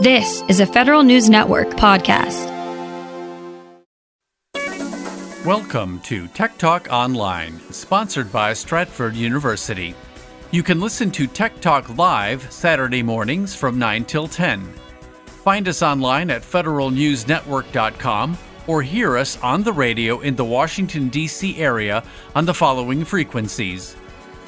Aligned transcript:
This 0.00 0.44
is 0.46 0.60
a 0.60 0.66
Federal 0.66 1.02
News 1.02 1.28
Network 1.28 1.70
podcast. 1.70 2.46
Welcome 5.44 5.98
to 6.02 6.28
Tech 6.28 6.56
Talk 6.56 6.86
Online, 6.88 7.58
sponsored 7.72 8.30
by 8.30 8.52
Stratford 8.52 9.16
University. 9.16 9.96
You 10.52 10.62
can 10.62 10.80
listen 10.80 11.10
to 11.10 11.26
Tech 11.26 11.60
Talk 11.60 11.98
live 11.98 12.46
Saturday 12.52 13.02
mornings 13.02 13.56
from 13.56 13.76
9 13.76 14.04
till 14.04 14.28
10. 14.28 14.72
Find 15.42 15.66
us 15.66 15.82
online 15.82 16.30
at 16.30 16.42
federalnewsnetwork.com 16.42 18.38
or 18.68 18.82
hear 18.82 19.16
us 19.16 19.36
on 19.42 19.64
the 19.64 19.72
radio 19.72 20.20
in 20.20 20.36
the 20.36 20.44
Washington, 20.44 21.08
D.C. 21.08 21.56
area 21.56 22.04
on 22.36 22.44
the 22.44 22.54
following 22.54 23.04
frequencies 23.04 23.94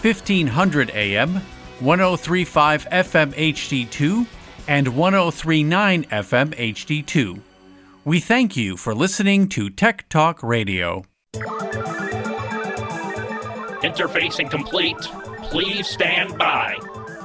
1500 0.03 0.91
AM, 0.91 1.41
1035 1.81 2.89
FM 2.91 3.35
HD2, 3.35 4.29
and 4.71 4.87
1039 4.97 6.05
FM 6.05 6.55
HD2. 6.55 7.41
We 8.05 8.21
thank 8.21 8.57
you 8.57 8.77
for 8.77 8.95
listening 8.95 9.49
to 9.49 9.69
Tech 9.69 10.09
Talk 10.09 10.45
Radio. 10.45 11.03
Interfacing 13.83 14.49
complete. 14.49 14.97
Please 15.43 15.89
stand 15.89 16.39
by. 16.39 16.77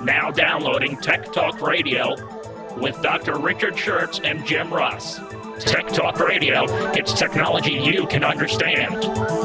Now 0.02 0.32
downloading 0.32 0.98
Tech 0.98 1.32
Talk 1.32 1.62
Radio 1.62 2.16
with 2.78 3.00
Dr. 3.04 3.38
Richard 3.38 3.76
Shurtz 3.76 4.20
and 4.28 4.44
Jim 4.44 4.74
Russ. 4.74 5.20
Tech 5.60 5.88
Talk 5.90 6.20
Radio, 6.20 6.66
it's 6.94 7.14
technology 7.14 7.74
you 7.74 8.08
can 8.08 8.24
understand. 8.24 8.96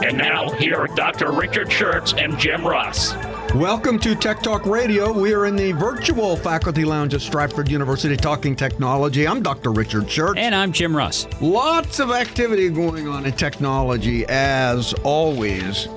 And 0.05 0.17
now, 0.17 0.49
here 0.51 0.77
are 0.77 0.89
Dr. 0.89 1.31
Richard 1.31 1.69
Shurtz 1.69 2.21
and 2.21 2.39
Jim 2.39 2.67
Russ. 2.67 3.13
Welcome 3.55 3.99
to 4.01 4.15
Tech 4.15 4.43
Talk 4.43 4.65
Radio. 4.65 5.13
We 5.13 5.35
are 5.35 5.47
in 5.47 5.57
the 5.57 5.73
virtual 5.73 6.37
faculty 6.37 6.85
lounge 6.85 7.15
at 7.15 7.21
Stratford 7.21 7.69
University 7.69 8.17
talking 8.17 8.55
technology. 8.55 9.27
I'm 9.27 9.43
Dr. 9.43 9.73
Richard 9.73 10.05
Shurtz. 10.05 10.39
And 10.39 10.55
I'm 10.55 10.71
Jim 10.71 10.97
Russ. 10.97 11.27
Lots 11.41 11.99
of 11.99 12.13
activity 12.13 12.69
going 12.69 13.09
on 13.09 13.27
in 13.27 13.33
technology, 13.33 14.25
as 14.29 14.95
always. 15.03 15.89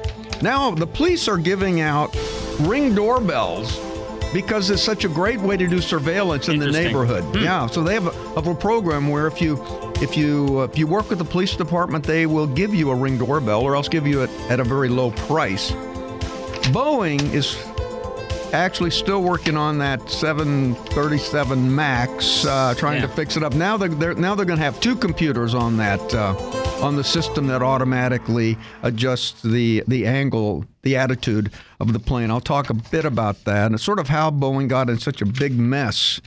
Now, 0.42 0.72
the 0.72 0.88
police 0.88 1.28
are 1.28 1.38
giving 1.38 1.80
out 1.80 2.18
ring 2.62 2.96
doorbells 2.96 3.80
because 4.34 4.72
it's 4.72 4.82
such 4.82 5.06
a 5.06 5.10
great 5.10 5.40
way 5.40 5.56
to 5.56 5.68
do 5.68 5.80
surveillance 5.80 6.50
in 6.50 6.58
the 6.58 6.72
neighborhood. 6.72 7.24
Hmm. 7.24 7.44
Yeah, 7.44 7.68
so 7.68 7.84
they 7.84 7.94
have 7.94 8.08
a, 8.08 8.14
have 8.34 8.48
a, 8.48 8.56
program 8.56 9.10
where 9.10 9.28
if 9.28 9.40
you 9.40 9.64
if 10.02 10.18
you 10.18 10.62
uh, 10.62 10.64
if 10.64 10.76
you 10.76 10.88
work 10.88 11.08
with 11.12 11.20
the 11.20 11.26
police 11.26 11.56
department, 11.56 12.04
they 12.04 12.26
will 12.26 12.48
give 12.48 12.74
you 12.74 12.90
a 12.90 12.96
ring 12.96 13.20
doorbell, 13.20 13.62
or 13.62 13.76
else 13.76 13.88
give 13.88 14.08
you 14.08 14.24
it 14.24 14.32
at 14.50 14.60
a 14.60 14.64
very 14.64 14.90
low 14.90 15.12
price. 15.12 15.72
Boeing 16.72 17.34
is 17.34 17.56
actually 18.54 18.92
still 18.92 19.22
working 19.22 19.58
on 19.58 19.80
that 19.80 20.10
737 20.10 21.76
Max, 21.76 22.46
uh, 22.46 22.74
trying 22.78 23.02
yeah. 23.02 23.08
to 23.08 23.14
fix 23.14 23.36
it 23.36 23.44
up. 23.44 23.54
Now 23.54 23.78
they're, 23.78 23.90
they're 23.90 24.14
now 24.14 24.36
they're 24.36 24.46
going 24.46 24.60
to 24.60 24.64
have 24.64 24.80
two 24.80 24.96
computers 24.96 25.54
on 25.54 25.78
that 25.78 26.14
uh, 26.14 26.36
on 26.82 26.96
the 26.96 27.04
system 27.04 27.48
that 27.48 27.62
automatically 27.62 28.58
adjusts 28.84 29.42
the 29.42 29.84
the 29.88 30.06
angle, 30.06 30.66
the 30.84 30.96
attitude 30.96 31.52
of 31.80 31.92
the 31.94 32.00
plane. 32.00 32.32
I'll 32.32 32.40
talk 32.40 32.70
a 32.70 32.76
bit 32.76 33.06
about 33.06 33.44
that 33.46 33.72
and 33.72 33.80
sort 33.80 34.00
of 34.00 34.08
how 34.08 34.32
Boeing 34.32 34.68
got 34.68 34.90
in 34.90 35.00
such 35.00 35.22
a 35.22 35.26
big 35.26 35.58
mess. 35.58 36.22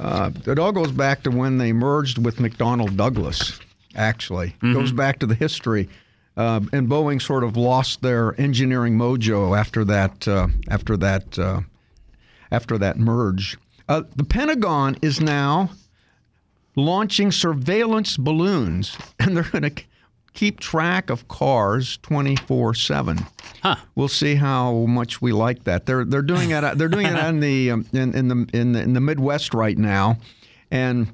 Uh, 0.00 0.30
it 0.46 0.58
all 0.58 0.72
goes 0.72 0.92
back 0.92 1.22
to 1.24 1.30
when 1.30 1.58
they 1.58 1.72
merged 1.72 2.18
with 2.18 2.36
McDonnell 2.36 2.96
Douglas. 2.96 3.60
Actually, 3.96 4.48
mm-hmm. 4.48 4.72
goes 4.72 4.90
back 4.92 5.20
to 5.20 5.26
the 5.26 5.36
history. 5.36 5.88
Uh, 6.36 6.60
and 6.72 6.88
Boeing 6.88 7.22
sort 7.22 7.44
of 7.44 7.56
lost 7.56 8.02
their 8.02 8.38
engineering 8.40 8.98
mojo 8.98 9.56
after 9.56 9.84
that. 9.84 10.26
Uh, 10.26 10.48
after 10.68 10.96
that. 10.96 11.38
Uh, 11.38 11.60
after 12.50 12.78
that 12.78 12.98
merge, 12.98 13.58
uh, 13.88 14.02
the 14.14 14.24
Pentagon 14.24 14.96
is 15.02 15.20
now 15.20 15.70
launching 16.76 17.32
surveillance 17.32 18.16
balloons, 18.16 18.96
and 19.18 19.36
they're 19.36 19.44
going 19.44 19.62
to 19.62 19.82
keep 20.32 20.60
track 20.60 21.10
of 21.10 21.26
cars 21.28 21.98
24/7. 22.02 23.26
Huh. 23.62 23.76
We'll 23.94 24.08
see 24.08 24.36
how 24.36 24.72
much 24.86 25.20
we 25.20 25.32
like 25.32 25.64
that. 25.64 25.86
They're 25.86 26.04
they're 26.04 26.22
doing 26.22 26.50
it 26.50 26.78
they're 26.78 26.88
doing 26.88 27.06
it 27.06 27.24
in 27.28 27.40
the 27.40 27.70
um, 27.70 27.86
in, 27.92 28.14
in 28.14 28.28
the 28.28 28.48
in 28.52 28.72
the 28.72 28.80
in 28.80 28.92
the 28.92 29.00
Midwest 29.00 29.52
right 29.54 29.78
now 29.78 30.18
and 30.70 31.12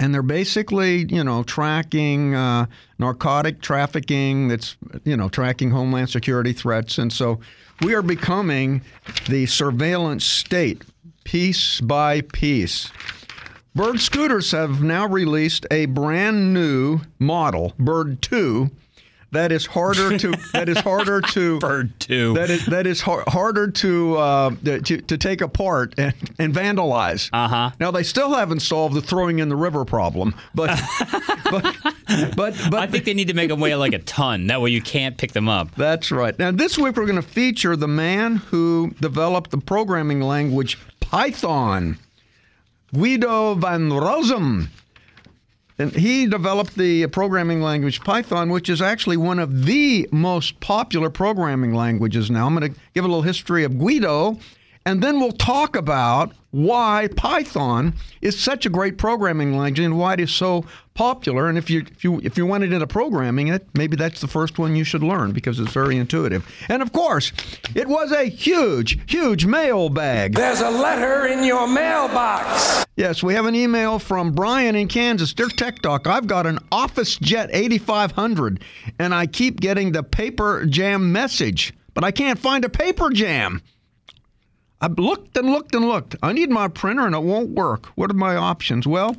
and 0.00 0.14
they're 0.14 0.22
basically, 0.22 1.06
you 1.10 1.22
know, 1.22 1.42
tracking 1.42 2.34
uh, 2.34 2.66
narcotic 2.98 3.60
trafficking. 3.60 4.48
That's, 4.48 4.76
you 5.04 5.16
know, 5.16 5.28
tracking 5.28 5.70
homeland 5.70 6.08
security 6.08 6.54
threats, 6.54 6.98
and 6.98 7.12
so 7.12 7.38
we 7.82 7.94
are 7.94 8.02
becoming 8.02 8.82
the 9.28 9.46
surveillance 9.46 10.24
state, 10.24 10.82
piece 11.24 11.80
by 11.80 12.22
piece. 12.22 12.90
Bird 13.74 14.00
scooters 14.00 14.50
have 14.50 14.82
now 14.82 15.06
released 15.06 15.66
a 15.70 15.86
brand 15.86 16.52
new 16.52 17.00
model, 17.18 17.74
Bird 17.78 18.20
2, 18.20 18.68
that 19.32 19.52
is 19.52 19.66
harder 19.66 20.16
to 20.18 20.32
that 20.52 20.68
is 20.68 20.78
harder 20.78 21.20
to 21.20 21.58
bird 21.58 21.98
two 22.00 22.34
that 22.34 22.50
is 22.50 22.66
that 22.66 22.86
is 22.86 23.00
har- 23.00 23.24
harder 23.26 23.70
to, 23.70 24.16
uh, 24.16 24.50
to 24.64 24.80
to 24.80 25.18
take 25.18 25.40
apart 25.40 25.94
and, 25.98 26.14
and 26.38 26.54
vandalize. 26.54 27.30
Uh 27.32 27.48
huh. 27.48 27.70
Now 27.78 27.90
they 27.90 28.02
still 28.02 28.34
haven't 28.34 28.60
solved 28.60 28.94
the 28.94 29.02
throwing 29.02 29.38
in 29.38 29.48
the 29.48 29.56
river 29.56 29.84
problem, 29.84 30.34
but 30.54 30.78
but, 31.50 31.76
but 32.36 32.54
but 32.70 32.74
I 32.74 32.86
think 32.86 33.04
they 33.04 33.14
need 33.14 33.28
to 33.28 33.34
make 33.34 33.48
them 33.48 33.60
weigh 33.60 33.74
like 33.74 33.92
a 33.92 33.98
ton. 34.00 34.46
That 34.48 34.60
way 34.60 34.70
you 34.70 34.82
can't 34.82 35.16
pick 35.16 35.32
them 35.32 35.48
up. 35.48 35.74
That's 35.76 36.10
right. 36.10 36.36
Now 36.38 36.50
this 36.50 36.76
week 36.78 36.96
we're 36.96 37.06
going 37.06 37.16
to 37.16 37.22
feature 37.22 37.76
the 37.76 37.88
man 37.88 38.36
who 38.36 38.94
developed 39.00 39.50
the 39.50 39.58
programming 39.58 40.20
language 40.20 40.78
Python. 41.00 41.98
Guido 42.92 43.54
van 43.54 43.88
Rossum. 43.90 44.68
And 45.80 45.92
he 45.92 46.26
developed 46.26 46.76
the 46.76 47.06
programming 47.06 47.62
language 47.62 48.02
Python, 48.02 48.50
which 48.50 48.68
is 48.68 48.82
actually 48.82 49.16
one 49.16 49.38
of 49.38 49.64
the 49.64 50.06
most 50.12 50.60
popular 50.60 51.08
programming 51.08 51.72
languages 51.72 52.30
now. 52.30 52.46
I'm 52.46 52.54
going 52.54 52.74
to 52.74 52.80
give 52.92 53.02
a 53.02 53.08
little 53.08 53.22
history 53.22 53.64
of 53.64 53.78
Guido, 53.78 54.38
and 54.86 55.02
then 55.02 55.20
we'll 55.20 55.32
talk 55.32 55.76
about 55.76 56.32
why 56.52 57.08
Python 57.14 57.94
is 58.22 58.38
such 58.38 58.66
a 58.66 58.70
great 58.70 58.98
programming 58.98 59.56
language 59.56 59.78
and 59.78 59.98
why 59.98 60.14
it 60.14 60.20
is 60.20 60.32
so 60.32 60.64
popular. 60.94 61.48
And 61.48 61.56
if 61.56 61.70
you 61.70 61.80
if 61.80 62.02
you 62.02 62.20
if 62.24 62.36
you 62.36 62.46
wanted 62.46 62.72
into 62.72 62.86
programming 62.86 63.48
it, 63.48 63.66
maybe 63.74 63.96
that's 63.96 64.20
the 64.20 64.26
first 64.26 64.58
one 64.58 64.74
you 64.74 64.84
should 64.84 65.02
learn 65.02 65.32
because 65.32 65.60
it's 65.60 65.72
very 65.72 65.96
intuitive. 65.96 66.46
And 66.68 66.82
of 66.82 66.92
course, 66.92 67.32
it 67.74 67.88
was 67.88 68.10
a 68.10 68.24
huge, 68.24 68.98
huge 69.08 69.46
mailbag. 69.46 70.34
There's 70.34 70.60
a 70.60 70.70
letter 70.70 71.26
in 71.26 71.44
your 71.44 71.68
mailbox. 71.68 72.84
Yes, 72.96 73.22
we 73.22 73.34
have 73.34 73.46
an 73.46 73.54
email 73.54 73.98
from 73.98 74.32
Brian 74.32 74.74
in 74.74 74.88
Kansas. 74.88 75.32
Dear 75.32 75.48
Tech 75.48 75.80
Talk, 75.82 76.06
I've 76.06 76.26
got 76.26 76.46
an 76.46 76.58
Office 76.72 77.16
Jet 77.16 77.50
8500 77.52 78.62
and 78.98 79.14
I 79.14 79.26
keep 79.26 79.60
getting 79.60 79.92
the 79.92 80.02
paper 80.02 80.66
jam 80.66 81.12
message, 81.12 81.74
but 81.94 82.02
I 82.02 82.10
can't 82.10 82.38
find 82.38 82.64
a 82.64 82.68
paper 82.68 83.10
jam. 83.10 83.62
I've 84.80 84.98
looked 84.98 85.36
and 85.36 85.50
looked 85.50 85.74
and 85.74 85.86
looked. 85.86 86.16
I 86.22 86.32
need 86.32 86.50
my 86.50 86.68
printer 86.68 87.06
and 87.06 87.14
it 87.14 87.22
won't 87.22 87.50
work. 87.50 87.86
What 87.96 88.10
are 88.10 88.14
my 88.14 88.36
options? 88.36 88.86
Well, 88.86 89.16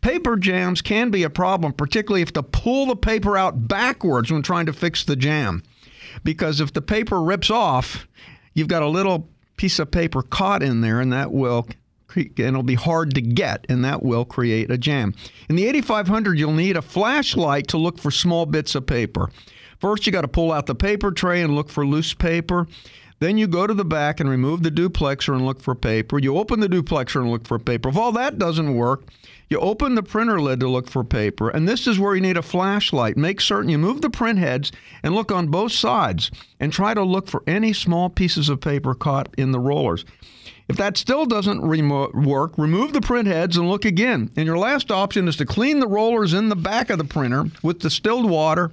paper 0.00 0.36
jams 0.36 0.82
can 0.82 1.10
be 1.10 1.22
a 1.22 1.30
problem, 1.30 1.72
particularly 1.72 2.22
if 2.22 2.32
to 2.32 2.42
pull 2.42 2.86
the 2.86 2.96
paper 2.96 3.36
out 3.36 3.68
backwards 3.68 4.30
when 4.30 4.42
trying 4.42 4.66
to 4.66 4.72
fix 4.72 5.04
the 5.04 5.16
jam. 5.16 5.62
Because 6.24 6.60
if 6.60 6.72
the 6.72 6.82
paper 6.82 7.22
rips 7.22 7.50
off, 7.50 8.08
you've 8.54 8.68
got 8.68 8.82
a 8.82 8.88
little 8.88 9.28
piece 9.56 9.78
of 9.78 9.90
paper 9.90 10.22
caught 10.22 10.62
in 10.62 10.80
there, 10.80 11.00
and 11.00 11.12
that 11.12 11.32
will 11.32 11.66
and 12.16 12.38
it'll 12.38 12.62
be 12.62 12.74
hard 12.74 13.14
to 13.14 13.20
get, 13.20 13.66
and 13.68 13.84
that 13.84 14.02
will 14.02 14.24
create 14.24 14.70
a 14.70 14.78
jam. 14.78 15.14
In 15.50 15.56
the 15.56 15.66
8500, 15.66 16.38
you'll 16.38 16.52
need 16.52 16.76
a 16.76 16.82
flashlight 16.82 17.68
to 17.68 17.76
look 17.76 17.98
for 17.98 18.10
small 18.10 18.46
bits 18.46 18.74
of 18.74 18.86
paper. 18.86 19.28
First, 19.80 20.06
you 20.06 20.12
got 20.12 20.22
to 20.22 20.28
pull 20.28 20.52
out 20.52 20.64
the 20.66 20.74
paper 20.74 21.10
tray 21.10 21.42
and 21.42 21.54
look 21.54 21.68
for 21.68 21.86
loose 21.86 22.14
paper. 22.14 22.66
Then 23.18 23.38
you 23.38 23.46
go 23.46 23.66
to 23.66 23.72
the 23.72 23.84
back 23.84 24.20
and 24.20 24.28
remove 24.28 24.62
the 24.62 24.70
duplexer 24.70 25.34
and 25.34 25.46
look 25.46 25.62
for 25.62 25.74
paper. 25.74 26.18
You 26.18 26.36
open 26.36 26.60
the 26.60 26.68
duplexer 26.68 27.20
and 27.20 27.30
look 27.30 27.46
for 27.46 27.58
paper. 27.58 27.88
If 27.88 27.96
all 27.96 28.12
that 28.12 28.38
doesn't 28.38 28.74
work, 28.74 29.04
you 29.48 29.58
open 29.58 29.94
the 29.94 30.02
printer 30.02 30.40
lid 30.40 30.60
to 30.60 30.68
look 30.68 30.90
for 30.90 31.02
paper. 31.02 31.48
And 31.48 31.66
this 31.66 31.86
is 31.86 31.98
where 31.98 32.14
you 32.14 32.20
need 32.20 32.36
a 32.36 32.42
flashlight. 32.42 33.16
Make 33.16 33.40
certain 33.40 33.70
you 33.70 33.78
move 33.78 34.02
the 34.02 34.10
print 34.10 34.38
heads 34.38 34.70
and 35.02 35.14
look 35.14 35.32
on 35.32 35.46
both 35.48 35.72
sides 35.72 36.30
and 36.60 36.72
try 36.72 36.92
to 36.92 37.02
look 37.02 37.28
for 37.28 37.42
any 37.46 37.72
small 37.72 38.10
pieces 38.10 38.50
of 38.50 38.60
paper 38.60 38.94
caught 38.94 39.32
in 39.38 39.52
the 39.52 39.60
rollers. 39.60 40.04
If 40.68 40.76
that 40.76 40.96
still 40.96 41.26
doesn't 41.26 41.62
remo- 41.62 42.10
work, 42.12 42.58
remove 42.58 42.92
the 42.92 43.00
print 43.00 43.28
heads 43.28 43.56
and 43.56 43.70
look 43.70 43.84
again. 43.84 44.30
And 44.36 44.46
your 44.46 44.58
last 44.58 44.90
option 44.90 45.28
is 45.28 45.36
to 45.36 45.46
clean 45.46 45.78
the 45.78 45.88
rollers 45.88 46.34
in 46.34 46.48
the 46.48 46.56
back 46.56 46.90
of 46.90 46.98
the 46.98 47.04
printer 47.04 47.46
with 47.62 47.78
distilled 47.78 48.28
water 48.28 48.72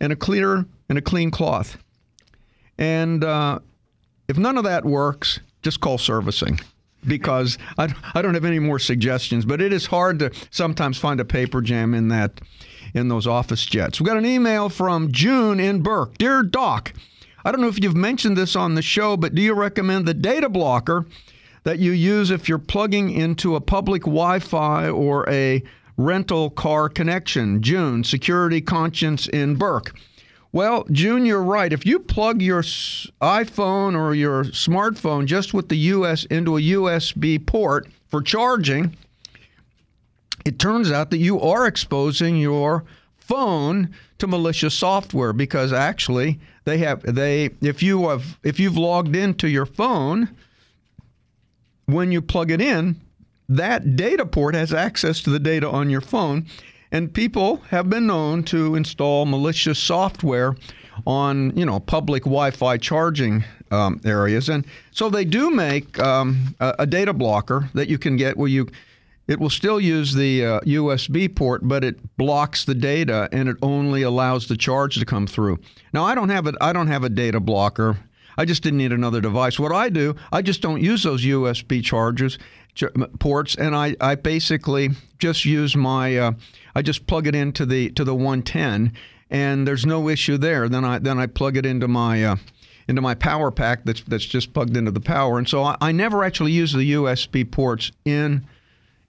and 0.00 0.12
a 0.12 0.16
clear 0.16 0.66
and 0.88 0.98
a 0.98 1.02
clean 1.02 1.30
cloth. 1.30 1.78
And 2.78 3.22
uh, 3.22 3.60
if 4.28 4.38
none 4.38 4.58
of 4.58 4.64
that 4.64 4.84
works, 4.84 5.40
just 5.62 5.80
call 5.80 5.98
servicing 5.98 6.60
because 7.06 7.58
I, 7.78 7.94
I 8.14 8.22
don't 8.22 8.34
have 8.34 8.44
any 8.44 8.58
more 8.58 8.78
suggestions. 8.78 9.44
But 9.44 9.60
it 9.60 9.72
is 9.72 9.86
hard 9.86 10.18
to 10.20 10.30
sometimes 10.50 10.98
find 10.98 11.20
a 11.20 11.24
paper 11.24 11.60
jam 11.60 11.94
in 11.94 12.08
that 12.08 12.40
in 12.94 13.08
those 13.08 13.26
office 13.26 13.64
jets. 13.64 14.00
We 14.00 14.06
got 14.06 14.16
an 14.16 14.26
email 14.26 14.68
from 14.68 15.10
June 15.10 15.58
in 15.58 15.82
Burke. 15.82 16.16
Dear 16.18 16.42
Doc, 16.42 16.92
I 17.44 17.50
don't 17.50 17.60
know 17.60 17.68
if 17.68 17.82
you've 17.82 17.96
mentioned 17.96 18.36
this 18.36 18.54
on 18.54 18.74
the 18.74 18.82
show, 18.82 19.16
but 19.16 19.34
do 19.34 19.42
you 19.42 19.54
recommend 19.54 20.06
the 20.06 20.14
data 20.14 20.48
blocker 20.48 21.04
that 21.64 21.78
you 21.78 21.92
use 21.92 22.30
if 22.30 22.48
you're 22.48 22.58
plugging 22.58 23.10
into 23.10 23.56
a 23.56 23.60
public 23.60 24.02
Wi 24.02 24.38
Fi 24.38 24.88
or 24.88 25.28
a 25.28 25.62
rental 25.96 26.50
car 26.50 26.88
connection. 26.88 27.62
June, 27.62 28.04
security 28.04 28.60
conscience 28.60 29.26
in 29.28 29.56
Burke. 29.56 29.94
Well, 30.54 30.84
June, 30.92 31.26
you're 31.26 31.42
right. 31.42 31.72
If 31.72 31.84
you 31.84 31.98
plug 31.98 32.40
your 32.40 32.62
iPhone 32.62 33.98
or 33.98 34.14
your 34.14 34.44
smartphone 34.44 35.26
just 35.26 35.52
with 35.52 35.68
the 35.68 35.76
US 35.76 36.26
into 36.26 36.56
a 36.56 36.60
USB 36.60 37.44
port 37.44 37.88
for 38.06 38.22
charging, 38.22 38.96
it 40.44 40.60
turns 40.60 40.92
out 40.92 41.10
that 41.10 41.18
you 41.18 41.40
are 41.40 41.66
exposing 41.66 42.36
your 42.36 42.84
phone 43.16 43.92
to 44.18 44.28
malicious 44.28 44.74
software 44.74 45.32
because 45.32 45.72
actually 45.72 46.38
they 46.66 46.78
have 46.78 47.02
they 47.02 47.50
if 47.60 47.82
you 47.82 48.08
have 48.08 48.38
if 48.44 48.60
you've 48.60 48.76
logged 48.76 49.16
into 49.16 49.48
your 49.48 49.66
phone 49.66 50.28
when 51.86 52.12
you 52.12 52.22
plug 52.22 52.52
it 52.52 52.60
in 52.60 53.00
that 53.48 53.96
data 53.96 54.24
port 54.24 54.54
has 54.54 54.72
access 54.72 55.20
to 55.20 55.30
the 55.30 55.40
data 55.40 55.68
on 55.68 55.90
your 55.90 56.00
phone 56.00 56.46
and 56.94 57.12
people 57.12 57.56
have 57.70 57.90
been 57.90 58.06
known 58.06 58.44
to 58.44 58.76
install 58.76 59.26
malicious 59.26 59.78
software 59.78 60.54
on 61.06 61.54
you 61.56 61.66
know 61.66 61.80
public 61.80 62.22
Wi-Fi 62.22 62.78
charging 62.78 63.44
um, 63.72 64.00
areas 64.04 64.48
and 64.48 64.64
so 64.92 65.10
they 65.10 65.24
do 65.24 65.50
make 65.50 65.98
um, 65.98 66.54
a, 66.60 66.74
a 66.80 66.86
data 66.86 67.12
blocker 67.12 67.68
that 67.74 67.88
you 67.88 67.98
can 67.98 68.16
get 68.16 68.36
where 68.36 68.48
you 68.48 68.68
it 69.26 69.40
will 69.40 69.50
still 69.50 69.80
use 69.80 70.12
the 70.12 70.44
uh, 70.44 70.60
USB 70.60 71.34
port, 71.34 71.66
but 71.66 71.82
it 71.82 72.16
blocks 72.18 72.66
the 72.66 72.74
data 72.74 73.26
and 73.32 73.48
it 73.48 73.56
only 73.62 74.02
allows 74.02 74.48
the 74.48 74.56
charge 74.56 74.98
to 74.98 75.06
come 75.06 75.26
through. 75.26 75.58
Now, 75.94 76.04
I 76.04 76.14
don't 76.14 76.28
have 76.28 76.46
a, 76.46 76.52
I 76.60 76.74
don't 76.74 76.88
have 76.88 77.04
a 77.04 77.08
data 77.08 77.40
blocker. 77.40 77.96
I 78.36 78.44
just 78.44 78.62
didn't 78.62 78.78
need 78.78 78.92
another 78.92 79.22
device. 79.22 79.58
What 79.58 79.72
I 79.72 79.88
do, 79.88 80.14
I 80.30 80.42
just 80.42 80.60
don't 80.60 80.82
use 80.82 81.04
those 81.04 81.24
USB 81.24 81.82
chargers 81.82 82.38
ch- 82.74 82.84
ports, 83.18 83.54
and 83.54 83.74
I, 83.74 83.96
I 84.00 84.14
basically 84.16 84.90
just 85.18 85.44
use 85.44 85.74
my 85.74 86.18
uh, 86.18 86.32
I 86.74 86.82
just 86.82 87.06
plug 87.06 87.26
it 87.26 87.34
into 87.34 87.64
the 87.66 87.90
to 87.90 88.04
the 88.04 88.14
110, 88.14 88.92
and 89.30 89.66
there's 89.66 89.86
no 89.86 90.08
issue 90.08 90.36
there. 90.36 90.68
Then 90.68 90.84
I 90.84 90.98
then 90.98 91.18
I 91.18 91.26
plug 91.26 91.56
it 91.56 91.66
into 91.66 91.88
my 91.88 92.24
uh, 92.24 92.36
into 92.88 93.00
my 93.00 93.14
power 93.14 93.50
pack 93.50 93.84
that's 93.84 94.02
that's 94.02 94.24
just 94.24 94.52
plugged 94.52 94.76
into 94.76 94.90
the 94.90 95.00
power, 95.00 95.38
and 95.38 95.48
so 95.48 95.62
I, 95.62 95.76
I 95.80 95.92
never 95.92 96.24
actually 96.24 96.52
use 96.52 96.72
the 96.72 96.92
USB 96.92 97.50
ports 97.50 97.92
in 98.04 98.46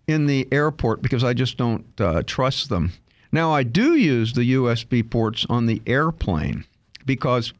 in 0.07 0.27
the 0.27 0.47
airport 0.51 1.01
because 1.01 1.23
I 1.23 1.33
just 1.33 1.57
don't 1.57 1.85
uh, 1.99 2.23
trust 2.25 2.69
them. 2.69 2.93
Now, 3.31 3.51
I 3.51 3.63
do 3.63 3.95
use 3.95 4.33
the 4.33 4.53
USB 4.53 5.09
ports 5.09 5.45
on 5.49 5.65
the 5.65 5.81
airplane 5.85 6.65
because 7.05 7.53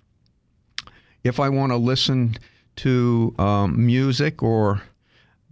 if 1.24 1.40
I 1.40 1.50
want 1.50 1.72
to 1.72 1.78
listen 1.78 2.38
to 2.78 3.34
um, 3.38 3.86
music 3.86 4.44
or 4.44 4.84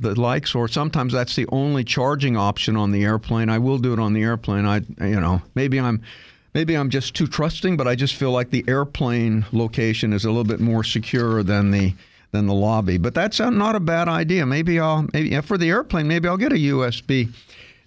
the 0.04 0.20
likes, 0.20 0.54
or 0.54 0.68
sometimes 0.68 1.14
that's 1.14 1.36
the 1.36 1.48
only 1.52 1.84
charging 1.84 2.38
option 2.38 2.76
on 2.76 2.92
the 2.92 3.04
airplane, 3.04 3.50
I 3.50 3.58
will 3.58 3.80
do 3.80 3.94
it 3.94 4.00
on 4.00 4.14
the 4.14 4.22
airplane. 4.22 4.66
I, 4.66 4.82
you 5.06 5.20
know, 5.20 5.42
maybe 5.56 5.80
I'm. 5.80 6.02
Maybe 6.56 6.76
I'm 6.76 6.92
just 6.92 7.16
too 7.16 7.26
trusting, 7.26 7.78
but 7.78 7.88
I 7.88 7.96
just 7.96 8.14
feel 8.14 8.30
like 8.30 8.52
the 8.52 8.64
airplane 8.68 9.44
location 9.52 10.14
is 10.14 10.24
a 10.24 10.28
little 10.28 10.44
bit 10.44 10.60
more 10.60 10.84
secure 10.84 11.42
than 11.42 11.72
the 11.72 11.96
than 12.32 12.46
the 12.46 12.54
lobby. 12.54 13.00
But 13.00 13.16
that's 13.16 13.40
not 13.40 13.76
a 13.76 13.80
bad 13.80 14.08
idea. 14.08 14.46
Maybe 14.46 14.80
I'll 14.80 15.08
maybe 15.14 15.40
for 15.42 15.58
the 15.58 15.72
airplane, 15.72 16.08
maybe 16.08 16.28
I'll 16.28 16.38
get 16.38 16.52
a 16.52 16.58
USB 16.58 17.34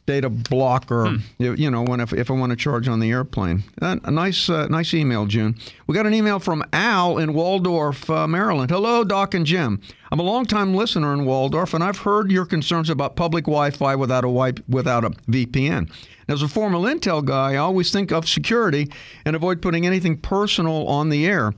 data 0.06 0.30
blocker. 0.30 1.06
Hmm. 1.06 1.16
You, 1.38 1.70
know, 1.70 1.82
when 1.82 2.00
if, 2.00 2.12
if 2.12 2.30
I 2.30 2.34
want 2.34 2.50
to 2.50 2.56
charge 2.56 2.88
on 2.88 3.00
the 3.00 3.10
airplane. 3.10 3.64
Uh, 3.82 3.96
a 4.04 4.10
nice 4.10 4.48
uh, 4.48 4.66
nice 4.68 4.94
email, 4.94 5.26
June. 5.26 5.56
We 5.86 5.94
got 5.94 6.06
an 6.06 6.14
email 6.14 6.38
from 6.38 6.64
Al 6.72 7.18
in 7.18 7.34
Waldorf, 7.34 8.08
uh, 8.08 8.26
Maryland. 8.26 8.70
Hello, 8.70 9.04
Doc 9.04 9.34
and 9.34 9.44
Jim. 9.44 9.80
I'm 10.10 10.20
a 10.20 10.22
longtime 10.22 10.74
listener 10.74 11.12
in 11.12 11.24
Waldorf, 11.24 11.74
and 11.74 11.82
I've 11.82 11.98
heard 11.98 12.30
your 12.30 12.46
concerns 12.46 12.88
about 12.88 13.16
public 13.16 13.44
Wi-Fi 13.44 13.96
without 13.96 14.24
a 14.24 14.28
without 14.68 15.04
a 15.04 15.10
VPN. 15.10 15.90
As 16.28 16.42
a 16.42 16.48
former 16.48 16.78
Intel 16.78 17.24
guy, 17.24 17.52
I 17.52 17.56
always 17.56 17.92
think 17.92 18.10
of 18.10 18.28
security 18.28 18.90
and 19.24 19.36
avoid 19.36 19.62
putting 19.62 19.86
anything 19.86 20.18
personal 20.18 20.86
on 20.88 21.08
the 21.08 21.26
air. 21.26 21.52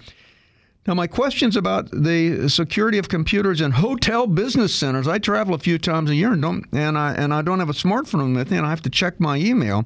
Now, 0.88 0.94
my 0.94 1.06
question's 1.06 1.54
about 1.54 1.90
the 1.90 2.48
security 2.48 2.96
of 2.96 3.10
computers 3.10 3.60
in 3.60 3.72
hotel 3.72 4.26
business 4.26 4.74
centers. 4.74 5.06
I 5.06 5.18
travel 5.18 5.52
a 5.52 5.58
few 5.58 5.76
times 5.76 6.08
a 6.08 6.14
year 6.14 6.32
and 6.32 6.40
don't, 6.40 6.64
and 6.72 6.96
I 6.96 7.12
and 7.12 7.34
I 7.34 7.42
don't 7.42 7.58
have 7.58 7.68
a 7.68 7.74
smartphone 7.74 8.34
with 8.34 8.50
me, 8.50 8.56
and 8.56 8.66
I 8.66 8.70
have 8.70 8.80
to 8.80 8.88
check 8.88 9.20
my 9.20 9.36
email 9.36 9.84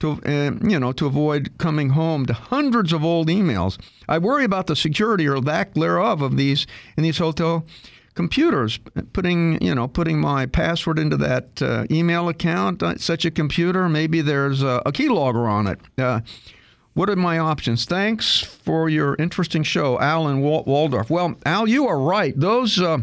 to 0.00 0.12
uh, 0.24 0.66
you 0.66 0.80
know 0.80 0.92
to 0.92 1.04
avoid 1.04 1.50
coming 1.58 1.90
home 1.90 2.24
to 2.24 2.32
hundreds 2.32 2.94
of 2.94 3.04
old 3.04 3.28
emails. 3.28 3.78
I 4.08 4.16
worry 4.16 4.44
about 4.44 4.68
the 4.68 4.74
security 4.74 5.28
or 5.28 5.38
lack 5.38 5.74
thereof 5.74 6.22
of 6.22 6.38
these 6.38 6.66
in 6.96 7.02
these 7.02 7.18
hotel 7.18 7.66
computers. 8.14 8.80
Putting 9.12 9.62
you 9.62 9.74
know 9.74 9.86
putting 9.86 10.18
my 10.18 10.46
password 10.46 10.98
into 10.98 11.18
that 11.18 11.60
uh, 11.60 11.84
email 11.90 12.30
account, 12.30 12.82
uh, 12.82 12.96
such 12.96 13.26
a 13.26 13.30
computer. 13.30 13.86
Maybe 13.90 14.22
there's 14.22 14.62
a, 14.62 14.80
a 14.86 14.92
keylogger 14.92 15.46
on 15.46 15.66
it. 15.66 15.78
What 16.98 17.08
are 17.08 17.14
my 17.14 17.38
options? 17.38 17.84
Thanks 17.84 18.40
for 18.40 18.88
your 18.88 19.14
interesting 19.20 19.62
show, 19.62 20.00
Al 20.00 20.26
and 20.26 20.42
Waldorf. 20.42 21.08
Well, 21.08 21.36
Al, 21.46 21.68
you 21.68 21.86
are 21.86 22.00
right. 22.00 22.34
Those 22.36 22.80
uh, 22.80 22.98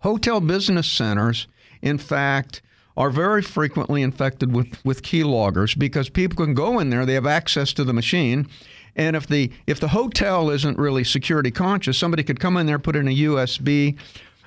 hotel 0.00 0.38
business 0.38 0.86
centers, 0.86 1.46
in 1.80 1.96
fact, 1.96 2.60
are 2.94 3.08
very 3.08 3.40
frequently 3.40 4.02
infected 4.02 4.54
with, 4.54 4.84
with 4.84 5.00
keyloggers 5.00 5.78
because 5.78 6.10
people 6.10 6.44
can 6.44 6.52
go 6.52 6.78
in 6.78 6.90
there, 6.90 7.06
they 7.06 7.14
have 7.14 7.24
access 7.24 7.72
to 7.72 7.84
the 7.84 7.94
machine. 7.94 8.46
And 8.94 9.16
if 9.16 9.26
the 9.28 9.50
if 9.66 9.80
the 9.80 9.88
hotel 9.88 10.50
isn't 10.50 10.76
really 10.76 11.04
security 11.04 11.50
conscious, 11.50 11.96
somebody 11.96 12.22
could 12.22 12.38
come 12.38 12.58
in 12.58 12.66
there, 12.66 12.78
put 12.78 12.96
in 12.96 13.08
a 13.08 13.16
USB 13.16 13.96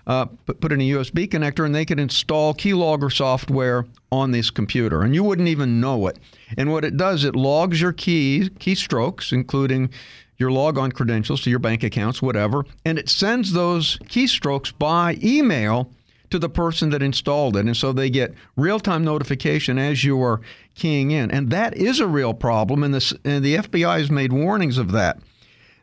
uh, 0.07 0.25
put, 0.45 0.71
in 0.71 0.79
a 0.79 0.89
USB 0.89 1.27
connector, 1.27 1.65
and 1.65 1.75
they 1.75 1.85
could 1.85 1.99
install 1.99 2.53
keylogger 2.53 3.13
software 3.13 3.85
on 4.11 4.31
this 4.31 4.49
computer, 4.49 5.01
and 5.01 5.13
you 5.13 5.23
wouldn't 5.23 5.49
even 5.49 5.81
know 5.81 6.07
it. 6.07 6.17
And 6.57 6.71
what 6.71 6.85
it 6.85 6.95
does, 6.95 7.25
it 7.25 7.35
logs 7.35 7.81
your 7.81 7.91
keys, 7.91 8.49
keystrokes, 8.49 9.33
including 9.33 9.89
your 10.37 10.49
logon 10.49 10.91
credentials 10.91 11.41
to 11.41 11.49
your 11.49 11.59
bank 11.59 11.83
accounts, 11.83 12.21
whatever, 12.21 12.63
and 12.85 12.97
it 12.97 13.09
sends 13.09 13.51
those 13.51 13.97
keystrokes 14.05 14.71
by 14.77 15.17
email 15.21 15.91
to 16.29 16.39
the 16.39 16.49
person 16.49 16.89
that 16.91 17.01
installed 17.01 17.57
it. 17.57 17.65
And 17.65 17.75
so 17.75 17.91
they 17.91 18.09
get 18.09 18.33
real 18.55 18.79
time 18.79 19.03
notification 19.03 19.77
as 19.77 20.03
you 20.03 20.21
are 20.21 20.41
keying 20.75 21.11
in. 21.11 21.31
And 21.31 21.49
that 21.51 21.75
is 21.75 21.99
a 21.99 22.07
real 22.07 22.33
problem, 22.33 22.83
and, 22.83 22.93
this, 22.93 23.13
and 23.25 23.43
the 23.43 23.55
FBI 23.55 23.99
has 23.99 24.11
made 24.11 24.31
warnings 24.31 24.77
of 24.77 24.91
that. 24.93 25.19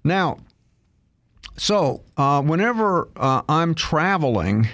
Now, 0.03 0.39
so, 1.57 2.03
uh, 2.17 2.43
whenever 2.43 3.09
uh, 3.17 3.43
I'm 3.49 3.75
traveling, 3.75 4.69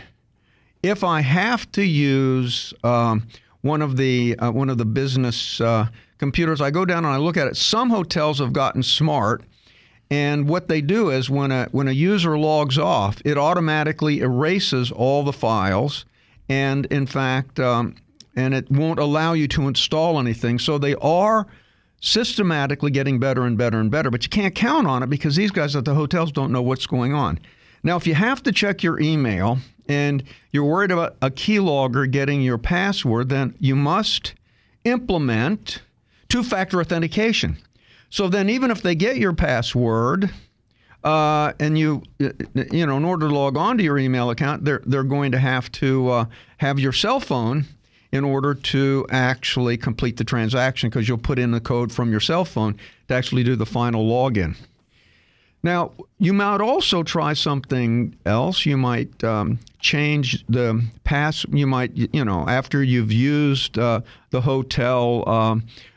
if 0.83 1.05
I 1.05 1.21
have 1.21 1.71
to 1.73 1.85
use 1.85 2.73
um, 2.83 3.27
one 3.61 3.83
of 3.83 3.97
the 3.97 4.39
uh, 4.39 4.51
one 4.51 4.71
of 4.71 4.79
the 4.79 4.87
business 4.87 5.61
uh, 5.61 5.89
computers, 6.19 6.61
I 6.61 6.71
go 6.71 6.85
down 6.85 7.05
and 7.05 7.13
I 7.13 7.19
look 7.19 7.37
at 7.37 7.47
it. 7.47 7.57
Some 7.57 7.91
hotels 7.91 8.39
have 8.39 8.53
gotten 8.53 8.83
smart, 8.83 9.43
and 10.11 10.49
what 10.49 10.69
they 10.69 10.81
do 10.81 11.11
is 11.11 11.29
when 11.29 11.53
a 11.53 11.69
when 11.73 11.87
a 11.87 11.93
user 11.93 12.39
logs 12.39 12.79
off, 12.79 13.21
it 13.25 13.37
automatically 13.37 14.21
erases 14.21 14.91
all 14.91 15.23
the 15.23 15.33
files, 15.35 16.07
and 16.49 16.87
in 16.87 17.07
fact, 17.07 17.61
um, 17.61 17.95
and 18.37 18.55
it 18.55 18.71
won't 18.71 18.99
allow 18.99 19.35
you 19.35 19.49
to 19.49 19.69
install 19.69 20.19
anything. 20.19 20.59
So 20.59 20.79
they 20.79 20.95
are 20.97 21.47
systematically 22.01 22.91
getting 22.91 23.19
better 23.19 23.45
and 23.45 23.57
better 23.57 23.79
and 23.79 23.91
better, 23.91 24.11
but 24.11 24.25
you 24.25 24.31
can't 24.31 24.55
count 24.55 24.87
on 24.87 25.03
it 25.03 25.11
because 25.11 25.37
these 25.37 25.51
guys 25.51 25.77
at 25.77 25.85
the 25.85 25.95
hotels 25.95 26.33
don't 26.33 26.51
know 26.51 26.63
what's 26.63 26.87
going 26.87 27.15
on. 27.15 27.39
Now, 27.83 27.97
if 27.97 28.07
you 28.07 28.15
have 28.15 28.43
to 28.45 28.53
check 28.53 28.83
your 28.83 28.99
email 29.01 29.59
and 29.89 30.23
you're 30.51 30.65
worried 30.65 30.91
about 30.91 31.17
a 31.23 31.31
keylogger 31.31 32.11
getting 32.11 32.43
your 32.43 32.59
password, 32.59 33.29
then 33.29 33.55
you 33.59 33.77
must 33.77 34.35
implement 34.85 35.83
two 36.29 36.43
factor 36.43 36.81
authentication. 36.81 37.57
So 38.09 38.29
then, 38.29 38.51
even 38.51 38.71
if 38.71 38.83
they 38.83 38.95
get 38.95 39.17
your 39.17 39.33
password, 39.33 40.31
uh, 41.05 41.53
and 41.61 41.79
you, 41.79 42.03
you 42.19 42.87
know, 42.87 42.97
in 42.97 43.05
order 43.05 43.29
to 43.29 43.35
log 43.35 43.57
on 43.57 43.79
to 43.79 43.85
your 43.85 43.99
email 43.99 44.31
account, 44.31 44.65
they're 44.65 44.83
they're 44.85 45.05
going 45.05 45.33
to 45.33 45.39
have 45.39 45.71
to 45.73 46.09
uh, 46.11 46.25
have 46.59 46.79
your 46.79 46.93
cell 46.93 47.21
phone 47.21 47.67
in 48.13 48.25
order 48.25 48.55
to 48.55 49.07
actually 49.11 49.77
complete 49.77 50.17
the 50.17 50.25
transaction 50.25 50.91
because 50.91 51.09
you'll 51.09 51.19
put 51.19 51.39
in 51.39 51.53
the 51.53 51.61
code 51.61 51.93
from 51.93 52.11
your 52.11 52.21
cell 52.21 52.45
phone 52.45 52.77
to 53.09 53.15
actually 53.15 53.45
do 53.45 53.57
the 53.57 53.67
final 53.67 54.05
login. 54.05 54.57
Now, 55.63 55.93
you 56.19 56.33
might 56.33 56.61
also 56.61 57.03
try 57.03 57.35
something 57.35 58.17
else. 58.25 58.65
You 58.65 58.79
might 58.79 59.23
um, 59.23 59.59
change 59.79 60.45
the 60.49 60.83
pass. 61.05 61.45
You 61.51 61.67
might, 61.67 61.93
you 61.95 62.25
know, 62.25 62.49
after 62.49 62.83
you've 62.83 63.13
used 63.13 63.79
uh, 63.79 64.01
the 64.31 64.41
hotel 64.41 65.23
uh, 65.27 65.57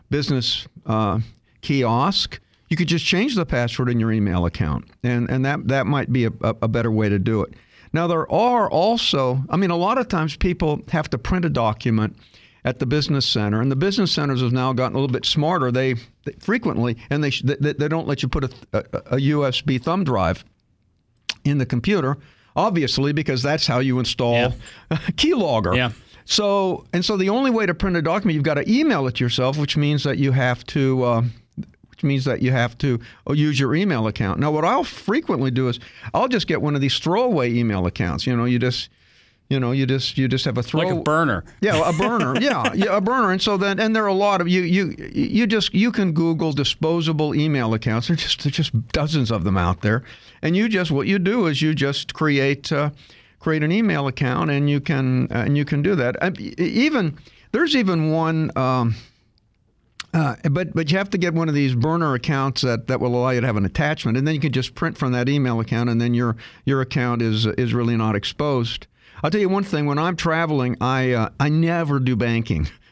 business 0.10 0.68
uh, 0.86 1.20
kiosk, 1.62 2.40
you 2.70 2.76
could 2.76 2.90
just 2.90 3.06
change 3.06 3.36
the 3.36 3.46
password 3.46 3.88
in 3.88 4.00
your 4.00 4.12
email 4.12 4.46
account, 4.46 4.86
and 5.04 5.30
and 5.30 5.46
that 5.46 5.68
that 5.68 5.86
might 5.86 6.12
be 6.12 6.26
a, 6.26 6.32
a 6.42 6.68
better 6.68 6.92
way 6.92 7.08
to 7.08 7.20
do 7.20 7.42
it. 7.44 7.54
Now, 7.94 8.08
there 8.08 8.30
are 8.32 8.70
also, 8.70 9.44
I 9.50 9.58
mean, 9.58 9.70
a 9.70 9.76
lot 9.76 9.98
of 9.98 10.08
times 10.08 10.36
people 10.36 10.82
have 10.90 11.10
to 11.12 11.18
print 11.18 11.46
a 11.46 11.50
document 11.50 12.18
at 12.66 12.80
the 12.80 12.86
business 12.86 13.26
center, 13.26 13.62
and 13.62 13.72
the 13.72 13.76
business 13.76 14.12
centers 14.12 14.42
have 14.42 14.52
now 14.54 14.74
gotten 14.74 14.96
a 14.96 15.00
little 15.00 15.14
bit 15.14 15.26
smarter. 15.26 15.72
They, 15.72 15.96
they 16.26 16.32
frequently, 16.40 16.98
and 17.10 17.24
they, 17.24 17.30
they, 17.30 17.74
they 17.74 17.88
don't 17.88 18.08
let 18.08 18.24
you 18.24 18.30
put 18.30 18.46
a, 18.46 18.50
a, 18.74 18.78
a 18.78 19.18
USB 19.18 19.82
thumb 19.82 20.04
drive 20.04 20.44
in 21.44 21.58
the 21.58 21.66
computer. 21.66 22.18
obviously, 22.56 23.14
because 23.14 23.44
that's 23.44 23.68
how 23.68 23.80
you 23.80 24.00
install 24.00 24.34
Yeah. 24.36 24.52
Keylogger. 24.92 25.76
Yeah. 25.76 25.92
So 26.26 26.86
and 26.94 27.04
so 27.04 27.18
the 27.18 27.30
only 27.30 27.52
way 27.52 27.66
to 27.66 27.74
print 27.74 27.98
a 27.98 28.02
document, 28.02 28.36
you've 28.36 28.46
got 28.46 28.54
to 28.54 28.72
email 28.72 29.08
it 29.08 29.20
yourself, 29.20 29.58
which 29.58 29.76
means 29.76 30.04
that 30.04 30.18
you 30.18 30.32
have 30.32 30.64
to. 30.68 31.04
Uh, 31.04 31.24
means 32.04 32.26
that 32.26 32.42
you 32.42 32.52
have 32.52 32.78
to 32.80 33.00
uh, 33.30 33.34
use 33.34 33.60
your 33.60 33.76
email 33.76 34.08
account. 34.08 34.40
Now, 34.40 34.52
what 34.52 34.66
I'll 34.66 34.84
frequently 34.84 35.52
do 35.52 35.68
is 35.70 35.80
I'll 36.14 36.28
just 36.28 36.48
get 36.48 36.62
one 36.62 36.76
of 36.76 36.82
these 36.82 36.98
throwaway 37.00 37.54
email 37.54 37.86
accounts. 37.86 38.26
You 38.28 38.36
know, 38.36 38.46
you 38.46 38.60
just, 38.60 38.90
you 39.50 39.60
know, 39.60 39.72
you 39.72 39.86
just 39.86 40.18
you 40.18 40.28
just 40.28 40.46
have 40.46 40.58
a 40.58 40.64
throw 40.64 40.82
Like 40.82 40.92
a 40.94 41.02
burner. 41.02 41.44
yeah, 41.62 41.88
a 41.88 41.94
burner. 41.94 42.34
yeah, 42.42 42.72
yeah, 42.74 42.96
a 42.98 43.02
burner. 43.02 43.32
And 43.32 43.42
so 43.42 43.58
then, 43.58 43.80
and 43.80 43.96
there 43.96 44.04
are 44.04 44.08
a 44.08 44.14
lot 44.14 44.42
of 44.42 44.48
you. 44.48 44.62
You 44.62 44.96
you 45.14 45.46
just 45.48 45.74
you 45.74 45.92
can 45.92 46.14
Google 46.14 46.54
disposable 46.54 47.36
email 47.36 47.74
accounts. 47.74 48.08
There's 48.08 48.22
just 48.22 48.44
there's 48.44 48.56
just 48.56 48.88
dozens 48.90 49.32
of 49.32 49.44
them 49.44 49.58
out 49.58 49.82
there. 49.82 50.04
And 50.42 50.56
you 50.56 50.70
just 50.70 50.92
what 50.92 51.08
you 51.08 51.20
do 51.20 51.46
is 51.48 51.62
you 51.62 51.74
just 51.76 52.14
create 52.14 52.72
uh, 52.72 52.90
create 53.40 53.64
an 53.64 53.72
email 53.72 54.08
account, 54.08 54.50
and 54.50 54.70
you 54.70 54.80
can 54.80 55.28
uh, 55.32 55.44
and 55.46 55.58
you 55.58 55.66
can 55.66 55.82
do 55.82 55.96
that. 55.96 56.16
Uh, 56.24 56.32
even 56.58 57.18
there's 57.52 57.76
even 57.76 58.12
one. 58.12 58.50
Um, 58.58 58.96
uh, 60.14 60.36
but 60.52 60.74
but 60.74 60.92
you 60.92 60.98
have 60.98 61.10
to 61.10 61.18
get 61.18 61.34
one 61.34 61.50
of 61.50 61.56
these 61.56 61.74
burner 61.74 62.14
accounts 62.14 62.62
that, 62.62 62.88
that 62.88 63.00
will 63.00 63.16
allow 63.16 63.32
you 63.32 63.42
to 63.42 63.48
have 63.48 63.58
an 63.58 63.66
attachment, 63.66 64.18
and 64.18 64.28
then 64.28 64.36
you 64.36 64.42
can 64.42 64.52
just 64.52 64.76
print 64.76 64.98
from 64.98 65.12
that 65.12 65.28
email 65.28 65.60
account, 65.60 65.90
and 65.90 66.00
then 66.00 66.14
your 66.14 66.36
your 66.66 66.82
account 66.82 67.22
is 67.22 67.46
is 67.46 67.74
really 67.74 67.98
not 67.98 68.16
exposed. 68.16 68.88
I'll 69.24 69.32
tell 69.32 69.42
you 69.42 69.50
one 69.50 69.64
thing: 69.64 69.86
when 69.86 69.98
I'm 69.98 70.16
traveling, 70.16 70.78
I 70.80 71.12
uh, 71.14 71.30
I 71.40 71.50
never 71.50 72.00
do 72.00 72.16
banking, 72.16 72.70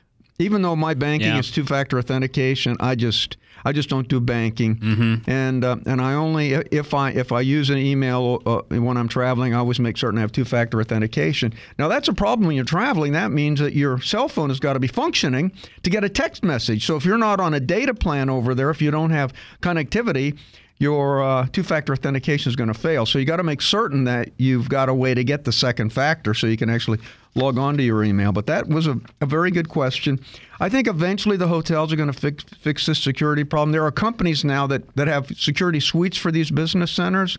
even 0.42 0.62
though 0.62 0.76
my 0.76 0.94
banking 0.94 1.30
Yeah. 1.30 1.40
is 1.40 1.52
two 1.52 1.64
factor 1.66 1.98
authentication. 1.98 2.76
I 2.80 2.96
just 2.96 3.38
I 3.64 3.72
just 3.74 3.90
don't 3.90 4.08
do 4.08 4.20
banking, 4.20 5.22
and 5.28 5.64
uh, 5.64 5.78
and 5.86 6.02
I 6.02 6.14
only 6.16 6.54
if 6.54 6.94
I 6.96 7.12
if 7.12 7.32
I 7.32 7.42
use 7.42 7.70
an 7.70 7.78
email 7.78 8.42
uh, 8.46 8.62
when 8.70 8.98
I'm 8.98 9.08
traveling, 9.08 9.54
I 9.54 9.58
always 9.58 9.80
make 9.80 9.98
certain 9.98 10.18
I 10.18 10.22
have 10.22 10.32
two 10.32 10.46
factor 10.46 10.80
authentication. 10.82 11.54
Now 11.78 11.88
that's 11.88 12.08
a 12.08 12.14
problem 12.14 12.48
when 12.48 12.56
you're 12.56 12.66
traveling. 12.66 13.12
That 13.14 13.32
means 13.32 13.60
that 13.60 13.74
your 13.74 14.02
cell 14.02 14.28
phone 14.28 14.50
has 14.50 14.60
got 14.60 14.74
to 14.74 14.80
be 14.80 14.88
functioning 14.88 15.52
to 15.84 15.90
get 15.92 16.04
a 16.04 16.10
text 16.10 16.44
message. 16.44 16.86
So 16.88 16.96
if 16.96 17.06
you're 17.06 17.20
not 17.20 17.40
on 17.40 17.54
a 17.54 17.60
data 17.60 17.94
plan 17.94 18.30
over 18.30 18.56
there, 18.56 18.72
if 18.72 18.82
you 18.82 18.90
don't 18.92 19.12
have 19.12 19.32
connectivity. 19.62 20.38
Your 20.82 21.22
uh, 21.22 21.46
two-factor 21.54 21.94
authentication 21.94 22.50
is 22.50 22.56
going 22.56 22.74
to 22.74 22.74
fail. 22.74 23.06
So 23.06 23.20
you 23.20 23.26
got 23.26 23.38
to 23.38 23.44
make 23.44 23.62
certain 23.62 24.04
that 24.06 24.32
you've 24.38 24.68
got 24.68 24.90
a 24.90 24.94
way 24.96 25.14
to 25.14 25.24
get 25.24 25.44
the 25.44 25.52
second 25.52 25.94
factor, 25.94 26.34
so 26.34 26.48
you 26.48 26.58
can 26.58 26.72
actually 26.72 26.98
log 27.36 27.60
on 27.60 27.78
to 27.78 27.84
your 27.84 28.04
email. 28.04 28.32
But 28.32 28.48
that 28.48 28.68
was 28.68 28.88
a, 28.88 29.00
a 29.22 29.28
very 29.28 29.52
good 29.52 29.70
question. 29.70 30.20
I 30.60 30.70
think 30.70 30.88
eventually 30.88 31.38
the 31.38 31.48
hotels 31.48 31.94
are 31.94 31.96
going 31.96 32.12
to 32.12 32.20
fix 32.20 32.44
fix 32.62 32.88
this 32.88 32.98
security 32.98 33.44
problem. 33.44 33.72
There 33.72 33.86
are 33.86 33.92
companies 33.92 34.44
now 34.44 34.66
that, 34.68 34.96
that 34.96 35.08
have 35.08 35.28
security 35.38 35.80
suites 35.80 36.18
for 36.18 36.32
these 36.32 36.50
business 36.50 36.92
centers, 36.92 37.38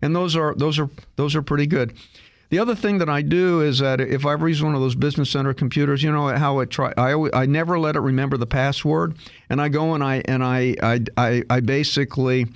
and 0.00 0.14
those 0.14 0.36
are 0.36 0.54
those 0.54 0.78
are 0.78 0.88
those 1.16 1.34
are 1.34 1.42
pretty 1.42 1.66
good. 1.66 1.92
The 2.48 2.58
other 2.58 2.74
thing 2.74 2.98
that 2.98 3.08
I 3.08 3.22
do 3.22 3.60
is 3.60 3.80
that 3.80 4.00
if 4.00 4.24
I 4.24 4.34
ever 4.34 4.48
use 4.48 4.62
one 4.62 4.74
of 4.74 4.80
those 4.80 4.94
business 4.94 5.30
center 5.30 5.52
computers, 5.52 6.02
you 6.02 6.12
know 6.12 6.28
how 6.28 6.60
it 6.60 6.70
try. 6.70 6.92
I 6.96 7.12
always, 7.12 7.32
I 7.34 7.46
never 7.46 7.78
let 7.78 7.96
it 7.96 8.00
remember 8.00 8.36
the 8.36 8.46
password, 8.46 9.16
and 9.50 9.60
I 9.60 9.68
go 9.68 9.94
and 9.94 10.04
I 10.04 10.22
and 10.26 10.44
I 10.44 10.76
I 10.82 11.00
I, 11.16 11.42
I 11.50 11.60
basically 11.60 12.46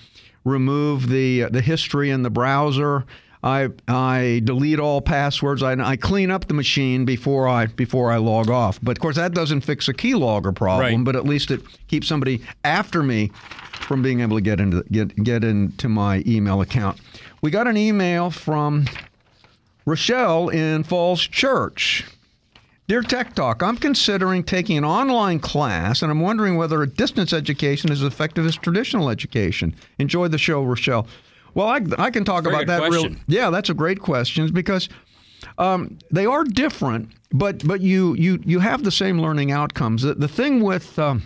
remove 0.45 1.09
the 1.09 1.45
the 1.51 1.61
history 1.61 2.11
in 2.11 2.23
the 2.23 2.31
browser. 2.31 3.05
I 3.43 3.71
I 3.89 4.43
delete 4.45 4.79
all 4.79 5.01
passwords. 5.01 5.63
I, 5.63 5.73
I 5.73 5.97
clean 5.97 6.31
up 6.31 6.47
the 6.47 6.55
machine 6.55 7.05
before 7.05 7.49
I 7.49 7.67
before 7.67 8.13
I 8.13 8.19
log 8.19 8.51
off. 8.51 8.79
But 8.83 8.99
of 8.99 9.01
course, 9.01 9.17
that 9.17 9.33
doesn't 9.33 9.63
fix 9.63 9.89
a 9.89 9.95
keylogger 9.95 10.55
problem. 10.55 10.97
Right. 10.97 11.05
But 11.05 11.17
at 11.17 11.25
least 11.25 11.51
it 11.51 11.63
keeps 11.89 12.07
somebody 12.07 12.43
after 12.65 13.03
me 13.03 13.33
from 13.73 14.03
being 14.03 14.21
able 14.21 14.37
to 14.37 14.43
get 14.43 14.61
into 14.61 14.85
get 14.93 15.17
get 15.25 15.43
into 15.43 15.89
my 15.89 16.23
email 16.27 16.61
account. 16.61 17.01
We 17.43 17.51
got 17.51 17.67
an 17.67 17.79
email 17.79 18.31
from 18.31 18.85
Rochelle 19.91 20.51
in 20.51 20.85
Falls 20.85 21.21
Church. 21.21 22.05
Dear 22.87 23.03
Tech 23.03 23.35
Talk, 23.35 23.61
I'm 23.61 23.77
considering 23.77 24.45
taking 24.45 24.79
an 24.79 24.85
online 24.85 25.41
class 25.41 26.01
and 26.03 26.13
I'm 26.13 26.21
wondering 26.21 26.57
whether 26.57 26.81
a 26.81 26.87
distance 26.87 27.33
education 27.33 27.91
is 27.91 28.01
as 28.01 28.07
effective 28.07 28.47
as 28.47 28.55
traditional 28.55 29.11
education. 29.11 29.75
Enjoy 29.99 30.29
the 30.29 30.39
show, 30.39 30.63
Rochelle. 30.63 31.09
Well, 31.55 31.67
I, 31.67 31.81
I 31.99 32.11
can 32.11 32.25
talk 32.25 32.45
Very 32.45 32.55
about 32.55 32.67
that 32.69 32.89
real. 32.89 33.17
Yeah, 33.27 33.51
that's 33.51 33.69
a 33.69 33.75
great 33.75 33.99
question 33.99 34.53
because 34.53 34.89
um, 35.59 35.99
they 36.13 36.25
are 36.25 36.45
different, 36.45 37.11
but 37.33 37.67
but 37.67 37.81
you 37.81 38.15
you 38.15 38.41
you 38.45 38.61
have 38.61 38.85
the 38.85 38.93
same 38.93 39.21
learning 39.21 39.51
outcomes. 39.51 40.03
The, 40.03 40.15
the 40.15 40.29
thing 40.29 40.61
with 40.61 40.97
um, 41.01 41.23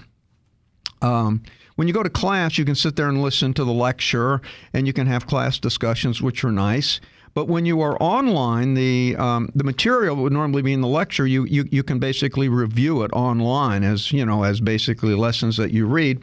um, 1.02 1.42
when 1.76 1.86
you 1.86 1.92
go 1.92 2.02
to 2.02 2.08
class, 2.08 2.56
you 2.56 2.64
can 2.64 2.74
sit 2.74 2.96
there 2.96 3.10
and 3.10 3.20
listen 3.20 3.52
to 3.54 3.64
the 3.64 3.72
lecture, 3.72 4.40
and 4.72 4.86
you 4.86 4.94
can 4.94 5.06
have 5.06 5.26
class 5.26 5.58
discussions, 5.58 6.22
which 6.22 6.44
are 6.44 6.52
nice. 6.52 7.00
But 7.34 7.48
when 7.48 7.66
you 7.66 7.80
are 7.80 8.00
online, 8.00 8.74
the 8.74 9.16
um, 9.16 9.50
the 9.56 9.64
material 9.64 10.14
would 10.16 10.32
normally 10.32 10.62
be 10.62 10.72
in 10.72 10.80
the 10.80 10.88
lecture. 10.88 11.26
You, 11.26 11.44
you 11.44 11.68
you 11.70 11.82
can 11.82 11.98
basically 11.98 12.48
review 12.48 13.02
it 13.02 13.12
online 13.12 13.82
as 13.82 14.12
you 14.12 14.24
know 14.24 14.44
as 14.44 14.60
basically 14.60 15.14
lessons 15.14 15.56
that 15.56 15.72
you 15.72 15.86
read, 15.86 16.22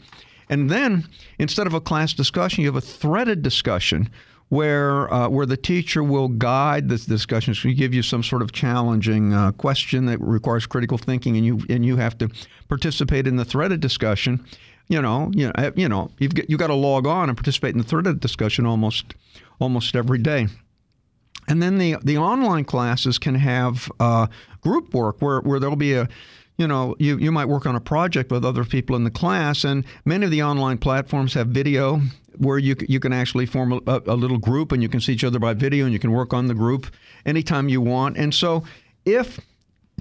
and 0.49 0.69
then 0.69 1.07
instead 1.37 1.67
of 1.67 1.73
a 1.73 1.81
class 1.81 2.13
discussion, 2.13 2.63
you 2.63 2.67
have 2.67 2.81
a 2.81 2.85
threaded 2.85 3.41
discussion 3.41 4.09
where 4.47 5.13
uh, 5.13 5.27
where 5.27 5.45
the 5.45 5.57
teacher 5.57 6.01
will 6.01 6.29
guide 6.29 6.87
this 6.87 7.05
discussion. 7.05 7.53
So, 7.55 7.69
give 7.71 7.93
you 7.93 8.03
some 8.03 8.23
sort 8.23 8.41
of 8.41 8.53
challenging 8.53 9.33
uh, 9.33 9.51
question 9.51 10.05
that 10.05 10.21
requires 10.21 10.65
critical 10.65 10.97
thinking, 10.97 11.35
and 11.35 11.45
you 11.45 11.59
and 11.69 11.85
you 11.85 11.97
have 11.97 12.17
to 12.19 12.29
participate 12.69 13.27
in 13.27 13.35
the 13.35 13.45
threaded 13.45 13.81
discussion. 13.81 14.45
You 14.87 15.01
know, 15.01 15.29
you 15.33 15.51
know, 15.51 15.71
you 15.75 15.89
know, 15.89 16.11
you've 16.19 16.35
got, 16.35 16.49
you 16.49 16.57
got 16.57 16.67
to 16.67 16.73
log 16.73 17.05
on 17.05 17.27
and 17.29 17.37
participate 17.37 17.73
in 17.73 17.79
the 17.79 17.83
threaded 17.83 18.21
discussion 18.21 18.65
almost 18.65 19.13
almost 19.59 19.95
every 19.95 20.17
day. 20.17 20.47
And 21.51 21.61
then 21.61 21.79
the 21.79 21.97
the 22.01 22.17
online 22.17 22.63
classes 22.63 23.19
can 23.19 23.35
have 23.35 23.91
uh, 23.99 24.27
group 24.61 24.93
work 24.93 25.21
where, 25.21 25.41
where 25.41 25.59
there'll 25.59 25.75
be 25.75 25.95
a 25.95 26.07
you 26.57 26.65
know 26.65 26.95
you, 26.97 27.17
you 27.17 27.29
might 27.29 27.49
work 27.49 27.65
on 27.65 27.75
a 27.75 27.81
project 27.81 28.31
with 28.31 28.45
other 28.45 28.63
people 28.63 28.95
in 28.95 29.03
the 29.03 29.11
class. 29.11 29.65
And 29.65 29.83
many 30.05 30.23
of 30.23 30.31
the 30.31 30.41
online 30.43 30.77
platforms 30.77 31.33
have 31.33 31.47
video 31.47 31.99
where 32.37 32.57
you 32.57 32.77
you 32.87 33.01
can 33.01 33.11
actually 33.11 33.45
form 33.45 33.73
a, 33.85 34.01
a 34.07 34.15
little 34.15 34.37
group 34.37 34.71
and 34.71 34.81
you 34.81 34.87
can 34.87 35.01
see 35.01 35.11
each 35.11 35.25
other 35.25 35.39
by 35.39 35.53
video 35.53 35.83
and 35.83 35.91
you 35.91 35.99
can 35.99 36.13
work 36.13 36.33
on 36.33 36.47
the 36.47 36.53
group 36.53 36.87
anytime 37.25 37.67
you 37.67 37.81
want. 37.81 38.15
And 38.15 38.33
so 38.33 38.63
if 39.03 39.37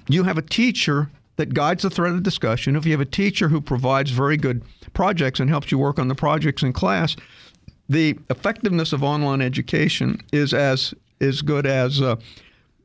you 0.07 0.23
have 0.23 0.37
a 0.37 0.41
teacher 0.41 1.09
that 1.35 1.53
guides 1.53 1.83
the 1.83 1.89
thread 1.89 2.13
of 2.13 2.23
discussion 2.23 2.77
if 2.77 2.85
you 2.85 2.93
have 2.93 3.01
a 3.01 3.05
teacher 3.05 3.49
who 3.49 3.59
provides 3.59 4.11
very 4.11 4.37
good 4.37 4.63
projects 4.93 5.41
and 5.41 5.49
helps 5.49 5.69
you 5.69 5.77
work 5.77 5.99
on 5.99 6.07
the 6.07 6.15
projects 6.15 6.63
in 6.63 6.71
class 6.71 7.15
the 7.89 8.17
effectiveness 8.29 8.93
of 8.93 9.03
online 9.03 9.41
education 9.41 10.21
is 10.31 10.53
as 10.53 10.93
as 11.21 11.41
good 11.41 11.65
as 11.65 12.01
uh, 12.01 12.17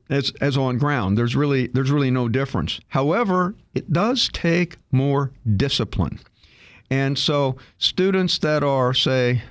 as 0.08 0.32
as 0.40 0.56
on 0.56 0.78
ground. 0.78 1.18
There's 1.18 1.34
really 1.34 1.66
there's 1.68 1.90
really 1.90 2.10
no 2.10 2.28
difference. 2.28 2.80
However, 2.88 3.54
it 3.74 3.92
does 3.92 4.28
take 4.32 4.76
more 4.92 5.32
discipline, 5.56 6.20
and 6.90 7.18
so 7.18 7.56
students 7.78 8.38
that 8.38 8.62
are 8.62 8.94
say 8.94 9.42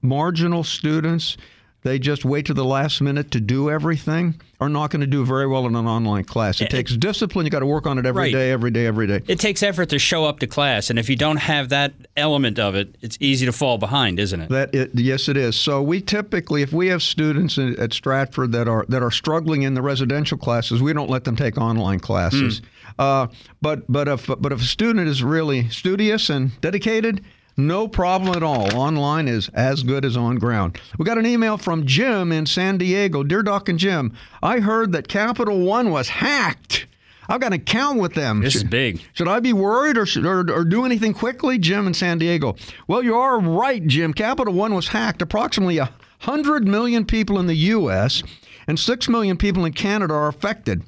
marginal 0.00 0.64
students. 0.64 1.36
They 1.82 1.98
just 1.98 2.24
wait 2.26 2.46
to 2.46 2.54
the 2.54 2.64
last 2.64 3.00
minute 3.00 3.30
to 3.30 3.40
do 3.40 3.70
everything. 3.70 4.40
Are 4.60 4.68
not 4.68 4.90
going 4.90 5.00
to 5.00 5.06
do 5.06 5.24
very 5.24 5.46
well 5.46 5.66
in 5.66 5.74
an 5.74 5.86
online 5.86 6.24
class. 6.24 6.60
It 6.60 6.64
eh, 6.64 6.66
eh, 6.66 6.70
takes 6.70 6.94
discipline. 6.94 7.46
You 7.46 7.50
got 7.50 7.60
to 7.60 7.66
work 7.66 7.86
on 7.86 7.98
it 7.98 8.04
every 8.04 8.30
day, 8.30 8.48
Right. 8.48 8.52
every 8.52 8.70
day, 8.70 8.86
every 8.86 9.06
day. 9.06 9.22
It 9.26 9.38
takes 9.40 9.62
effort 9.62 9.88
to 9.88 9.98
show 9.98 10.26
up 10.26 10.40
to 10.40 10.46
class, 10.46 10.90
and 10.90 10.98
if 10.98 11.08
you 11.08 11.16
don't 11.16 11.38
have 11.38 11.70
that 11.70 11.94
element 12.14 12.58
of 12.58 12.74
it, 12.74 12.94
it's 13.00 13.16
easy 13.20 13.46
to 13.46 13.52
fall 13.52 13.78
behind, 13.78 14.20
isn't 14.20 14.38
it? 14.38 14.50
That 14.50 14.74
it, 14.74 14.90
yes, 14.94 15.30
it 15.30 15.38
is. 15.38 15.56
So 15.56 15.80
we 15.80 16.02
typically, 16.02 16.60
if 16.60 16.74
we 16.74 16.88
have 16.88 17.02
students 17.02 17.56
in, 17.56 17.80
at 17.80 17.94
Stratford 17.94 18.52
that 18.52 18.68
are 18.68 18.84
that 18.90 19.02
are 19.02 19.10
struggling 19.10 19.62
in 19.62 19.72
the 19.72 19.80
residential 19.80 20.36
classes, 20.36 20.82
we 20.82 20.92
don't 20.92 21.08
let 21.08 21.24
them 21.24 21.36
take 21.36 21.56
online 21.56 22.00
classes. 22.00 22.58
Hmm. 22.58 22.64
Uh, 22.98 23.26
but 23.62 23.90
but 23.90 24.08
if 24.08 24.26
but 24.26 24.52
if 24.52 24.60
a 24.60 24.64
student 24.64 25.08
is 25.08 25.22
really 25.22 25.70
studious 25.70 26.28
and 26.28 26.60
dedicated, 26.60 27.24
no 27.66 27.88
problem 27.88 28.36
at 28.36 28.42
all. 28.42 28.74
Online 28.76 29.28
is 29.28 29.48
as 29.50 29.82
good 29.82 30.04
as 30.04 30.16
on 30.16 30.36
ground. 30.36 30.78
We 30.98 31.04
got 31.04 31.18
an 31.18 31.26
email 31.26 31.56
from 31.56 31.86
Jim 31.86 32.32
in 32.32 32.46
San 32.46 32.78
Diego. 32.78 33.22
Dear 33.22 33.42
Doc 33.42 33.68
and 33.68 33.78
Jim, 33.78 34.12
I 34.42 34.60
heard 34.60 34.92
that 34.92 35.08
Capital 35.08 35.60
One 35.60 35.90
was 35.90 36.08
hacked. 36.08 36.86
I've 37.28 37.40
got 37.40 37.48
an 37.48 37.60
account 37.60 38.00
with 38.00 38.14
them. 38.14 38.40
This 38.40 38.56
is 38.56 38.64
big. 38.64 39.00
should 39.12 39.28
I 39.28 39.38
be 39.38 39.52
worried 39.52 39.96
or, 39.96 40.04
should, 40.04 40.26
or, 40.26 40.40
or 40.52 40.64
do 40.64 40.84
anything 40.84 41.14
quickly? 41.14 41.58
Jim 41.58 41.86
in 41.86 41.94
San 41.94 42.18
Diego. 42.18 42.56
Well, 42.88 43.04
you 43.04 43.14
are 43.14 43.38
right, 43.38 43.86
Jim. 43.86 44.12
Capital 44.12 44.52
One 44.52 44.74
was 44.74 44.88
hacked. 44.88 45.22
Approximately 45.22 45.78
100 45.78 46.66
million 46.66 47.04
people 47.04 47.38
in 47.38 47.46
the 47.46 47.54
U.S. 47.54 48.24
and 48.66 48.78
6 48.78 49.08
million 49.08 49.36
people 49.36 49.64
in 49.64 49.72
Canada 49.72 50.12
are 50.14 50.28
affected. 50.28 50.82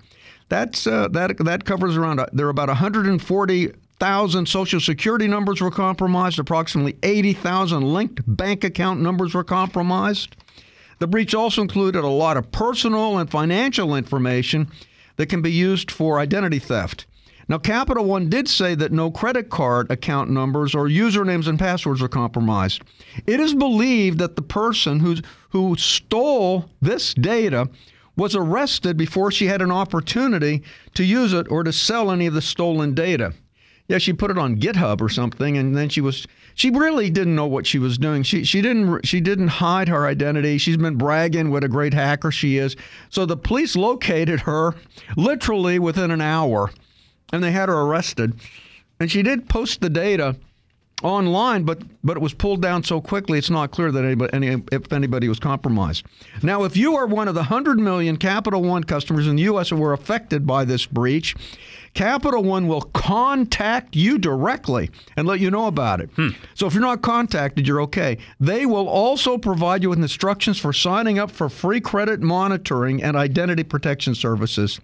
That's 0.48 0.86
uh, 0.86 1.08
that 1.12 1.38
that 1.38 1.64
covers 1.64 1.96
around. 1.96 2.20
uh, 2.20 2.26
there 2.32 2.46
are 2.46 2.50
about 2.50 2.68
140,000 4.02 4.48
social 4.48 4.80
security 4.80 5.28
numbers 5.28 5.60
were 5.60 5.70
compromised. 5.70 6.40
Approximately 6.40 6.96
80,000 7.04 7.82
linked 7.82 8.20
bank 8.26 8.64
account 8.64 9.00
numbers 9.00 9.32
were 9.32 9.44
compromised. 9.44 10.34
The 10.98 11.06
breach 11.06 11.36
also 11.36 11.62
included 11.62 12.02
a 12.02 12.08
lot 12.08 12.36
of 12.36 12.50
personal 12.50 13.18
and 13.18 13.30
financial 13.30 13.94
information 13.94 14.68
that 15.18 15.28
can 15.28 15.40
be 15.40 15.52
used 15.52 15.88
for 15.92 16.18
identity 16.18 16.58
theft. 16.58 17.06
Now, 17.48 17.58
Capital 17.58 18.04
One 18.04 18.28
did 18.28 18.48
say 18.48 18.74
that 18.74 18.90
no 18.90 19.08
credit 19.08 19.50
card 19.50 19.88
account 19.88 20.30
numbers 20.30 20.74
or 20.74 20.88
usernames 20.88 21.46
and 21.46 21.56
passwords 21.56 22.02
are 22.02 22.08
compromised. 22.08 22.82
It 23.28 23.38
is 23.38 23.54
believed 23.54 24.18
that 24.18 24.34
the 24.34 24.42
person 24.42 24.98
who, 24.98 25.18
who 25.50 25.76
stole 25.76 26.68
this 26.80 27.14
data 27.14 27.68
was 28.16 28.34
arrested 28.34 28.96
before 28.96 29.30
she 29.30 29.46
had 29.46 29.62
an 29.62 29.70
opportunity 29.70 30.64
to 30.94 31.04
use 31.04 31.32
it 31.32 31.46
or 31.52 31.62
to 31.62 31.72
sell 31.72 32.10
any 32.10 32.26
of 32.26 32.34
the 32.34 32.42
stolen 32.42 32.94
data. 32.94 33.32
Yeah, 33.88 33.98
she 33.98 34.12
put 34.12 34.30
it 34.30 34.38
on 34.38 34.56
GitHub 34.56 35.00
or 35.00 35.08
something, 35.08 35.58
and 35.58 35.76
then 35.76 35.88
she 35.88 36.00
was 36.00 36.26
she 36.54 36.70
really 36.70 37.10
didn't 37.10 37.34
know 37.34 37.46
what 37.46 37.66
she 37.66 37.78
was 37.78 37.98
doing. 37.98 38.22
She 38.22 38.44
she 38.44 38.62
didn't 38.62 39.04
she 39.06 39.20
didn't 39.20 39.48
hide 39.48 39.88
her 39.88 40.06
identity. 40.06 40.58
She's 40.58 40.76
been 40.76 40.96
bragging 40.96 41.50
what 41.50 41.64
a 41.64 41.68
great 41.68 41.94
hacker 41.94 42.30
she 42.30 42.56
is. 42.56 42.76
So 43.10 43.26
the 43.26 43.36
police 43.36 43.76
located 43.76 44.40
her 44.40 44.74
literally 45.16 45.78
within 45.78 46.10
an 46.10 46.20
hour, 46.20 46.70
and 47.32 47.42
they 47.42 47.52
had 47.52 47.68
her 47.68 47.80
arrested. 47.80 48.34
And 49.00 49.10
she 49.10 49.22
did 49.22 49.48
post 49.48 49.80
the 49.80 49.90
data 49.90 50.36
online, 51.02 51.64
but 51.64 51.82
but 52.04 52.16
it 52.16 52.20
was 52.20 52.34
pulled 52.34 52.62
down 52.62 52.84
so 52.84 53.00
quickly 53.00 53.38
it's 53.38 53.50
not 53.50 53.70
clear 53.70 53.90
that 53.90 54.04
anybody, 54.04 54.32
any, 54.32 54.62
if 54.70 54.92
anybody 54.92 55.28
was 55.28 55.38
compromised. 55.38 56.06
Now, 56.42 56.64
if 56.64 56.76
you 56.76 56.96
are 56.96 57.06
one 57.06 57.28
of 57.28 57.34
the 57.34 57.40
100 57.40 57.78
million 57.78 58.16
Capital 58.16 58.62
One 58.62 58.84
customers 58.84 59.26
in 59.26 59.36
the 59.36 59.42
U.S. 59.42 59.70
who 59.70 59.76
were 59.76 59.92
affected 59.92 60.46
by 60.46 60.64
this 60.64 60.86
breach, 60.86 61.34
Capital 61.94 62.42
One 62.42 62.68
will 62.68 62.80
contact 62.80 63.94
you 63.94 64.18
directly 64.18 64.90
and 65.16 65.26
let 65.26 65.40
you 65.40 65.50
know 65.50 65.66
about 65.66 66.00
it. 66.00 66.10
Hmm. 66.16 66.30
So 66.54 66.66
if 66.66 66.72
you're 66.72 66.82
not 66.82 67.02
contacted, 67.02 67.66
you're 67.66 67.82
okay. 67.82 68.18
They 68.40 68.64
will 68.64 68.88
also 68.88 69.36
provide 69.36 69.82
you 69.82 69.90
with 69.90 69.98
instructions 69.98 70.58
for 70.58 70.72
signing 70.72 71.18
up 71.18 71.30
for 71.30 71.48
free 71.48 71.80
credit 71.80 72.20
monitoring 72.20 73.02
and 73.02 73.16
identity 73.16 73.62
protection 73.62 74.14
services. 74.14 74.80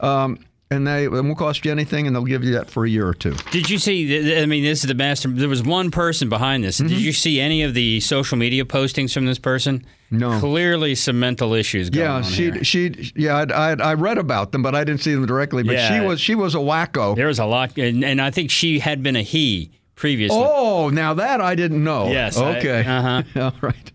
Um, 0.00 0.38
and 0.70 0.86
they 0.86 1.04
it 1.04 1.10
won't 1.10 1.38
cost 1.38 1.64
you 1.64 1.72
anything, 1.72 2.06
and 2.06 2.14
they'll 2.14 2.24
give 2.24 2.44
you 2.44 2.52
that 2.52 2.70
for 2.70 2.84
a 2.84 2.88
year 2.88 3.06
or 3.06 3.14
two. 3.14 3.34
Did 3.50 3.70
you 3.70 3.78
see? 3.78 4.38
I 4.38 4.46
mean, 4.46 4.62
this 4.62 4.80
is 4.84 4.88
the 4.88 4.94
master. 4.94 5.28
There 5.28 5.48
was 5.48 5.62
one 5.62 5.90
person 5.90 6.28
behind 6.28 6.62
this. 6.62 6.78
Mm-hmm. 6.78 6.88
Did 6.88 7.00
you 7.00 7.12
see 7.12 7.40
any 7.40 7.62
of 7.62 7.74
the 7.74 8.00
social 8.00 8.36
media 8.36 8.64
postings 8.64 9.14
from 9.14 9.24
this 9.24 9.38
person? 9.38 9.84
No. 10.10 10.38
Clearly, 10.40 10.94
some 10.94 11.20
mental 11.20 11.52
issues. 11.52 11.90
Going 11.90 12.06
yeah, 12.06 12.22
she 12.22 12.64
she 12.64 13.12
yeah. 13.14 13.44
I, 13.54 13.72
I, 13.72 13.76
I 13.90 13.94
read 13.94 14.16
about 14.16 14.52
them, 14.52 14.62
but 14.62 14.74
I 14.74 14.82
didn't 14.84 15.02
see 15.02 15.14
them 15.14 15.26
directly. 15.26 15.62
But 15.62 15.74
Yeah. 15.74 16.00
she 16.00 16.06
was 16.06 16.20
she 16.20 16.34
was 16.34 16.54
a 16.54 16.58
wacko. 16.58 17.14
There 17.14 17.26
was 17.26 17.38
a 17.38 17.44
lot, 17.44 17.76
and, 17.76 18.02
and 18.04 18.20
I 18.20 18.30
think 18.30 18.50
she 18.50 18.78
had 18.78 19.02
been 19.02 19.16
a 19.16 19.22
he 19.22 19.70
previously. 19.96 20.38
Oh, 20.40 20.88
now 20.88 21.12
that 21.14 21.40
I 21.42 21.54
didn't 21.54 21.84
know. 21.84 22.08
Yes, 22.10 22.38
Okay. 22.38 22.80
uh-huh. 22.86 23.22
All 23.42 23.54
right. 23.60 23.92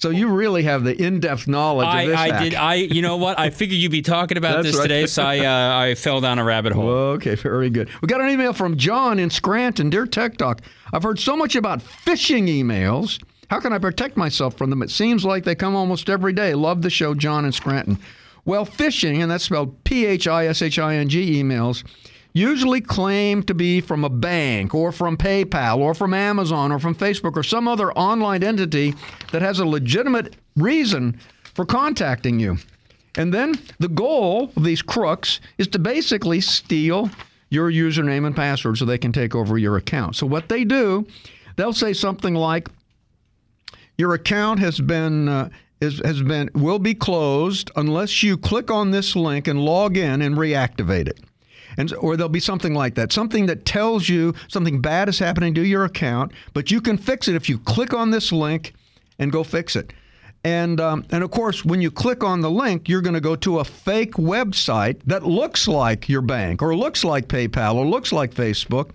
So 0.00 0.10
you 0.10 0.28
really 0.28 0.62
have 0.62 0.84
the 0.84 0.94
in-depth 1.00 1.48
knowledge 1.48 1.88
I, 1.88 2.02
of 2.02 2.08
this 2.08 2.18
I 2.18 2.28
hack. 2.28 2.42
did. 2.42 2.54
I, 2.54 2.74
you 2.76 3.02
know 3.02 3.16
what? 3.16 3.36
I 3.36 3.50
figured 3.60 3.80
you'd 3.80 3.90
be 3.90 4.00
talking 4.02 4.38
about 4.38 4.62
this 4.62 4.76
right. 4.76 4.82
today, 4.82 5.06
so 5.06 5.24
I, 5.24 5.38
uh, 5.40 5.78
I 5.90 5.94
fell 5.96 6.20
down 6.20 6.38
a 6.38 6.44
rabbit 6.44 6.72
hole. 6.72 6.88
Okay, 6.88 7.34
very 7.34 7.68
good. 7.68 7.88
We 8.00 8.06
got 8.06 8.20
an 8.20 8.28
email 8.30 8.52
from 8.52 8.76
John 8.76 9.18
in 9.18 9.28
Scranton. 9.28 9.90
Dear 9.90 10.06
Tech 10.06 10.36
Talk, 10.36 10.60
I've 10.92 11.02
heard 11.02 11.18
so 11.18 11.36
much 11.36 11.56
about 11.56 11.80
phishing 11.80 12.48
emails. 12.48 13.20
How 13.50 13.60
can 13.60 13.72
I 13.72 13.78
protect 13.78 14.16
myself 14.16 14.56
from 14.56 14.70
them? 14.70 14.82
It 14.82 14.90
seems 14.90 15.24
like 15.24 15.44
they 15.44 15.54
come 15.54 15.74
almost 15.74 16.10
every 16.10 16.32
day. 16.32 16.54
Love 16.54 16.82
the 16.82 16.90
show, 16.90 17.14
John 17.14 17.44
and 17.44 17.54
Scranton. 17.54 17.98
Well, 18.44 18.66
phishing, 18.66 19.22
and 19.22 19.30
that's 19.30 19.44
spelled 19.44 19.84
P 19.84 20.06
H 20.06 20.28
I 20.28 20.46
S 20.46 20.62
H 20.62 20.78
I 20.78 20.96
N 20.96 21.08
G 21.08 21.42
emails, 21.42 21.84
usually 22.34 22.80
claim 22.80 23.42
to 23.42 23.54
be 23.54 23.80
from 23.80 24.04
a 24.04 24.10
bank 24.10 24.74
or 24.74 24.92
from 24.92 25.16
PayPal 25.16 25.78
or 25.78 25.94
from 25.94 26.14
Amazon 26.14 26.70
or 26.72 26.78
from 26.78 26.94
Facebook 26.94 27.36
or 27.36 27.42
some 27.42 27.66
other 27.66 27.90
online 27.92 28.42
entity 28.44 28.94
that 29.32 29.42
has 29.42 29.58
a 29.58 29.66
legitimate 29.66 30.36
reason 30.56 31.18
for 31.54 31.64
contacting 31.64 32.38
you. 32.38 32.58
And 33.16 33.34
then 33.34 33.54
the 33.78 33.88
goal 33.88 34.52
of 34.54 34.62
these 34.62 34.82
crooks 34.82 35.40
is 35.56 35.66
to 35.68 35.78
basically 35.78 36.40
steal 36.40 37.10
your 37.50 37.72
username 37.72 38.26
and 38.26 38.36
password 38.36 38.78
so 38.78 38.84
they 38.84 38.98
can 38.98 39.12
take 39.12 39.34
over 39.34 39.58
your 39.58 39.76
account. 39.76 40.16
So 40.16 40.26
what 40.26 40.48
they 40.48 40.64
do, 40.64 41.06
they'll 41.56 41.72
say 41.72 41.94
something 41.94 42.34
like, 42.34 42.68
"Your 43.98 44.14
account 44.14 44.60
has 44.60 44.80
been." 44.80 45.28
Uh, 45.28 45.48
is, 45.80 46.02
has 46.04 46.22
been 46.22 46.50
will 46.54 46.80
be 46.80 46.92
closed 46.92 47.70
unless 47.76 48.20
you 48.20 48.36
click 48.36 48.68
on 48.68 48.90
this 48.90 49.14
link 49.14 49.46
and 49.46 49.64
log 49.64 49.96
in 49.96 50.22
and 50.22 50.36
reactivate 50.36 51.06
it 51.06 51.20
and 51.76 51.94
or 51.94 52.16
there'll 52.16 52.28
be 52.28 52.40
something 52.40 52.74
like 52.74 52.94
that 52.96 53.12
something 53.12 53.46
that 53.46 53.64
tells 53.64 54.08
you 54.08 54.34
something 54.48 54.80
bad 54.80 55.08
is 55.08 55.18
happening 55.18 55.54
to 55.54 55.64
your 55.64 55.84
account 55.84 56.32
but 56.52 56.70
you 56.70 56.80
can 56.80 56.98
fix 56.98 57.28
it 57.28 57.34
if 57.34 57.48
you 57.48 57.58
click 57.58 57.94
on 57.94 58.10
this 58.10 58.32
link 58.32 58.74
and 59.18 59.32
go 59.32 59.42
fix 59.44 59.76
it 59.76 59.92
and 60.44 60.80
um, 60.80 61.04
and 61.10 61.24
of 61.24 61.30
course 61.30 61.64
when 61.64 61.80
you 61.80 61.90
click 61.90 62.22
on 62.22 62.40
the 62.40 62.50
link 62.50 62.88
you're 62.88 63.00
going 63.00 63.14
to 63.14 63.20
go 63.20 63.36
to 63.36 63.60
a 63.60 63.64
fake 63.64 64.14
website 64.14 65.00
that 65.06 65.24
looks 65.24 65.66
like 65.68 66.08
your 66.08 66.22
bank 66.22 66.60
or 66.62 66.76
looks 66.76 67.04
like 67.04 67.28
PayPal 67.28 67.74
or 67.74 67.86
looks 67.86 68.12
like 68.12 68.34
Facebook 68.34 68.90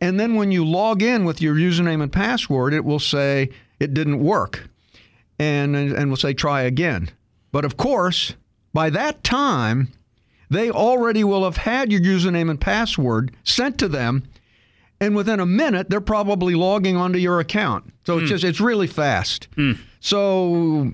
and 0.00 0.18
then 0.18 0.34
when 0.34 0.52
you 0.52 0.64
log 0.64 1.02
in 1.02 1.24
with 1.24 1.40
your 1.40 1.54
username 1.54 2.02
and 2.02 2.12
password 2.12 2.74
it 2.74 2.84
will 2.84 3.00
say 3.00 3.50
it 3.82 3.94
didn't 3.94 4.20
work. 4.20 4.68
And 5.38 5.74
and 5.76 6.08
we'll 6.08 6.16
say 6.16 6.34
try 6.34 6.62
again. 6.62 7.10
But 7.50 7.64
of 7.64 7.76
course 7.76 8.34
by 8.72 8.90
that 8.90 9.22
time 9.24 9.88
they 10.48 10.70
already 10.70 11.24
will 11.24 11.44
have 11.44 11.56
had 11.56 11.90
your 11.90 12.00
username 12.00 12.50
and 12.50 12.60
password 12.60 13.34
sent 13.44 13.78
to 13.78 13.88
them. 13.88 14.24
And 15.00 15.16
within 15.16 15.40
a 15.40 15.46
minute 15.46 15.90
they're 15.90 16.00
probably 16.00 16.54
logging 16.54 16.96
onto 16.96 17.18
your 17.18 17.40
account. 17.40 17.92
So 18.06 18.18
it's 18.18 18.28
just 18.30 18.44
it's 18.44 18.60
really 18.60 18.86
fast. 18.86 19.48
So 20.00 20.92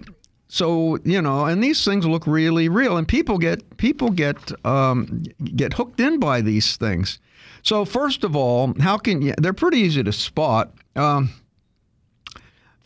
so 0.49 0.99
you 1.05 1.21
know 1.21 1.45
and 1.45 1.63
these 1.63 1.85
things 1.85 2.07
look 2.07 2.27
really 2.27 2.69
real. 2.71 2.97
And 2.97 3.07
people 3.07 3.37
get 3.39 3.77
people 3.77 4.11
get 4.11 4.39
um, 4.65 5.25
get 5.57 5.75
hooked 5.75 6.01
in 6.01 6.19
by 6.19 6.41
these 6.41 6.77
things. 6.79 7.19
So 7.63 7.85
first 7.85 8.25
of 8.25 8.35
all 8.35 8.73
how 8.81 8.97
can 8.97 9.21
you 9.21 9.35
they're 9.37 9.53
pretty 9.53 9.79
easy 9.79 10.03
to 10.03 10.13
spot. 10.13 10.73
Um, 10.97 11.31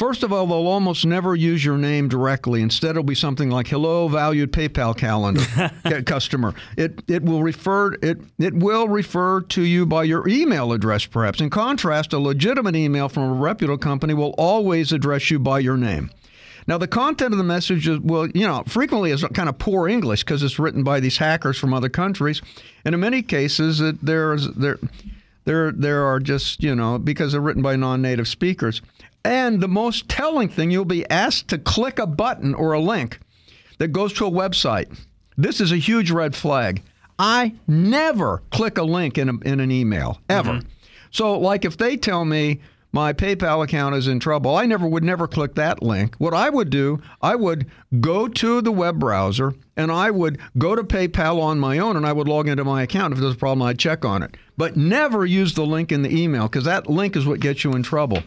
First 0.03 0.25
of 0.25 0.33
all, 0.33 0.49
they'll 0.49 0.67
almost 0.67 1.07
never 1.07 1.37
use 1.37 1.65
your 1.65 1.79
name 1.79 2.09
directly. 2.09 2.61
Instead, 2.61 2.91
it'll 2.91 3.05
be 3.05 3.15
something 3.15 3.51
like 3.51 3.69
"Hello, 3.69 4.09
valued 4.09 4.51
PayPal 4.51 4.97
calendar 4.97 5.45
customer." 6.07 6.57
It 6.77 7.05
it 7.07 7.23
will 7.23 7.41
refer 7.41 7.93
it 8.03 8.19
it 8.37 8.53
will 8.53 8.89
refer 8.89 9.43
to 9.43 9.63
you 9.63 9.87
by 9.87 10.03
your 10.03 10.29
email 10.29 10.73
address, 10.73 11.07
perhaps. 11.07 11.41
In 11.41 11.51
contrast, 11.51 12.13
a 12.13 12.19
legitimate 12.19 12.75
email 12.75 13.09
from 13.09 13.31
a 13.31 13.33
reputable 13.33 13.79
company 13.79 14.13
will 14.13 14.35
always 14.37 14.91
address 14.91 15.31
you 15.31 15.39
by 15.39 15.61
your 15.61 15.77
name. 15.77 16.11
Now, 16.67 16.79
the 16.79 16.89
content 16.89 17.33
of 17.33 17.39
the 17.39 17.45
message 17.45 17.87
is, 17.87 18.01
well, 18.01 18.27
you 18.35 18.45
know, 18.45 18.65
frequently 18.67 19.13
is 19.13 19.25
kind 19.35 19.49
of 19.49 19.59
poor 19.59 19.87
English 19.87 20.25
because 20.25 20.43
it's 20.43 20.59
written 20.59 20.83
by 20.83 20.99
these 20.99 21.19
hackers 21.19 21.59
from 21.59 21.73
other 21.73 21.89
countries, 21.89 22.43
and 22.85 22.93
in 22.93 23.01
many 23.01 23.23
cases, 23.23 23.81
it, 23.81 24.05
there's 24.05 24.49
there. 24.49 24.81
There, 25.45 25.73
there 25.73 26.05
are 26.05 26.21
just, 26.21 26.63
you 26.63 26.73
know, 26.73 27.01
because 27.01 27.33
they're 27.33 27.41
written 27.41 27.63
by 27.63 27.75
non 27.75 28.01
native 28.01 28.29
speakers. 28.29 28.81
And 29.25 29.61
the 29.61 29.69
most 29.69 30.09
telling 30.09 30.49
thing, 30.49 30.71
you'll 30.71 30.85
be 30.85 31.09
asked 31.09 31.49
to 31.49 31.59
click 31.59 31.99
a 31.99 32.07
button 32.07 32.55
or 32.55 32.73
a 32.73 32.81
link 32.81 33.21
that 33.79 33.89
goes 33.89 34.13
to 34.15 34.27
a 34.27 34.31
website. 34.31 34.99
This 35.37 35.61
is 35.61 35.73
a 35.73 35.77
huge 35.77 36.11
red 36.11 36.35
flag. 36.35 36.83
I 37.19 37.55
never 37.69 38.43
click 38.51 38.79
a 38.79 38.83
link 38.83 39.19
in, 39.19 39.29
a, 39.29 39.39
in 39.41 39.61
an 39.61 39.71
email, 39.71 40.21
ever. 40.29 40.55
Mm-hmm. 40.55 40.69
So, 41.11 41.39
like 41.39 41.65
if 41.65 41.77
they 41.77 41.97
tell 41.97 42.25
me 42.25 42.61
my 42.91 43.13
PayPal 43.13 43.65
account 43.65 43.95
is 43.95 44.09
in 44.09 44.19
trouble, 44.19 44.55
I 44.55 44.67
never 44.67 44.87
would 44.87 45.05
never 45.05 45.27
click 45.27 45.55
that 45.55 45.83
link. 45.83 46.15
What 46.17 46.35
I 46.35 46.51
would 46.51 46.69
do, 46.69 47.01
I 47.21 47.37
would 47.37 47.67
go 48.01 48.29
to 48.29 48.61
the 48.61 48.73
web 48.73 48.99
browser 48.99 49.55
and 49.77 49.91
I 49.91 50.11
would 50.11 50.39
go 50.59 50.75
to 50.75 50.83
PayPal 50.83 51.41
on 51.41 51.59
my 51.59 51.79
own 51.79 51.97
and 51.97 52.07
I 52.07 52.13
would 52.13 52.29
log 52.29 52.49
into 52.49 52.65
my 52.65 52.83
account. 52.83 53.15
If 53.15 53.21
there's 53.21 53.35
a 53.35 53.39
problem, 53.39 53.63
I'd 53.63 53.79
check 53.79 54.05
on 54.05 54.23
it. 54.23 54.37
But 54.57 54.77
never 54.77 55.25
use 55.25 55.55
the 55.55 55.65
link 55.65 55.93
in 55.93 56.03
the 56.03 56.15
email 56.15 56.49
because 56.49 56.65
that 56.65 56.91
link 56.91 57.17
is 57.17 57.25
what 57.25 57.41
gets 57.41 57.65
you 57.65 57.73
in 57.73 57.83
trouble. 57.83 58.23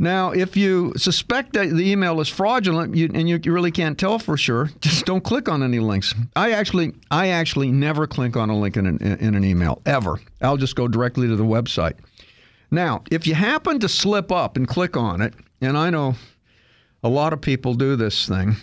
Now, 0.00 0.30
if 0.30 0.56
you 0.56 0.94
suspect 0.96 1.52
that 1.52 1.68
the 1.68 1.90
email 1.90 2.22
is 2.22 2.28
fraudulent 2.28 2.96
you, 2.96 3.10
and 3.12 3.28
you 3.28 3.38
really 3.44 3.70
can't 3.70 3.98
tell 3.98 4.18
for 4.18 4.38
sure, 4.38 4.70
just 4.80 5.04
don't 5.04 5.22
click 5.22 5.46
on 5.46 5.62
any 5.62 5.78
links. 5.78 6.14
I 6.34 6.52
actually, 6.52 6.94
I 7.10 7.28
actually 7.28 7.70
never 7.70 8.06
click 8.06 8.34
on 8.34 8.48
a 8.48 8.58
link 8.58 8.78
in 8.78 8.86
an, 8.86 8.98
in 8.98 9.34
an 9.34 9.44
email 9.44 9.82
ever. 9.84 10.18
I'll 10.40 10.56
just 10.56 10.74
go 10.74 10.88
directly 10.88 11.28
to 11.28 11.36
the 11.36 11.44
website. 11.44 11.96
Now, 12.70 13.02
if 13.10 13.26
you 13.26 13.34
happen 13.34 13.78
to 13.80 13.90
slip 13.90 14.32
up 14.32 14.56
and 14.56 14.66
click 14.66 14.96
on 14.96 15.20
it, 15.20 15.34
and 15.60 15.76
I 15.76 15.90
know 15.90 16.14
a 17.04 17.10
lot 17.10 17.34
of 17.34 17.42
people 17.42 17.74
do 17.74 17.94
this 17.94 18.26
thing, 18.26 18.56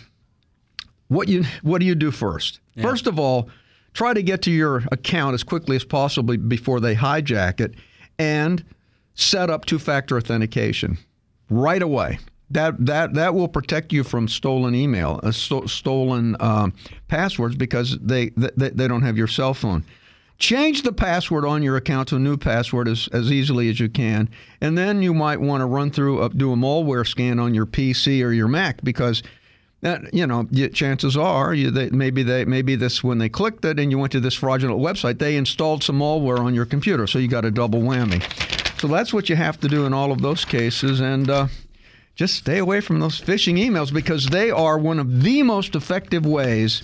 what 1.06 1.28
you 1.28 1.44
what 1.62 1.78
do 1.78 1.86
you 1.86 1.94
do 1.94 2.10
first? 2.10 2.58
First 2.82 3.06
of 3.06 3.18
all, 3.18 3.48
try 3.94 4.12
to 4.12 4.22
get 4.24 4.42
to 4.42 4.50
your 4.50 4.82
account 4.90 5.34
as 5.34 5.44
quickly 5.44 5.76
as 5.76 5.84
possible 5.84 6.36
before 6.36 6.80
they 6.80 6.96
hijack 6.96 7.60
it, 7.60 7.74
and 8.18 8.64
set 9.14 9.50
up 9.50 9.66
two-factor 9.66 10.16
authentication 10.16 10.98
right 11.50 11.82
away. 11.82 12.18
That 12.50 12.86
that 12.86 13.14
that 13.14 13.34
will 13.34 13.48
protect 13.48 13.92
you 13.92 14.02
from 14.04 14.26
stolen 14.26 14.74
email, 14.74 15.20
uh, 15.22 15.32
sto- 15.32 15.66
stolen 15.66 16.34
um, 16.40 16.72
passwords 17.06 17.56
because 17.56 17.98
they, 17.98 18.30
they 18.30 18.70
they 18.70 18.88
don't 18.88 19.02
have 19.02 19.18
your 19.18 19.26
cell 19.26 19.52
phone. 19.52 19.84
Change 20.38 20.82
the 20.82 20.92
password 20.92 21.44
on 21.44 21.62
your 21.62 21.76
account 21.76 22.08
to 22.08 22.16
a 22.16 22.18
new 22.18 22.36
password 22.36 22.88
as, 22.88 23.08
as 23.12 23.30
easily 23.30 23.68
as 23.68 23.80
you 23.80 23.88
can, 23.88 24.30
and 24.60 24.78
then 24.78 25.02
you 25.02 25.12
might 25.12 25.40
want 25.40 25.60
to 25.60 25.66
run 25.66 25.90
through 25.90 26.22
a, 26.22 26.28
do 26.30 26.52
a 26.52 26.56
malware 26.56 27.06
scan 27.06 27.38
on 27.38 27.54
your 27.54 27.66
PC 27.66 28.24
or 28.24 28.32
your 28.32 28.48
Mac 28.48 28.82
because 28.82 29.22
that 29.80 30.12
you 30.12 30.26
know, 30.26 30.44
chances 30.72 31.16
are 31.16 31.54
you, 31.54 31.70
they, 31.70 31.90
maybe 31.90 32.22
they 32.22 32.44
maybe 32.44 32.76
this 32.76 33.04
when 33.04 33.18
they 33.18 33.28
clicked 33.28 33.64
it 33.64 33.78
and 33.78 33.90
you 33.90 33.98
went 33.98 34.12
to 34.12 34.20
this 34.20 34.34
fraudulent 34.34 34.80
website, 34.80 35.18
they 35.18 35.36
installed 35.36 35.84
some 35.84 35.98
malware 35.98 36.40
on 36.40 36.54
your 36.54 36.66
computer, 36.66 37.06
so 37.06 37.18
you 37.18 37.28
got 37.28 37.44
a 37.44 37.50
double 37.50 37.80
whammy. 37.82 38.57
So 38.78 38.86
that's 38.86 39.12
what 39.12 39.28
you 39.28 39.36
have 39.36 39.58
to 39.60 39.68
do 39.68 39.86
in 39.86 39.92
all 39.92 40.12
of 40.12 40.22
those 40.22 40.44
cases, 40.44 41.00
and 41.00 41.28
uh, 41.28 41.48
just 42.14 42.34
stay 42.34 42.58
away 42.58 42.80
from 42.80 43.00
those 43.00 43.20
phishing 43.20 43.58
emails 43.58 43.92
because 43.92 44.26
they 44.26 44.50
are 44.50 44.78
one 44.78 44.98
of 44.98 45.22
the 45.22 45.42
most 45.42 45.74
effective 45.74 46.24
ways 46.24 46.82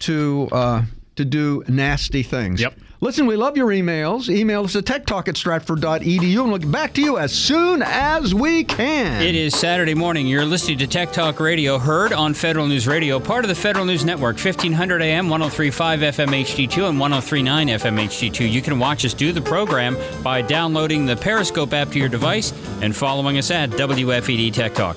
to 0.00 0.48
uh, 0.50 0.82
to 1.16 1.24
do 1.24 1.62
nasty 1.68 2.22
things. 2.22 2.60
Yep. 2.60 2.74
Listen, 3.00 3.26
we 3.26 3.36
love 3.36 3.56
your 3.56 3.68
emails. 3.68 4.28
Email 4.28 4.64
us 4.64 4.74
at 4.74 4.84
techtalk 4.84 5.28
at 5.28 5.36
stratford.edu 5.36 6.40
and 6.40 6.48
we'll 6.48 6.58
get 6.58 6.72
back 6.72 6.92
to 6.94 7.00
you 7.00 7.16
as 7.16 7.32
soon 7.32 7.80
as 7.80 8.34
we 8.34 8.64
can. 8.64 9.22
It 9.22 9.36
is 9.36 9.54
Saturday 9.54 9.94
morning. 9.94 10.26
You're 10.26 10.44
listening 10.44 10.78
to 10.78 10.86
Tech 10.88 11.12
Talk 11.12 11.38
Radio, 11.38 11.78
heard 11.78 12.12
on 12.12 12.34
Federal 12.34 12.66
News 12.66 12.88
Radio, 12.88 13.20
part 13.20 13.44
of 13.44 13.50
the 13.50 13.54
Federal 13.54 13.84
News 13.84 14.04
Network, 14.04 14.34
1500 14.34 15.00
AM, 15.00 15.28
1035 15.28 16.00
FM 16.00 16.42
HD2, 16.42 16.88
and 16.88 16.98
1039 16.98 17.68
FM 17.68 18.00
HD2. 18.00 18.50
You 18.50 18.62
can 18.62 18.80
watch 18.80 19.04
us 19.04 19.14
do 19.14 19.30
the 19.30 19.42
program 19.42 19.96
by 20.24 20.42
downloading 20.42 21.06
the 21.06 21.14
Periscope 21.14 21.72
app 21.74 21.90
to 21.90 22.00
your 22.00 22.08
device 22.08 22.52
and 22.82 22.96
following 22.96 23.38
us 23.38 23.52
at 23.52 23.70
WFED 23.70 24.52
Tech 24.52 24.74
Talk. 24.74 24.96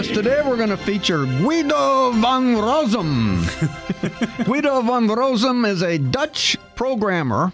Yes, 0.00 0.16
today 0.16 0.40
we're 0.42 0.56
going 0.56 0.70
to 0.70 0.78
feature 0.78 1.26
Guido 1.26 2.10
van 2.12 2.56
Rossum. 2.56 3.44
Guido 4.46 4.80
van 4.80 5.06
Rossum 5.06 5.68
is 5.68 5.82
a 5.82 5.98
Dutch 5.98 6.56
programmer 6.74 7.52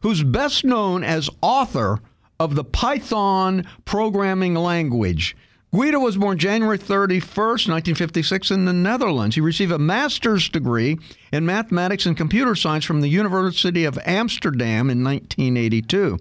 who's 0.00 0.22
best 0.22 0.64
known 0.64 1.04
as 1.04 1.28
author 1.42 1.98
of 2.40 2.54
the 2.54 2.64
Python 2.64 3.66
programming 3.84 4.54
language. 4.54 5.36
Guido 5.70 5.98
was 5.98 6.16
born 6.16 6.38
January 6.38 6.78
31st, 6.78 7.68
1956, 7.68 8.50
in 8.50 8.64
the 8.64 8.72
Netherlands. 8.72 9.34
He 9.34 9.42
received 9.42 9.72
a 9.72 9.78
master's 9.78 10.48
degree 10.48 10.96
in 11.30 11.44
mathematics 11.44 12.06
and 12.06 12.16
computer 12.16 12.54
science 12.54 12.86
from 12.86 13.02
the 13.02 13.08
University 13.08 13.84
of 13.84 13.98
Amsterdam 14.06 14.88
in 14.88 15.04
1982. 15.04 16.18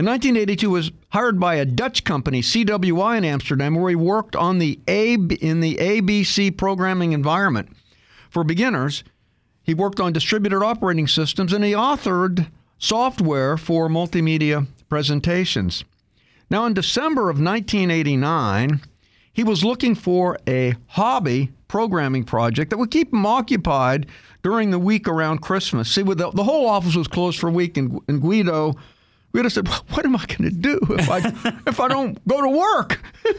In 0.00 0.06
1982, 0.06 0.70
was 0.70 0.92
hired 1.10 1.38
by 1.38 1.56
a 1.56 1.66
Dutch 1.66 2.04
company, 2.04 2.40
CWI 2.40 3.18
in 3.18 3.24
Amsterdam, 3.26 3.74
where 3.74 3.90
he 3.90 3.96
worked 3.96 4.34
on 4.34 4.56
the 4.56 4.80
A 4.88 5.12
in 5.12 5.60
the 5.60 5.76
ABC 5.76 6.56
programming 6.56 7.12
environment. 7.12 7.68
For 8.30 8.42
beginners, 8.42 9.04
he 9.62 9.74
worked 9.74 10.00
on 10.00 10.14
distributed 10.14 10.62
operating 10.62 11.06
systems 11.06 11.52
and 11.52 11.62
he 11.62 11.72
authored 11.72 12.50
software 12.78 13.58
for 13.58 13.90
multimedia 13.90 14.66
presentations. 14.88 15.84
Now, 16.48 16.64
in 16.64 16.72
December 16.72 17.28
of 17.28 17.38
1989, 17.38 18.80
he 19.34 19.44
was 19.44 19.62
looking 19.62 19.94
for 19.94 20.38
a 20.48 20.76
hobby 20.86 21.50
programming 21.68 22.24
project 22.24 22.70
that 22.70 22.78
would 22.78 22.90
keep 22.90 23.12
him 23.12 23.26
occupied 23.26 24.06
during 24.42 24.70
the 24.70 24.78
week 24.78 25.06
around 25.06 25.42
Christmas. 25.42 25.92
See, 25.92 26.02
the, 26.04 26.30
the 26.30 26.44
whole 26.44 26.66
office 26.66 26.96
was 26.96 27.06
closed 27.06 27.38
for 27.38 27.50
a 27.50 27.52
week, 27.52 27.76
and, 27.76 28.00
and 28.08 28.22
Guido, 28.22 28.76
Guido 29.32 29.48
said, 29.48 29.68
"What 29.68 30.04
am 30.04 30.16
I 30.16 30.24
going 30.26 30.50
to 30.50 30.50
do 30.50 30.78
if 30.90 31.08
I 31.10 31.18
if 31.66 31.80
I 31.80 31.88
don't 31.88 32.26
go 32.26 32.40
to 32.40 32.48
work?" 32.48 33.00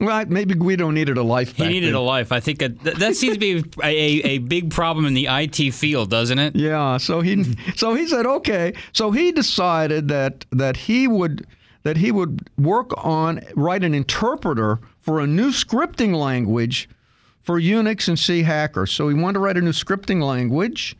Well, 0.00 0.26
maybe 0.26 0.54
Guido 0.54 0.90
needed 0.90 1.16
a 1.18 1.22
life. 1.22 1.56
He 1.56 1.66
needed 1.66 1.88
then. 1.88 1.94
a 1.94 2.00
life. 2.00 2.32
I 2.32 2.40
think 2.40 2.58
that 2.58 2.80
that 2.82 3.16
seems 3.16 3.34
to 3.34 3.38
be 3.38 3.64
a, 3.82 4.22
a 4.26 4.38
big 4.38 4.70
problem 4.70 5.06
in 5.06 5.14
the 5.14 5.28
IT 5.30 5.72
field, 5.72 6.10
doesn't 6.10 6.38
it? 6.38 6.56
Yeah. 6.56 6.96
So 6.96 7.20
he 7.20 7.54
so 7.76 7.94
he 7.94 8.06
said 8.06 8.26
okay. 8.26 8.74
So 8.92 9.12
he 9.12 9.32
decided 9.32 10.08
that 10.08 10.46
that 10.50 10.76
he 10.76 11.06
would 11.06 11.46
that 11.84 11.96
he 11.98 12.10
would 12.10 12.50
work 12.58 12.90
on 12.96 13.40
write 13.54 13.84
an 13.84 13.94
interpreter 13.94 14.80
for 15.00 15.20
a 15.20 15.26
new 15.26 15.50
scripting 15.50 16.14
language 16.16 16.88
for 17.42 17.60
Unix 17.60 18.08
and 18.08 18.18
C 18.18 18.42
hackers. 18.42 18.90
So 18.90 19.08
he 19.08 19.14
wanted 19.14 19.34
to 19.34 19.40
write 19.40 19.56
a 19.56 19.60
new 19.60 19.72
scripting 19.72 20.22
language. 20.22 20.96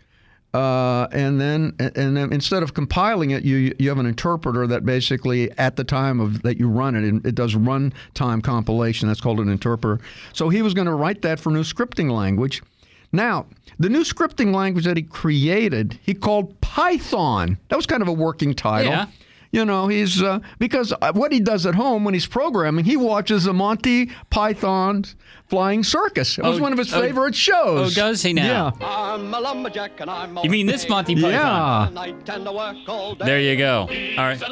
Uh, 0.54 1.08
and 1.10 1.40
then, 1.40 1.74
and 1.80 2.16
then 2.16 2.32
instead 2.32 2.62
of 2.62 2.74
compiling 2.74 3.32
it, 3.32 3.42
you 3.42 3.74
you 3.76 3.88
have 3.88 3.98
an 3.98 4.06
interpreter 4.06 4.68
that 4.68 4.86
basically 4.86 5.50
at 5.58 5.74
the 5.74 5.82
time 5.82 6.20
of 6.20 6.42
that 6.42 6.58
you 6.58 6.68
run 6.68 6.94
it, 6.94 7.26
it 7.26 7.34
does 7.34 7.54
runtime 7.56 8.40
compilation. 8.40 9.08
That's 9.08 9.20
called 9.20 9.40
an 9.40 9.48
interpreter. 9.48 10.00
So 10.32 10.48
he 10.50 10.62
was 10.62 10.72
going 10.72 10.86
to 10.86 10.94
write 10.94 11.22
that 11.22 11.40
for 11.40 11.50
new 11.50 11.64
scripting 11.64 12.08
language. 12.10 12.62
Now, 13.10 13.46
the 13.80 13.88
new 13.88 14.04
scripting 14.04 14.54
language 14.54 14.84
that 14.84 14.96
he 14.96 15.02
created, 15.02 15.98
he 16.02 16.14
called 16.14 16.60
Python. 16.60 17.58
That 17.68 17.76
was 17.76 17.86
kind 17.86 18.02
of 18.02 18.08
a 18.08 18.12
working 18.12 18.54
title. 18.54 18.92
Yeah. 18.92 19.06
You 19.54 19.64
know, 19.64 19.86
he's 19.86 20.20
uh, 20.20 20.40
because 20.58 20.92
what 21.12 21.30
he 21.30 21.38
does 21.38 21.64
at 21.64 21.76
home 21.76 22.02
when 22.02 22.12
he's 22.12 22.26
programming, 22.26 22.84
he 22.84 22.96
watches 22.96 23.44
the 23.44 23.52
Monty 23.52 24.10
Python 24.28 25.04
Flying 25.46 25.84
Circus. 25.84 26.38
It 26.38 26.42
was 26.44 26.58
Oh, 26.58 26.62
one 26.62 26.72
of 26.72 26.78
his 26.78 26.92
oh, 26.92 27.00
favorite 27.00 27.36
shows. 27.36 27.92
Oh, 27.96 28.00
does 28.00 28.20
he 28.20 28.32
now? 28.32 28.74
Yeah. 28.80 28.86
I'm 28.86 29.32
a 29.32 29.38
lumberjack 29.40 30.00
and 30.00 30.10
I'm 30.10 30.36
You 30.42 30.50
mean 30.50 30.66
this 30.66 30.88
Monty 30.88 31.14
Python? 31.14 31.30
Yeah. 31.30 31.88
night 31.92 32.28
and 32.28 32.48
I 32.48 32.50
work 32.52 32.88
all 32.88 33.14
day. 33.14 33.26
There 33.26 33.40
you 33.40 33.56
go. 33.56 33.82
All 34.18 34.24
right. 34.24 34.42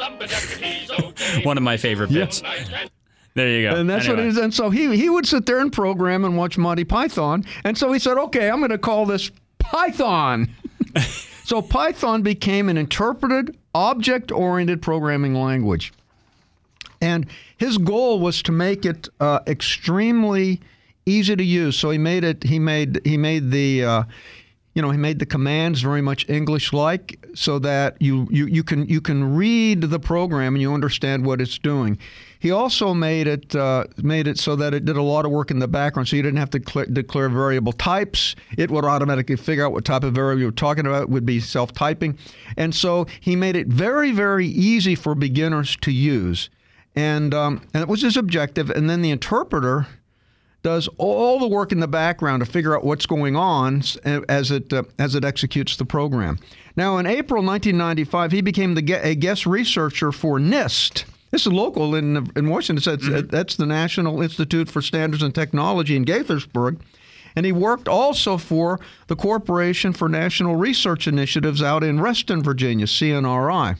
One 1.45 1.57
of 1.57 1.63
my 1.63 1.75
favorite 1.75 2.09
bits. 2.09 2.41
There 3.33 3.49
you 3.49 3.69
go. 3.69 3.75
And 3.75 3.89
that's 3.89 4.07
what 4.07 4.19
it 4.19 4.25
is. 4.25 4.37
And 4.37 4.53
so 4.53 4.69
he 4.69 4.95
he 4.95 5.09
would 5.09 5.25
sit 5.25 5.45
there 5.45 5.59
and 5.59 5.73
program 5.73 6.23
and 6.23 6.37
watch 6.37 6.57
Monty 6.57 6.85
Python. 6.85 7.43
And 7.65 7.77
so 7.77 7.91
he 7.91 7.99
said, 7.99 8.17
okay, 8.17 8.49
I'm 8.49 8.59
going 8.59 8.69
to 8.71 8.77
call 8.77 9.05
this 9.05 9.31
Python. 9.59 10.49
so 11.43 11.61
Python 11.61 12.21
became 12.21 12.69
an 12.69 12.77
interpreted, 12.77 13.57
object 13.73 14.31
oriented 14.31 14.81
programming 14.81 15.33
language. 15.33 15.93
And 17.01 17.25
his 17.57 17.77
goal 17.77 18.19
was 18.19 18.41
to 18.43 18.51
make 18.51 18.85
it 18.85 19.09
uh, 19.19 19.39
extremely 19.47 20.61
easy 21.05 21.35
to 21.35 21.43
use. 21.43 21.75
So 21.75 21.89
he 21.89 21.97
made 21.97 22.23
it. 22.23 22.43
He 22.43 22.59
made 22.59 23.01
he 23.05 23.17
made 23.17 23.51
the 23.51 23.83
uh, 23.83 24.03
you 24.73 24.81
know, 24.81 24.89
he 24.89 24.97
made 24.97 25.19
the 25.19 25.25
commands 25.25 25.81
very 25.81 26.01
much 26.01 26.27
English-like, 26.29 27.19
so 27.35 27.59
that 27.59 27.95
you, 27.99 28.27
you 28.31 28.47
you 28.47 28.63
can 28.63 28.87
you 28.87 29.01
can 29.01 29.35
read 29.35 29.81
the 29.81 29.99
program 29.99 30.55
and 30.55 30.61
you 30.61 30.73
understand 30.73 31.25
what 31.25 31.41
it's 31.41 31.59
doing. 31.59 31.97
He 32.43 32.51
also 32.51 32.93
made 32.93 33.25
it 33.25 33.55
uh, 33.55 33.85
made 33.99 34.27
it 34.27 34.37
so 34.37 34.57
that 34.57 34.73
it 34.73 34.83
did 34.83 34.97
a 34.97 35.01
lot 35.01 35.23
of 35.23 35.31
work 35.31 35.49
in 35.49 35.59
the 35.59 35.67
background, 35.69 36.09
so 36.09 36.17
you 36.17 36.21
didn't 36.21 36.39
have 36.39 36.49
to 36.49 36.61
cl- 36.61 36.87
declare 36.91 37.29
variable 37.29 37.71
types. 37.71 38.35
It 38.57 38.69
would 38.69 38.83
automatically 38.83 39.37
figure 39.37 39.65
out 39.65 39.71
what 39.71 39.85
type 39.85 40.03
of 40.03 40.13
variable 40.13 40.41
you 40.41 40.47
were 40.47 40.51
talking 40.51 40.85
about. 40.85 41.03
It 41.03 41.09
would 41.09 41.25
be 41.25 41.39
self-typing, 41.39 42.17
and 42.57 42.75
so 42.75 43.07
he 43.21 43.37
made 43.37 43.55
it 43.55 43.67
very 43.67 44.11
very 44.11 44.45
easy 44.45 44.93
for 44.93 45.15
beginners 45.15 45.77
to 45.83 45.91
use, 45.93 46.49
and 46.97 47.33
um, 47.33 47.61
and 47.73 47.81
it 47.81 47.87
was 47.87 48.01
his 48.01 48.17
objective. 48.17 48.69
And 48.69 48.89
then 48.89 49.01
the 49.01 49.11
interpreter 49.11 49.87
does 50.63 50.89
all 50.97 51.39
the 51.39 51.47
work 51.47 51.71
in 51.71 51.79
the 51.79 51.87
background 51.87 52.45
to 52.45 52.51
figure 52.51 52.75
out 52.75 52.83
what's 52.83 53.05
going 53.05 53.37
on 53.37 53.83
as 54.27 54.51
it 54.51 54.73
uh, 54.73 54.83
as 54.99 55.15
it 55.15 55.23
executes 55.23 55.77
the 55.77 55.85
program. 55.85 56.39
Now, 56.75 56.97
in 56.97 57.05
April 57.05 57.41
1995, 57.41 58.33
he 58.33 58.41
became 58.41 58.75
the, 58.75 58.99
a 59.01 59.15
guest 59.15 59.45
researcher 59.45 60.11
for 60.11 60.39
NIST 60.39 61.05
this 61.33 61.47
is 61.47 61.51
local 61.51 61.95
in 61.95 62.29
in 62.35 62.47
Washington. 62.47 62.91
That's, 62.91 63.07
mm-hmm. 63.07 63.27
that's 63.27 63.55
the 63.55 63.65
National 63.65 64.21
Institute 64.21 64.69
for 64.69 64.83
Standards 64.83 65.23
and 65.23 65.33
Technology 65.33 65.95
in 65.95 66.05
Gaithersburg. 66.05 66.79
And 67.35 67.43
he 67.43 67.51
worked 67.51 67.87
also 67.87 68.37
for 68.37 68.79
the 69.07 69.15
Corporation 69.15 69.93
for 69.93 70.07
National 70.07 70.55
Research 70.55 71.07
Initiatives 71.07 71.63
out 71.63 71.83
in 71.83 71.99
Reston, 71.99 72.43
Virginia, 72.43 72.85
CNRI. 72.85 73.77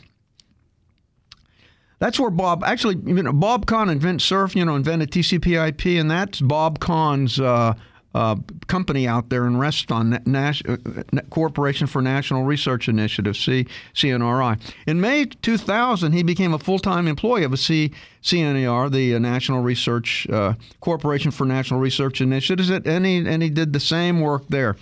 That's 2.00 2.20
where 2.20 2.32
Bob 2.32 2.64
actually, 2.64 2.96
you 3.06 3.22
know, 3.22 3.32
Bob 3.32 3.68
Kahn 3.68 3.88
and 3.88 4.02
Vint 4.02 4.24
Cerf, 4.24 4.56
you 4.56 4.66
know, 4.66 4.76
invented 4.76 5.12
TCP/IP, 5.12 6.00
and 6.00 6.10
that's 6.10 6.42
Bob 6.42 6.80
Kahn's 6.80 7.40
uh, 7.40 7.76
uh, 8.14 8.36
company 8.68 9.08
out 9.08 9.30
there 9.30 9.46
and 9.46 9.60
Reston, 9.60 10.14
on 10.14 10.36
uh, 10.36 11.22
Corporation 11.30 11.88
for 11.88 12.02
National 12.02 12.44
Research 12.44 12.88
Initiative, 12.88 13.36
C, 13.36 13.66
CNRI. 13.94 14.60
In 14.88 15.02
May 15.02 15.26
2000, 15.26 16.12
he 16.12 16.24
became 16.24 16.54
a 16.54 16.60
full-time 16.60 17.08
employee 17.08 17.44
of 17.44 17.54
a 17.54 17.58
C, 17.58 17.92
CNER, 18.22 18.92
the 18.92 19.16
uh, 19.16 19.20
National 19.20 19.62
Research 19.62 20.28
uh, 20.30 20.54
Corporation 20.80 21.32
for 21.32 21.46
National 21.46 21.80
Research 21.80 22.22
Initiatives, 22.22 22.70
and 22.70 23.06
he, 23.06 23.18
and 23.18 23.42
he 23.42 23.50
did 23.50 23.74
the 23.74 23.80
same 23.80 24.22
work 24.22 24.48
there. 24.50 24.76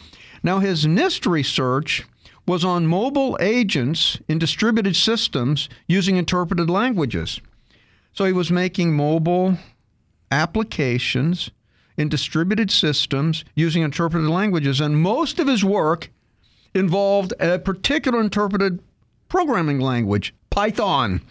Now, 0.43 0.59
his 0.59 0.85
NIST 0.85 1.29
research 1.29 2.05
was 2.47 2.65
on 2.65 2.87
mobile 2.87 3.37
agents 3.39 4.19
in 4.27 4.39
distributed 4.39 4.95
systems 4.95 5.69
using 5.87 6.17
interpreted 6.17 6.69
languages. 6.69 7.39
So 8.13 8.25
he 8.25 8.33
was 8.33 8.51
making 8.51 8.93
mobile 8.93 9.57
applications 10.31 11.51
in 12.01 12.09
distributed 12.09 12.71
systems 12.71 13.45
using 13.53 13.83
interpreted 13.83 14.27
languages. 14.27 14.81
And 14.81 15.01
most 15.01 15.39
of 15.39 15.47
his 15.47 15.63
work 15.63 16.09
involved 16.73 17.33
a 17.39 17.59
particular 17.59 18.19
interpreted 18.19 18.81
programming 19.29 19.79
language, 19.79 20.33
Python. 20.49 21.21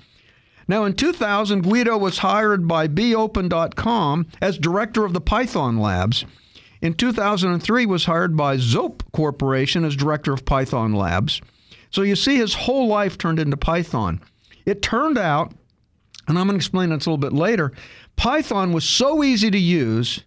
Now, 0.69 0.85
in 0.85 0.95
2000, 0.95 1.63
Guido 1.63 1.99
was 1.99 2.19
hired 2.19 2.69
by 2.69 2.87
BeOpen.com 2.87 4.29
as 4.41 4.57
director 4.57 5.05
of 5.05 5.13
the 5.13 5.21
Python 5.21 5.79
Labs. 5.79 6.25
In 6.81 6.95
2003, 6.95 7.85
was 7.87 8.05
hired 8.05 8.37
by 8.37 8.57
Zope 8.57 9.03
Corporation 9.13 9.85
as 9.85 9.97
director 9.97 10.33
of 10.33 10.45
Python 10.45 10.95
Labs. 10.95 11.41
So 11.91 12.03
you 12.03 12.15
see, 12.15 12.37
his 12.37 12.55
whole 12.55 12.87
life 12.87 13.19
turned 13.19 13.41
into 13.41 13.57
Python. 13.57 14.21
It 14.65 14.81
turned 14.81 15.19
out, 15.19 15.53
and 16.29 16.39
I'm 16.39 16.47
going 16.47 16.51
to 16.51 16.57
explain 16.57 16.91
this 16.91 17.07
a 17.07 17.11
little 17.11 17.19
bit 17.19 17.33
later, 17.33 17.73
Python 18.15 18.73
was 18.73 18.85
so 18.85 19.25
easy 19.25 19.51
to 19.51 19.59
use 19.59 20.23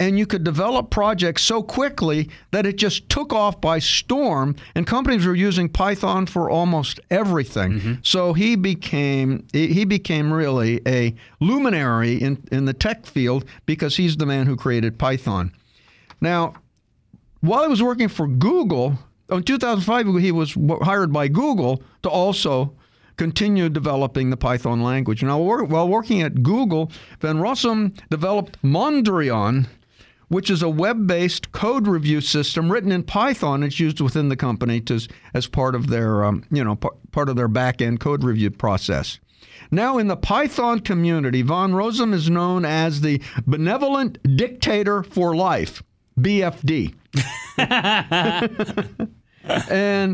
and 0.00 0.18
you 0.18 0.26
could 0.26 0.44
develop 0.44 0.90
projects 0.90 1.42
so 1.42 1.62
quickly 1.62 2.28
that 2.50 2.66
it 2.66 2.76
just 2.76 3.08
took 3.08 3.32
off 3.32 3.60
by 3.60 3.78
storm 3.78 4.54
and 4.74 4.86
companies 4.86 5.26
were 5.26 5.34
using 5.34 5.68
python 5.68 6.26
for 6.26 6.50
almost 6.50 7.00
everything 7.10 7.72
mm-hmm. 7.72 7.94
so 8.02 8.32
he 8.32 8.56
became 8.56 9.46
he 9.52 9.84
became 9.84 10.32
really 10.32 10.80
a 10.86 11.14
luminary 11.40 12.14
in, 12.14 12.42
in 12.52 12.64
the 12.64 12.74
tech 12.74 13.06
field 13.06 13.44
because 13.66 13.96
he's 13.96 14.16
the 14.16 14.26
man 14.26 14.46
who 14.46 14.56
created 14.56 14.98
python 14.98 15.52
now 16.20 16.54
while 17.40 17.62
he 17.62 17.68
was 17.68 17.82
working 17.82 18.08
for 18.08 18.26
google 18.26 18.98
in 19.30 19.42
2005 19.42 20.16
he 20.20 20.32
was 20.32 20.56
hired 20.82 21.12
by 21.12 21.28
google 21.28 21.82
to 22.02 22.08
also 22.08 22.74
continue 23.16 23.68
developing 23.68 24.30
the 24.30 24.36
Python 24.36 24.80
language. 24.80 25.24
Now, 25.24 25.40
while 25.40 25.88
working 25.88 26.22
at 26.22 26.42
Google, 26.42 26.92
Van 27.20 27.38
Rossum 27.38 27.98
developed 28.10 28.62
Mondrian, 28.62 29.66
which 30.28 30.50
is 30.50 30.62
a 30.62 30.68
web-based 30.68 31.52
code 31.52 31.86
review 31.86 32.20
system 32.20 32.70
written 32.70 32.92
in 32.92 33.02
Python. 33.02 33.62
It's 33.62 33.80
used 33.80 34.00
within 34.00 34.28
the 34.28 34.36
company 34.36 34.80
to, 34.82 35.06
as 35.34 35.46
part 35.46 35.74
of 35.74 35.88
their, 35.88 36.24
um, 36.24 36.44
you 36.50 36.62
know, 36.62 36.76
p- 36.76 36.88
part 37.12 37.28
of 37.28 37.36
their 37.36 37.48
back-end 37.48 38.00
code 38.00 38.24
review 38.24 38.50
process. 38.50 39.18
Now, 39.70 39.98
in 39.98 40.08
the 40.08 40.16
Python 40.16 40.80
community, 40.80 41.42
Von 41.42 41.72
Rossum 41.72 42.14
is 42.14 42.30
known 42.30 42.64
as 42.64 43.00
the 43.00 43.20
Benevolent 43.46 44.18
Dictator 44.36 45.02
for 45.02 45.36
Life, 45.36 45.82
BFD. 46.18 46.94
and 47.58 49.10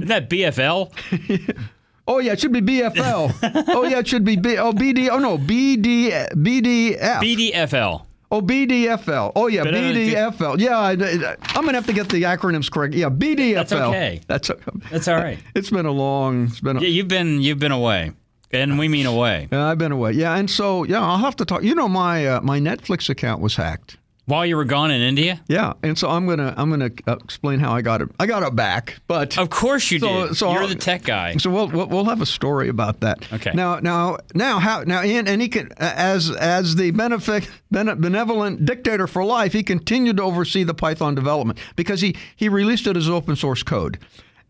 Isn't 0.02 0.08
that 0.08 0.28
BFL? 0.30 1.66
Oh 2.06 2.18
yeah, 2.18 2.32
it 2.32 2.40
should 2.40 2.52
be 2.52 2.60
BFL. 2.60 3.64
oh 3.68 3.84
yeah, 3.84 4.00
it 4.00 4.06
should 4.06 4.26
be 4.26 4.36
B. 4.36 4.58
Oh 4.58 4.74
BD. 4.74 5.08
Oh 5.10 5.18
no, 5.18 5.38
BD 5.38 6.10
BDF. 6.32 6.98
BDFL. 6.98 8.04
Oh, 8.30 8.40
BDFL. 8.40 9.32
Oh, 9.36 9.46
yeah, 9.46 9.62
BDFL. 9.62 10.58
Yeah, 10.58 10.78
I, 10.78 10.92
am 10.92 10.98
going 10.98 11.68
to 11.68 11.72
have 11.74 11.86
to 11.86 11.92
get 11.92 12.08
the 12.08 12.22
acronyms 12.22 12.70
correct. 12.70 12.94
Yeah, 12.94 13.08
BDFL. 13.08 13.54
That's 13.54 13.72
okay. 13.72 14.20
That's, 14.26 14.50
That's 14.90 15.08
all 15.08 15.16
right. 15.16 15.38
It's 15.54 15.70
been 15.70 15.86
a 15.86 15.92
long. 15.92 16.46
It's 16.46 16.60
been. 16.60 16.76
A, 16.76 16.80
yeah, 16.80 16.88
you've 16.88 17.08
been 17.08 17.40
you've 17.40 17.58
been 17.58 17.72
away, 17.72 18.12
and 18.50 18.78
we 18.78 18.88
mean 18.88 19.06
away. 19.06 19.48
Yeah, 19.52 19.66
I've 19.66 19.78
been 19.78 19.92
away. 19.92 20.12
Yeah, 20.12 20.36
and 20.36 20.50
so 20.50 20.84
yeah, 20.84 21.00
I'll 21.00 21.18
have 21.18 21.36
to 21.36 21.44
talk. 21.44 21.62
You 21.62 21.74
know, 21.74 21.88
my 21.88 22.26
uh, 22.26 22.40
my 22.40 22.58
Netflix 22.58 23.08
account 23.08 23.40
was 23.40 23.56
hacked. 23.56 23.98
While 24.26 24.46
you 24.46 24.56
were 24.56 24.64
gone 24.64 24.90
in 24.90 25.02
India? 25.02 25.42
Yeah, 25.48 25.74
and 25.82 25.98
so 25.98 26.08
I'm 26.08 26.26
gonna 26.26 26.54
I'm 26.56 26.70
gonna 26.70 26.90
uh, 27.06 27.16
explain 27.22 27.58
how 27.58 27.74
I 27.74 27.82
got 27.82 28.00
it. 28.00 28.08
I 28.18 28.24
got 28.24 28.42
it 28.42 28.56
back, 28.56 28.98
but 29.06 29.36
of 29.36 29.50
course 29.50 29.90
you 29.90 29.98
so, 29.98 30.28
did. 30.28 30.36
So 30.36 30.50
You're 30.50 30.62
I'll, 30.62 30.68
the 30.68 30.76
tech 30.76 31.02
guy. 31.02 31.36
So 31.36 31.50
we'll, 31.50 31.68
we'll 31.68 32.06
have 32.06 32.22
a 32.22 32.26
story 32.26 32.68
about 32.70 33.00
that. 33.00 33.30
Okay. 33.34 33.52
Now 33.52 33.80
now 33.80 34.16
now 34.34 34.58
how 34.60 34.82
now 34.84 35.04
Ian 35.04 35.28
and 35.28 35.42
he 35.42 35.48
can 35.48 35.68
as 35.78 36.30
as 36.30 36.76
the 36.76 36.90
benefit 36.92 37.50
benevolent 37.70 38.64
dictator 38.64 39.06
for 39.06 39.24
life, 39.24 39.52
he 39.52 39.62
continued 39.62 40.16
to 40.16 40.22
oversee 40.22 40.64
the 40.64 40.74
Python 40.74 41.14
development 41.14 41.58
because 41.76 42.00
he 42.00 42.16
he 42.34 42.48
released 42.48 42.86
it 42.86 42.96
as 42.96 43.10
open 43.10 43.36
source 43.36 43.62
code. 43.62 43.98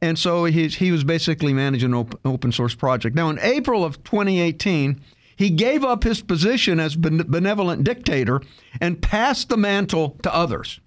And 0.01 0.19
so 0.19 0.45
he, 0.45 0.69
he 0.69 0.93
was 0.93 1.03
basically 1.03 1.55
managing 1.55 1.95
an 1.95 2.07
open 2.27 2.53
source 2.53 2.75
project. 2.75 3.17
Now, 3.17 3.31
in 3.31 3.39
April 3.41 3.85
of 3.85 4.05
2018, 4.05 5.01
he 5.37 5.51
gave 5.51 5.85
up 5.85 6.05
his 6.05 6.21
position 6.21 6.79
as 6.79 6.97
benevolent 6.97 7.85
dictator 7.85 8.41
and 8.81 9.03
passed 9.03 9.49
the 9.49 9.57
mantle 9.57 10.17
to 10.23 10.35
others. 10.35 10.81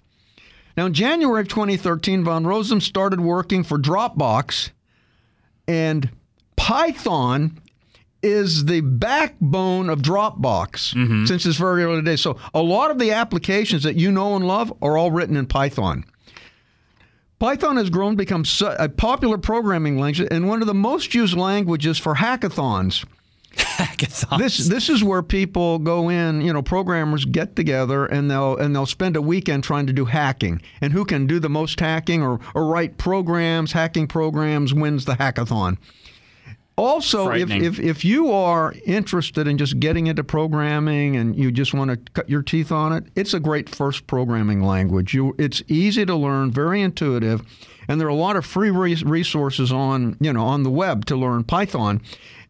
Now, 0.75 0.86
in 0.86 0.93
January 0.93 1.41
of 1.41 1.47
2013, 1.47 2.23
von 2.23 2.43
Rossum 2.43 2.81
started 2.81 3.19
working 3.19 3.63
for 3.63 3.79
Dropbox, 3.79 4.69
and 5.67 6.12
Python 6.55 7.60
is 8.21 8.65
the 8.65 8.81
backbone 8.81 9.89
of 9.89 10.01
Dropbox 10.01 10.93
mm-hmm. 10.93 11.25
since 11.25 11.45
its 11.45 11.57
very 11.57 11.83
early 11.83 12.01
days. 12.03 12.21
So, 12.21 12.38
a 12.53 12.62
lot 12.62 12.91
of 12.91 12.99
the 12.99 13.12
applications 13.12 13.83
that 13.83 13.95
you 13.95 14.12
know 14.12 14.36
and 14.36 14.47
love 14.47 14.71
are 14.81 14.97
all 14.97 15.12
written 15.12 15.36
in 15.36 15.47
Python. 15.47 16.05
Python 17.39 17.77
has 17.77 17.89
grown 17.89 18.13
to 18.13 18.17
become 18.17 18.43
a 18.79 18.89
popular 18.89 19.38
programming 19.38 19.99
language 19.99 20.27
and 20.31 20.47
one 20.47 20.62
of 20.62 20.67
the 20.67 20.73
most 20.73 21.13
used 21.13 21.36
languages 21.36 21.97
for 21.97 22.15
hackathons. 22.15 23.05
This 24.38 24.58
this 24.67 24.89
is 24.89 25.04
where 25.04 25.24
people 25.24 25.80
go 25.80 26.10
in, 26.10 26.41
you 26.41 26.54
know, 26.54 26.62
programmers 26.62 27.26
get 27.26 27.56
together 27.56 28.06
and 28.06 28.30
they'll 28.30 28.56
and 28.58 28.76
they'll 28.76 28.86
spend 28.86 29.15
a 29.15 29.22
weekend 29.22 29.63
trying 29.63 29.88
to 29.88 29.93
do 29.93 30.06
hacking. 30.06 30.62
And 30.82 30.93
who 30.93 31.06
can 31.06 31.28
do 31.28 31.39
the 31.39 31.50
most 31.50 31.80
hacking 31.80 32.22
or, 32.22 32.39
or 32.54 32.65
write 32.65 32.98
programs, 32.98 33.72
hacking 33.72 34.08
programs 34.08 34.74
wins 34.74 35.06
the 35.06 35.13
hackathon. 35.13 35.78
Also, 36.78 37.32
if, 37.32 37.50
if, 37.50 37.80
if 37.80 38.06
you 38.06 38.32
are 38.32 38.72
interested 38.86 39.48
in 39.48 39.58
just 39.58 39.80
getting 39.80 40.06
into 40.06 40.24
programming 40.24 41.15
and 41.15 41.36
you 41.36 41.52
just 41.52 41.74
want 41.74 41.89
to 41.89 41.98
cut 42.12 42.30
your 42.30 42.43
teeth 42.43 42.72
on 42.72 42.93
it, 42.93 43.06
it's 43.15 43.34
a 43.34 43.39
great 43.39 43.67
first 43.67 44.06
programming 44.06 44.62
language. 44.62 45.12
You, 45.15 45.34
it's 45.39 45.63
easy 45.67 46.06
to 46.06 46.15
learn, 46.15 46.52
very 46.52 46.84
intuitive, 46.84 47.41
and 47.88 48.00
there 48.00 48.08
are 48.08 48.12
a 48.12 48.15
lot 48.15 48.36
of 48.36 48.46
free 48.46 48.70
resources 48.70 49.72
on 49.72 50.17
you 50.20 50.32
know 50.32 50.46
on 50.46 50.62
the 50.62 50.70
web 50.70 51.06
to 51.06 51.15
learn 51.15 51.43
Python 51.43 52.00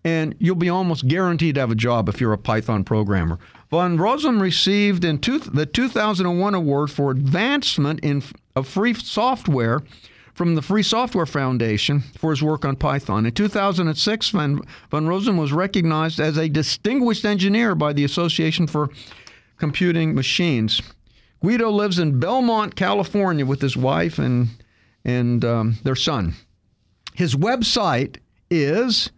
and 0.07 0.35
you'll 0.39 0.55
be 0.55 0.69
almost 0.69 1.05
guaranteed 1.05 1.55
to 1.55 1.59
have 1.59 1.69
a 1.69 1.75
job 1.75 2.07
if 2.07 2.21
you're 2.21 2.31
a 2.31 2.37
Python 2.37 2.85
programmer. 2.85 3.37
Von 3.69 3.97
Rossum 3.97 4.39
received 4.39 5.03
in 5.03 5.19
two, 5.19 5.37
the 5.39 5.65
2001 5.65 6.53
award 6.53 6.89
for 6.89 7.11
advancement 7.11 7.99
in 7.99 8.23
of 8.55 8.69
free 8.69 8.93
software 8.93 9.81
from 10.33 10.55
the 10.55 10.61
Free 10.61 10.83
Software 10.83 11.25
Foundation 11.25 11.99
for 12.17 12.29
his 12.29 12.41
work 12.41 12.63
on 12.63 12.77
Python. 12.77 13.25
In 13.25 13.33
2006, 13.33 14.29
Van, 14.29 14.61
Van 14.91 15.05
Rossum 15.07 15.37
was 15.37 15.51
recognized 15.51 16.19
as 16.21 16.37
a 16.37 16.47
distinguished 16.47 17.25
engineer 17.25 17.75
by 17.75 17.91
the 17.91 18.05
Association 18.05 18.65
for 18.65 18.89
Computing 19.57 20.15
Machines. 20.15 20.81
Guido 21.41 21.69
lives 21.69 21.99
in 21.99 22.19
Belmont, 22.19 22.75
California 22.75 23.45
with 23.45 23.61
his 23.61 23.75
wife 23.75 24.19
and 24.19 24.49
and 25.03 25.43
um, 25.43 25.77
their 25.83 25.95
son. 25.95 26.35
His 27.13 27.35
website 27.35 28.17
is 28.49 29.09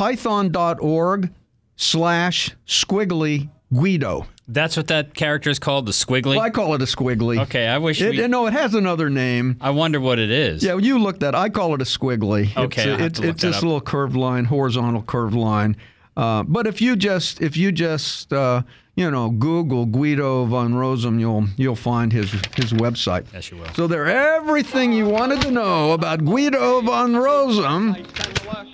python.org 0.00 1.30
slash 1.76 2.56
squiggly 2.66 3.50
Guido. 3.70 4.26
That's 4.48 4.74
what 4.74 4.86
that 4.86 5.12
character 5.12 5.50
is 5.50 5.58
called, 5.58 5.84
the 5.84 5.92
squiggly. 5.92 6.36
Well, 6.36 6.40
I 6.40 6.48
call 6.48 6.72
it 6.74 6.80
a 6.80 6.86
squiggly. 6.86 7.38
Okay, 7.42 7.68
I 7.68 7.76
wish 7.76 8.00
It, 8.00 8.16
we- 8.16 8.26
no, 8.26 8.46
it 8.46 8.54
has 8.54 8.74
another 8.74 9.10
name. 9.10 9.58
I 9.60 9.68
wonder 9.70 10.00
what 10.00 10.18
it 10.18 10.30
is. 10.30 10.64
Yeah, 10.64 10.78
you 10.78 10.98
look 10.98 11.20
that. 11.20 11.34
I 11.34 11.50
call 11.50 11.74
it 11.74 11.82
a 11.82 11.84
squiggly. 11.84 12.56
Okay, 12.56 12.90
it's, 12.92 13.18
it's, 13.18 13.20
it's 13.20 13.42
this 13.42 13.56
up. 13.58 13.62
little 13.62 13.80
curved 13.82 14.16
line, 14.16 14.46
horizontal 14.46 15.02
curved 15.02 15.34
line. 15.34 15.76
Uh, 16.16 16.44
but 16.44 16.66
if 16.66 16.80
you 16.80 16.96
just 16.96 17.42
if 17.42 17.58
you 17.58 17.70
just 17.70 18.32
uh, 18.32 18.62
you 19.00 19.10
know 19.10 19.30
Google 19.30 19.86
Guido 19.86 20.44
von 20.44 20.74
Rossum, 20.74 21.18
you'll 21.18 21.46
you'll 21.56 21.74
find 21.74 22.12
his 22.12 22.32
his 22.54 22.74
website. 22.74 23.24
Yes, 23.32 23.50
you 23.50 23.56
will. 23.56 23.72
So 23.72 23.86
there, 23.86 24.06
everything 24.06 24.92
you 24.92 25.08
wanted 25.08 25.40
to 25.40 25.50
know 25.50 25.92
about 25.92 26.22
Guido 26.24 26.82
von 26.82 27.14
Rossum, 27.14 27.96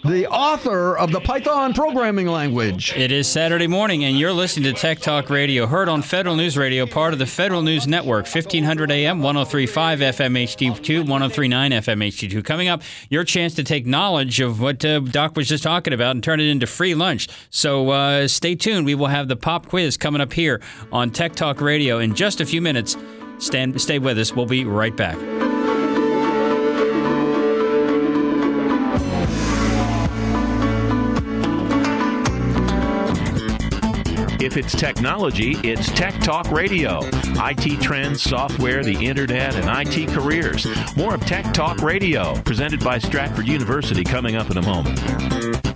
the 0.04 0.26
author 0.26 0.96
of 0.96 1.12
the 1.12 1.20
Python 1.20 1.74
programming 1.74 2.26
language. 2.26 2.92
It 2.96 3.12
is 3.12 3.28
Saturday 3.28 3.68
morning, 3.68 4.04
and 4.04 4.18
you're 4.18 4.32
listening 4.32 4.74
to 4.74 4.80
Tech 4.80 4.98
Talk 4.98 5.30
Radio, 5.30 5.66
heard 5.66 5.88
on 5.88 6.02
Federal 6.02 6.34
News 6.34 6.56
Radio, 6.58 6.86
part 6.86 7.12
of 7.12 7.20
the 7.20 7.26
Federal 7.26 7.62
News 7.62 7.86
Network, 7.86 8.24
1500 8.24 8.90
AM, 8.90 9.22
1035 9.22 10.00
FM 10.00 10.42
HD2, 10.44 10.98
1039 10.98 11.70
FM 11.70 12.08
HD2. 12.08 12.44
Coming 12.44 12.66
up, 12.66 12.82
your 13.10 13.22
chance 13.22 13.54
to 13.54 13.62
take 13.62 13.86
knowledge 13.86 14.40
of 14.40 14.60
what 14.60 14.84
uh, 14.84 14.98
Doc 14.98 15.36
was 15.36 15.48
just 15.48 15.62
talking 15.62 15.92
about 15.92 16.16
and 16.16 16.24
turn 16.24 16.40
it 16.40 16.48
into 16.48 16.66
free 16.66 16.96
lunch. 16.96 17.28
So 17.50 17.90
uh, 17.90 18.26
stay 18.26 18.56
tuned. 18.56 18.86
We 18.86 18.96
will 18.96 19.06
have 19.06 19.28
the 19.28 19.36
pop 19.36 19.66
quiz 19.66 19.96
coming 19.96 20.15
up 20.20 20.32
here 20.32 20.60
on 20.92 21.10
Tech 21.10 21.34
Talk 21.34 21.60
Radio 21.60 21.98
in 21.98 22.14
just 22.14 22.40
a 22.40 22.46
few 22.46 22.60
minutes. 22.60 22.96
Stand, 23.38 23.80
stay 23.80 23.98
with 23.98 24.18
us. 24.18 24.32
We'll 24.32 24.46
be 24.46 24.64
right 24.64 24.96
back. 24.96 25.16
If 34.38 34.56
it's 34.56 34.74
technology, 34.74 35.56
it's 35.64 35.90
Tech 35.90 36.14
Talk 36.20 36.50
Radio. 36.50 37.00
IT 37.02 37.80
trends, 37.82 38.22
software, 38.22 38.84
the 38.84 38.94
internet, 39.04 39.54
and 39.56 39.88
IT 39.88 40.08
careers. 40.10 40.66
More 40.96 41.14
of 41.14 41.20
Tech 41.26 41.52
Talk 41.52 41.82
Radio, 41.82 42.34
presented 42.42 42.82
by 42.82 42.98
Stratford 42.98 43.48
University, 43.48 44.04
coming 44.04 44.36
up 44.36 44.50
in 44.50 44.58
a 44.58 44.62
moment. 44.62 45.75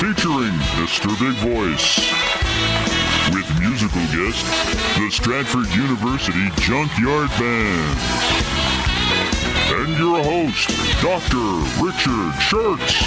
featuring 0.00 0.52
Mr. 0.76 1.08
Big 1.18 1.36
Voice, 1.40 1.96
with 3.34 3.48
musical 3.60 4.02
guest, 4.12 4.44
the 4.98 5.08
Stratford 5.10 5.66
University 5.74 6.48
Junkyard 6.60 7.30
Band, 7.40 7.98
and 9.80 9.96
your 9.98 10.22
host, 10.22 10.68
Dr. 11.00 11.40
Richard 11.82 12.32
Shurtz. 12.44 13.02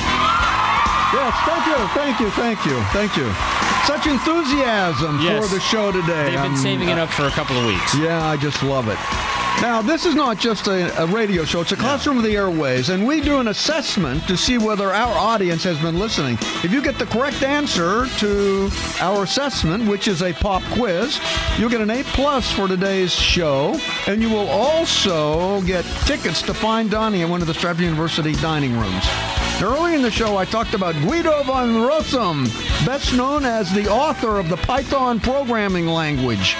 Yes, 1.13 1.33
thank 1.45 1.65
you, 1.67 1.87
thank 1.93 2.19
you, 2.19 2.29
thank 2.31 2.65
you, 2.65 2.81
thank 2.93 3.17
you. 3.17 3.29
Such 3.85 4.07
enthusiasm 4.07 5.19
Yes. 5.21 5.47
for 5.47 5.53
the 5.55 5.61
show 5.61 5.91
today. 5.91 6.25
They've 6.25 6.41
been 6.41 6.53
I'm- 6.53 6.57
saving 6.57 6.89
it 6.89 6.97
up 6.99 7.09
for 7.09 7.25
a 7.25 7.31
couple 7.31 7.57
of 7.57 7.65
weeks. 7.65 7.95
Yeah, 7.95 8.25
I 8.27 8.37
just 8.37 8.61
love 8.63 8.87
it. 8.87 8.97
Now, 9.61 9.81
this 9.81 10.05
is 10.05 10.15
not 10.15 10.37
just 10.39 10.67
a, 10.67 11.03
a 11.03 11.05
radio 11.05 11.43
show, 11.43 11.59
it's 11.59 11.73
a 11.73 11.75
classroom 11.75 12.17
of 12.17 12.23
the 12.23 12.37
airways, 12.37 12.87
and 12.87 13.05
we 13.05 13.19
do 13.19 13.39
an 13.41 13.49
assessment 13.49 14.25
to 14.29 14.37
see 14.37 14.57
whether 14.57 14.89
our 14.89 15.13
audience 15.17 15.65
has 15.65 15.77
been 15.79 15.99
listening. 15.99 16.37
If 16.63 16.71
you 16.71 16.81
get 16.81 16.97
the 16.97 17.05
correct 17.05 17.43
answer 17.43 18.07
to 18.19 18.69
our 19.01 19.23
assessment, 19.23 19.85
which 19.85 20.07
is 20.07 20.23
a 20.23 20.31
pop 20.31 20.63
quiz, 20.71 21.19
you'll 21.57 21.69
get 21.69 21.81
an 21.81 21.89
A 21.89 22.03
plus 22.03 22.49
for 22.49 22.69
today's 22.69 23.11
show, 23.11 23.77
and 24.07 24.21
you 24.21 24.29
will 24.29 24.47
also 24.47 25.61
get 25.63 25.83
tickets 26.05 26.41
to 26.43 26.53
find 26.53 26.89
Donnie 26.89 27.21
in 27.21 27.29
one 27.29 27.41
of 27.41 27.47
the 27.47 27.53
Stratford 27.53 27.83
University 27.83 28.35
dining 28.35 28.79
rooms. 28.79 29.03
Early 29.61 29.93
in 29.93 30.01
the 30.01 30.09
show, 30.09 30.37
I 30.37 30.45
talked 30.45 30.73
about 30.73 30.95
Guido 30.95 31.43
van 31.43 31.75
Rossum, 31.75 32.45
best 32.85 33.13
known 33.13 33.43
as 33.43 33.73
the 33.73 33.89
author 33.89 34.39
of 34.39 34.47
the 34.47 34.55
Python 34.55 35.19
programming 35.19 35.85
language. 35.85 36.55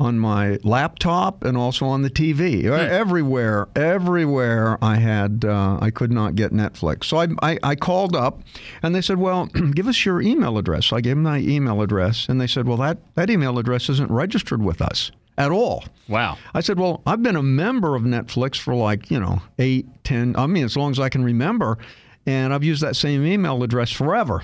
on 0.00 0.18
my 0.18 0.58
laptop 0.64 1.44
and 1.44 1.56
also 1.56 1.86
on 1.86 2.02
the 2.02 2.10
TV. 2.10 2.62
Hmm. 2.62 2.72
Everywhere, 2.72 3.68
everywhere 3.76 4.78
I 4.82 4.96
had, 4.96 5.44
uh, 5.44 5.78
I 5.80 5.90
could 5.90 6.10
not 6.10 6.34
get 6.34 6.52
Netflix. 6.52 7.04
So 7.04 7.18
I, 7.18 7.28
I, 7.42 7.58
I 7.62 7.74
called 7.74 8.16
up 8.16 8.42
and 8.82 8.94
they 8.94 9.02
said, 9.02 9.18
well, 9.18 9.46
give 9.74 9.86
us 9.86 10.04
your 10.04 10.20
email 10.22 10.58
address. 10.58 10.86
So 10.86 10.96
I 10.96 11.00
gave 11.00 11.16
them 11.16 11.24
my 11.24 11.38
email 11.38 11.82
address 11.82 12.28
and 12.28 12.40
they 12.40 12.46
said, 12.46 12.66
well, 12.66 12.78
that, 12.78 12.98
that 13.14 13.30
email 13.30 13.58
address 13.58 13.88
isn't 13.88 14.10
registered 14.10 14.62
with 14.62 14.80
us 14.80 15.12
at 15.36 15.50
all. 15.50 15.84
Wow. 16.08 16.38
I 16.54 16.60
said, 16.60 16.78
well, 16.78 17.02
I've 17.06 17.22
been 17.22 17.36
a 17.36 17.42
member 17.42 17.94
of 17.94 18.02
Netflix 18.02 18.56
for 18.56 18.74
like, 18.74 19.10
you 19.10 19.20
know, 19.20 19.42
eight, 19.58 19.86
ten, 20.04 20.34
I 20.36 20.46
mean, 20.46 20.64
as 20.64 20.76
long 20.76 20.90
as 20.90 20.98
I 20.98 21.08
can 21.08 21.22
remember. 21.22 21.78
And 22.26 22.52
I've 22.52 22.64
used 22.64 22.82
that 22.82 22.96
same 22.96 23.24
email 23.24 23.62
address 23.62 23.90
forever. 23.90 24.42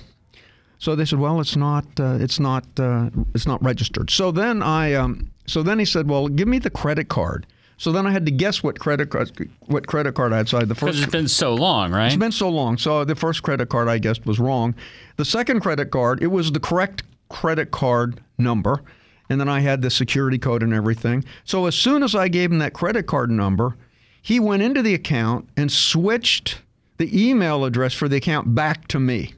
So 0.79 0.95
they 0.95 1.05
said, 1.05 1.19
"Well, 1.19 1.41
it's 1.41 1.57
not, 1.57 1.85
uh, 1.99 2.19
it's 2.21 2.39
not, 2.39 2.65
uh, 2.79 3.11
it's 3.35 3.47
not 3.47 3.63
registered." 3.63 4.11
So 4.11 4.31
then 4.31 4.63
I, 4.63 4.95
um, 4.95 5.31
so 5.47 5.63
then 5.63 5.79
he 5.79 5.85
said, 5.85 6.09
"Well, 6.09 6.29
give 6.29 6.49
me 6.49 6.59
the 6.59 6.71
credit 6.71 7.09
card." 7.09 7.47
So 7.79 7.93
then 7.93 8.07
I 8.07 8.11
had 8.11 8.25
to 8.25 8.33
guess 8.33 8.63
what 8.63 8.79
credit 8.79 9.11
card, 9.11 9.31
what 9.67 9.87
credit 9.87 10.15
card 10.15 10.33
I 10.33 10.39
had. 10.39 10.49
So 10.49 10.57
I 10.57 10.61
had 10.61 10.69
the 10.69 10.75
Because 10.75 10.97
first. 10.97 11.03
it's 11.03 11.13
been 11.13 11.29
so 11.29 11.55
long, 11.55 11.93
right? 11.93 12.07
It's 12.07 12.17
been 12.17 12.33
so 12.33 12.49
long. 12.49 12.79
So 12.79 13.05
the 13.05 13.15
first 13.15 13.43
credit 13.43 13.69
card 13.69 13.87
I 13.89 13.99
guessed 13.99 14.25
was 14.25 14.39
wrong. 14.39 14.75
The 15.17 15.27
second 15.27 15.61
credit 15.61 15.91
card, 15.91 16.23
it 16.23 16.29
was 16.29 16.53
the 16.53 16.61
correct 16.61 17.03
credit 17.29 17.71
card 17.73 18.21
number, 18.39 18.83
and 19.29 19.39
then 19.41 19.49
I 19.49 19.61
had 19.61 19.83
the 19.83 19.91
security 19.91 20.39
code 20.39 20.63
and 20.63 20.73
everything. 20.73 21.23
So 21.45 21.67
as 21.67 21.75
soon 21.75 22.03
as 22.03 22.15
I 22.15 22.29
gave 22.29 22.51
him 22.51 22.59
that 22.61 22.73
credit 22.73 23.07
card 23.07 23.31
number, 23.31 23.77
he 24.23 24.41
went 24.41 24.63
into 24.63 24.81
the 24.81 24.95
account 24.95 25.49
and 25.57 25.71
switched 25.71 26.61
the 26.97 27.29
email 27.29 27.65
address 27.65 27.93
for 27.93 28.09
the 28.09 28.17
account 28.17 28.55
back 28.55 28.89
to 28.89 28.99
me. 28.99 29.35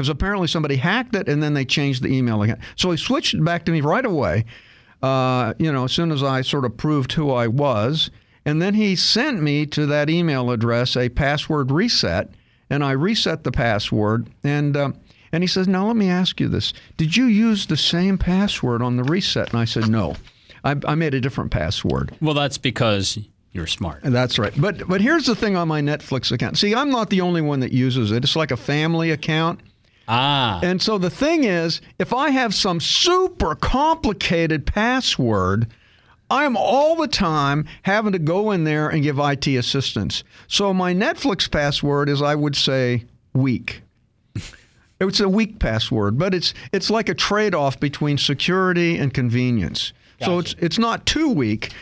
Because 0.00 0.08
apparently 0.08 0.48
somebody 0.48 0.76
hacked 0.76 1.14
it 1.14 1.28
and 1.28 1.42
then 1.42 1.52
they 1.52 1.66
changed 1.66 2.02
the 2.02 2.08
email 2.08 2.40
again. 2.40 2.58
So 2.74 2.90
he 2.90 2.96
switched 2.96 3.34
it 3.34 3.44
back 3.44 3.66
to 3.66 3.70
me 3.70 3.82
right 3.82 4.06
away. 4.06 4.46
Uh, 5.02 5.52
you 5.58 5.70
know, 5.70 5.84
as 5.84 5.92
soon 5.92 6.10
as 6.10 6.22
I 6.22 6.40
sort 6.40 6.64
of 6.64 6.74
proved 6.78 7.12
who 7.12 7.30
I 7.30 7.48
was, 7.48 8.10
and 8.46 8.62
then 8.62 8.72
he 8.72 8.96
sent 8.96 9.42
me 9.42 9.66
to 9.66 9.84
that 9.84 10.08
email 10.08 10.50
address 10.52 10.96
a 10.96 11.10
password 11.10 11.70
reset, 11.70 12.30
and 12.70 12.82
I 12.82 12.92
reset 12.92 13.44
the 13.44 13.52
password. 13.52 14.30
And 14.42 14.74
uh, 14.74 14.92
and 15.32 15.42
he 15.42 15.46
says, 15.46 15.68
"Now 15.68 15.88
let 15.88 15.96
me 15.96 16.08
ask 16.08 16.40
you 16.40 16.48
this: 16.48 16.72
Did 16.96 17.14
you 17.14 17.26
use 17.26 17.66
the 17.66 17.76
same 17.76 18.16
password 18.16 18.80
on 18.80 18.96
the 18.96 19.04
reset?" 19.04 19.50
And 19.50 19.58
I 19.58 19.66
said, 19.66 19.90
"No, 19.90 20.16
I, 20.64 20.76
I 20.86 20.94
made 20.94 21.12
a 21.12 21.20
different 21.20 21.50
password." 21.50 22.16
Well, 22.22 22.32
that's 22.32 22.56
because 22.56 23.18
you're 23.52 23.66
smart. 23.66 24.00
That's 24.02 24.38
right. 24.38 24.58
But 24.58 24.88
but 24.88 25.02
here's 25.02 25.26
the 25.26 25.36
thing 25.36 25.56
on 25.56 25.68
my 25.68 25.82
Netflix 25.82 26.32
account. 26.32 26.56
See, 26.56 26.74
I'm 26.74 26.90
not 26.90 27.10
the 27.10 27.20
only 27.20 27.42
one 27.42 27.60
that 27.60 27.72
uses 27.72 28.12
it. 28.12 28.24
It's 28.24 28.34
like 28.34 28.50
a 28.50 28.56
family 28.56 29.10
account. 29.10 29.60
Ah. 30.12 30.58
And 30.60 30.82
so 30.82 30.98
the 30.98 31.08
thing 31.08 31.44
is, 31.44 31.80
if 32.00 32.12
I 32.12 32.30
have 32.30 32.52
some 32.52 32.80
super 32.80 33.54
complicated 33.54 34.66
password, 34.66 35.68
I'm 36.28 36.56
all 36.56 36.96
the 36.96 37.06
time 37.06 37.64
having 37.82 38.10
to 38.12 38.18
go 38.18 38.50
in 38.50 38.64
there 38.64 38.88
and 38.88 39.04
give 39.04 39.20
IT 39.20 39.46
assistance. 39.46 40.24
So 40.48 40.74
my 40.74 40.92
Netflix 40.92 41.48
password 41.48 42.08
is, 42.08 42.20
I 42.20 42.34
would 42.34 42.56
say, 42.56 43.04
weak. 43.34 43.82
It's 44.98 45.20
a 45.20 45.28
weak 45.28 45.60
password, 45.60 46.18
but 46.18 46.34
it's 46.34 46.54
it's 46.72 46.90
like 46.90 47.08
a 47.08 47.14
trade-off 47.14 47.78
between 47.80 48.18
security 48.18 48.98
and 48.98 49.14
convenience. 49.14 49.92
So 50.22 50.38
it's 50.38 50.54
it's 50.58 50.78
not 50.78 51.06
too 51.06 51.30
weak. 51.30 51.72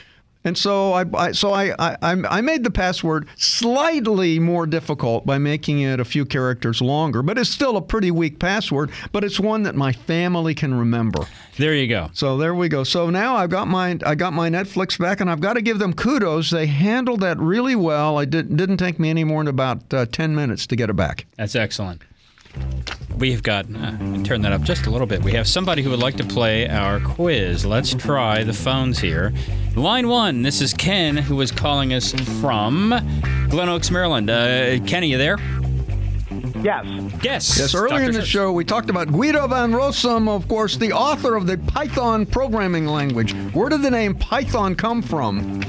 And 0.44 0.56
so 0.56 0.92
I, 0.92 1.04
I 1.14 1.32
so 1.32 1.52
I, 1.52 1.74
I 1.78 1.96
I 2.12 2.40
made 2.40 2.62
the 2.62 2.70
password 2.70 3.26
slightly 3.36 4.38
more 4.38 4.66
difficult 4.66 5.26
by 5.26 5.36
making 5.36 5.80
it 5.80 5.98
a 5.98 6.04
few 6.04 6.24
characters 6.24 6.80
longer, 6.80 7.22
but 7.22 7.36
it's 7.36 7.50
still 7.50 7.76
a 7.76 7.82
pretty 7.82 8.10
weak 8.10 8.38
password. 8.38 8.90
But 9.12 9.24
it's 9.24 9.40
one 9.40 9.64
that 9.64 9.74
my 9.74 9.92
family 9.92 10.54
can 10.54 10.72
remember. 10.72 11.26
There 11.58 11.74
you 11.74 11.88
go. 11.88 12.10
So 12.14 12.38
there 12.38 12.54
we 12.54 12.68
go. 12.68 12.84
So 12.84 13.10
now 13.10 13.36
I've 13.36 13.50
got 13.50 13.66
my 13.66 13.98
I 14.06 14.14
got 14.14 14.32
my 14.32 14.48
Netflix 14.48 14.98
back, 14.98 15.20
and 15.20 15.28
I've 15.28 15.40
got 15.40 15.54
to 15.54 15.62
give 15.62 15.80
them 15.80 15.92
kudos. 15.92 16.50
They 16.50 16.66
handled 16.66 17.20
that 17.20 17.38
really 17.38 17.74
well. 17.74 18.16
I 18.16 18.24
did, 18.24 18.56
didn't 18.56 18.76
take 18.76 19.00
me 19.00 19.10
any 19.10 19.24
more 19.24 19.40
than 19.42 19.48
about 19.48 19.92
uh, 19.92 20.06
ten 20.06 20.34
minutes 20.34 20.66
to 20.68 20.76
get 20.76 20.88
it 20.88 20.96
back. 20.96 21.26
That's 21.36 21.56
excellent. 21.56 22.02
We've 23.16 23.42
got, 23.42 23.66
uh, 23.66 24.22
turn 24.22 24.42
that 24.42 24.52
up 24.52 24.62
just 24.62 24.86
a 24.86 24.90
little 24.90 25.06
bit. 25.06 25.22
We 25.24 25.32
have 25.32 25.48
somebody 25.48 25.82
who 25.82 25.90
would 25.90 25.98
like 25.98 26.16
to 26.18 26.24
play 26.24 26.68
our 26.68 27.00
quiz. 27.00 27.66
Let's 27.66 27.92
try 27.92 28.44
the 28.44 28.52
phones 28.52 29.00
here. 29.00 29.32
Line 29.74 30.06
one, 30.08 30.42
this 30.42 30.60
is 30.60 30.72
Ken, 30.72 31.16
who 31.16 31.40
is 31.40 31.50
calling 31.50 31.92
us 31.92 32.12
from 32.40 32.90
Glen 33.50 33.68
Oaks, 33.68 33.90
Maryland. 33.90 34.30
Uh, 34.30 34.78
Ken, 34.86 35.02
are 35.02 35.06
you 35.06 35.18
there? 35.18 35.36
Yes. 36.62 36.84
Yes. 37.22 37.58
Yes, 37.58 37.74
earlier 37.74 37.98
Dr. 37.98 38.02
in 38.04 38.12
the 38.12 38.20
Shurtz. 38.20 38.24
show, 38.26 38.52
we 38.52 38.64
talked 38.64 38.90
about 38.90 39.08
Guido 39.08 39.46
van 39.48 39.72
Rossum, 39.72 40.28
of 40.28 40.46
course, 40.48 40.76
the 40.76 40.92
author 40.92 41.34
of 41.34 41.46
the 41.46 41.58
Python 41.58 42.24
programming 42.26 42.86
language. 42.86 43.32
Where 43.52 43.68
did 43.68 43.82
the 43.82 43.90
name 43.90 44.14
Python 44.14 44.74
come 44.74 45.02
from? 45.02 45.60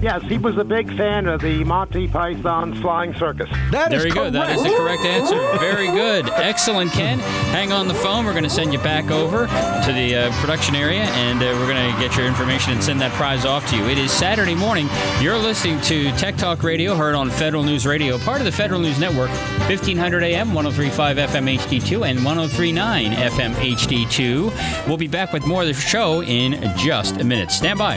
Yes, 0.00 0.22
he 0.22 0.38
was 0.38 0.56
a 0.56 0.64
big 0.64 0.96
fan 0.96 1.26
of 1.26 1.40
the 1.40 1.64
Monty 1.64 2.06
Python 2.06 2.72
Flying 2.80 3.14
Circus. 3.14 3.50
That 3.72 3.90
There 3.90 3.98
is 3.98 4.04
you 4.04 4.14
go. 4.14 4.30
That 4.30 4.54
is 4.54 4.62
the 4.62 4.70
correct 4.70 5.02
answer. 5.02 5.36
Very 5.58 5.88
good. 5.88 6.28
Excellent, 6.30 6.92
Ken. 6.92 7.18
Hang 7.50 7.72
on 7.72 7.88
the 7.88 7.94
phone. 7.94 8.24
We're 8.24 8.32
going 8.32 8.44
to 8.44 8.50
send 8.50 8.72
you 8.72 8.78
back 8.78 9.10
over 9.10 9.46
to 9.46 9.92
the 9.92 10.14
uh, 10.14 10.32
production 10.40 10.76
area, 10.76 11.02
and 11.02 11.42
uh, 11.42 11.46
we're 11.58 11.66
going 11.66 11.92
to 11.92 12.00
get 12.00 12.16
your 12.16 12.26
information 12.26 12.74
and 12.74 12.82
send 12.82 13.00
that 13.00 13.12
prize 13.14 13.44
off 13.44 13.68
to 13.70 13.76
you. 13.76 13.84
It 13.86 13.98
is 13.98 14.12
Saturday 14.12 14.54
morning. 14.54 14.88
You're 15.20 15.36
listening 15.36 15.80
to 15.82 16.12
Tech 16.12 16.36
Talk 16.36 16.62
Radio, 16.62 16.94
heard 16.94 17.16
on 17.16 17.28
Federal 17.28 17.64
News 17.64 17.84
Radio, 17.84 18.18
part 18.18 18.38
of 18.40 18.44
the 18.44 18.52
Federal 18.52 18.80
News 18.80 19.00
Network, 19.00 19.30
1500 19.68 20.22
AM, 20.22 20.54
1035 20.54 21.16
FM 21.16 21.56
HD2, 21.58 22.08
and 22.08 22.24
1039 22.24 23.12
FM 23.12 23.52
HD2. 23.54 24.86
We'll 24.86 24.96
be 24.96 25.08
back 25.08 25.32
with 25.32 25.44
more 25.44 25.62
of 25.62 25.68
the 25.68 25.74
show 25.74 26.22
in 26.22 26.60
just 26.76 27.20
a 27.20 27.24
minute. 27.24 27.50
Stand 27.50 27.80
by. 27.80 27.96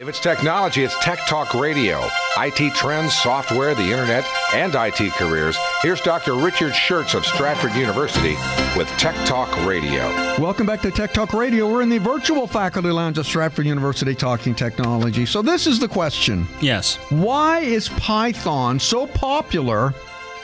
If 0.00 0.08
it's 0.08 0.18
technology, 0.18 0.82
it's 0.82 0.98
Tech 1.00 1.18
Talk 1.26 1.52
Radio. 1.52 2.08
IT 2.38 2.74
trends, 2.74 3.12
software, 3.12 3.74
the 3.74 3.82
internet, 3.82 4.26
and 4.54 4.74
IT 4.74 5.12
careers. 5.12 5.58
Here's 5.82 6.00
Dr. 6.00 6.36
Richard 6.36 6.72
Shurtz 6.72 7.14
of 7.14 7.26
Stratford 7.26 7.74
University 7.74 8.34
with 8.78 8.88
Tech 8.96 9.14
Talk 9.26 9.54
Radio. 9.66 10.08
Welcome 10.40 10.66
back 10.66 10.80
to 10.80 10.90
Tech 10.90 11.12
Talk 11.12 11.34
Radio. 11.34 11.70
We're 11.70 11.82
in 11.82 11.90
the 11.90 11.98
virtual 11.98 12.46
faculty 12.46 12.88
lounge 12.88 13.18
at 13.18 13.26
Stratford 13.26 13.66
University 13.66 14.14
talking 14.14 14.54
technology. 14.54 15.26
So, 15.26 15.42
this 15.42 15.66
is 15.66 15.78
the 15.78 15.88
question 15.88 16.46
Yes. 16.62 16.96
Why 17.10 17.58
is 17.58 17.90
Python 17.90 18.80
so 18.80 19.06
popular 19.06 19.92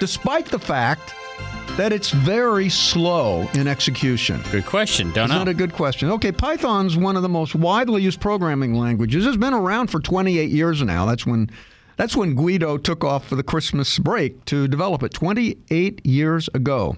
despite 0.00 0.44
the 0.44 0.58
fact 0.58 1.14
that 1.76 1.92
it's 1.92 2.10
very 2.10 2.68
slow 2.68 3.48
in 3.54 3.66
execution? 3.68 4.42
Good 4.50 4.66
question. 4.66 5.12
Don't 5.12 5.26
Isn't 5.26 5.38
know. 5.38 5.44
that 5.44 5.50
a 5.50 5.54
good 5.54 5.72
question? 5.72 6.10
Okay, 6.10 6.32
Python's 6.32 6.96
one 6.96 7.16
of 7.16 7.22
the 7.22 7.28
most 7.28 7.54
widely 7.54 8.02
used 8.02 8.20
programming 8.20 8.74
languages. 8.74 9.26
It's 9.26 9.36
been 9.36 9.52
around 9.54 9.88
for 9.88 10.00
28 10.00 10.50
years 10.50 10.82
now. 10.82 11.04
That's 11.06 11.26
when 11.26 11.50
that's 11.96 12.16
when 12.16 12.34
Guido 12.34 12.76
took 12.78 13.04
off 13.04 13.26
for 13.28 13.36
the 13.36 13.42
Christmas 13.42 13.98
break 13.98 14.44
to 14.46 14.68
develop 14.68 15.02
it 15.02 15.12
28 15.14 16.04
years 16.04 16.48
ago. 16.54 16.96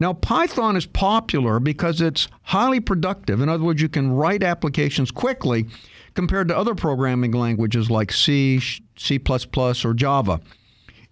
Now, 0.00 0.12
Python 0.14 0.76
is 0.76 0.84
popular 0.84 1.60
because 1.60 2.00
it's 2.00 2.26
highly 2.42 2.80
productive. 2.80 3.40
In 3.40 3.48
other 3.48 3.62
words, 3.62 3.80
you 3.80 3.88
can 3.88 4.10
write 4.10 4.42
applications 4.42 5.12
quickly 5.12 5.66
compared 6.14 6.48
to 6.48 6.56
other 6.56 6.74
programming 6.74 7.30
languages 7.30 7.88
like 7.88 8.10
C, 8.10 8.60
C++, 8.96 9.20
or 9.84 9.94
Java. 9.94 10.40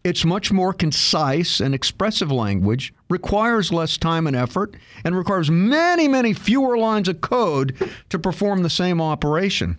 It's 0.02 0.24
much 0.24 0.50
more 0.50 0.72
concise 0.72 1.60
and 1.60 1.74
expressive 1.74 2.32
language, 2.32 2.94
requires 3.10 3.72
less 3.72 3.98
time 3.98 4.26
and 4.26 4.34
effort, 4.34 4.74
and 5.04 5.16
requires 5.16 5.50
many, 5.50 6.08
many 6.08 6.32
fewer 6.32 6.78
lines 6.78 7.08
of 7.08 7.20
code 7.20 7.76
to 8.08 8.18
perform 8.18 8.62
the 8.62 8.70
same 8.70 9.00
operation. 9.00 9.78